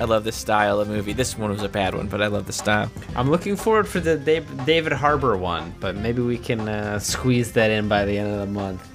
[0.00, 1.12] I love this style of movie.
[1.12, 2.88] This one was a bad one, but I love the style.
[3.16, 7.70] I'm looking forward for the David Harbour one, but maybe we can uh, squeeze that
[7.72, 8.86] in by the end of the month.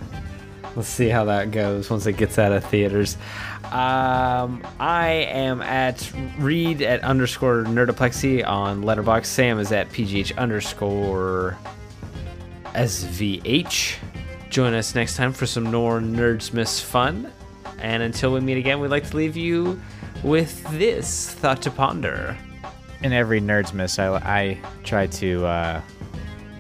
[0.76, 3.18] Let's see how that goes once it gets out of theaters.
[3.66, 9.26] Um, I am at read at underscore nerdoplexy on Letterboxd.
[9.26, 11.58] Sam is at pgh underscore
[12.74, 13.96] svh.
[14.54, 17.32] Join us next time for some more Nerdsmas fun.
[17.80, 19.82] And until we meet again, we'd like to leave you
[20.22, 22.38] with this thought to ponder.
[23.02, 25.82] In every Nerdsmas, I, I try to uh,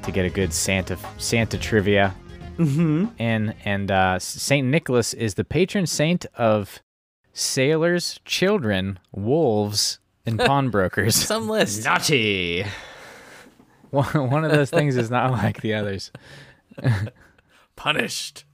[0.02, 2.15] to get a good Santa Santa trivia.
[2.57, 3.22] Mm-hmm.
[3.22, 6.82] in, and uh, Saint Nicholas is the patron saint of
[7.32, 11.14] sailors, children, wolves, and pawnbrokers.
[11.14, 11.86] Some list.
[11.86, 12.65] Naughty.
[13.91, 16.11] one, one of those things is not like the others.
[17.84, 18.45] Punished.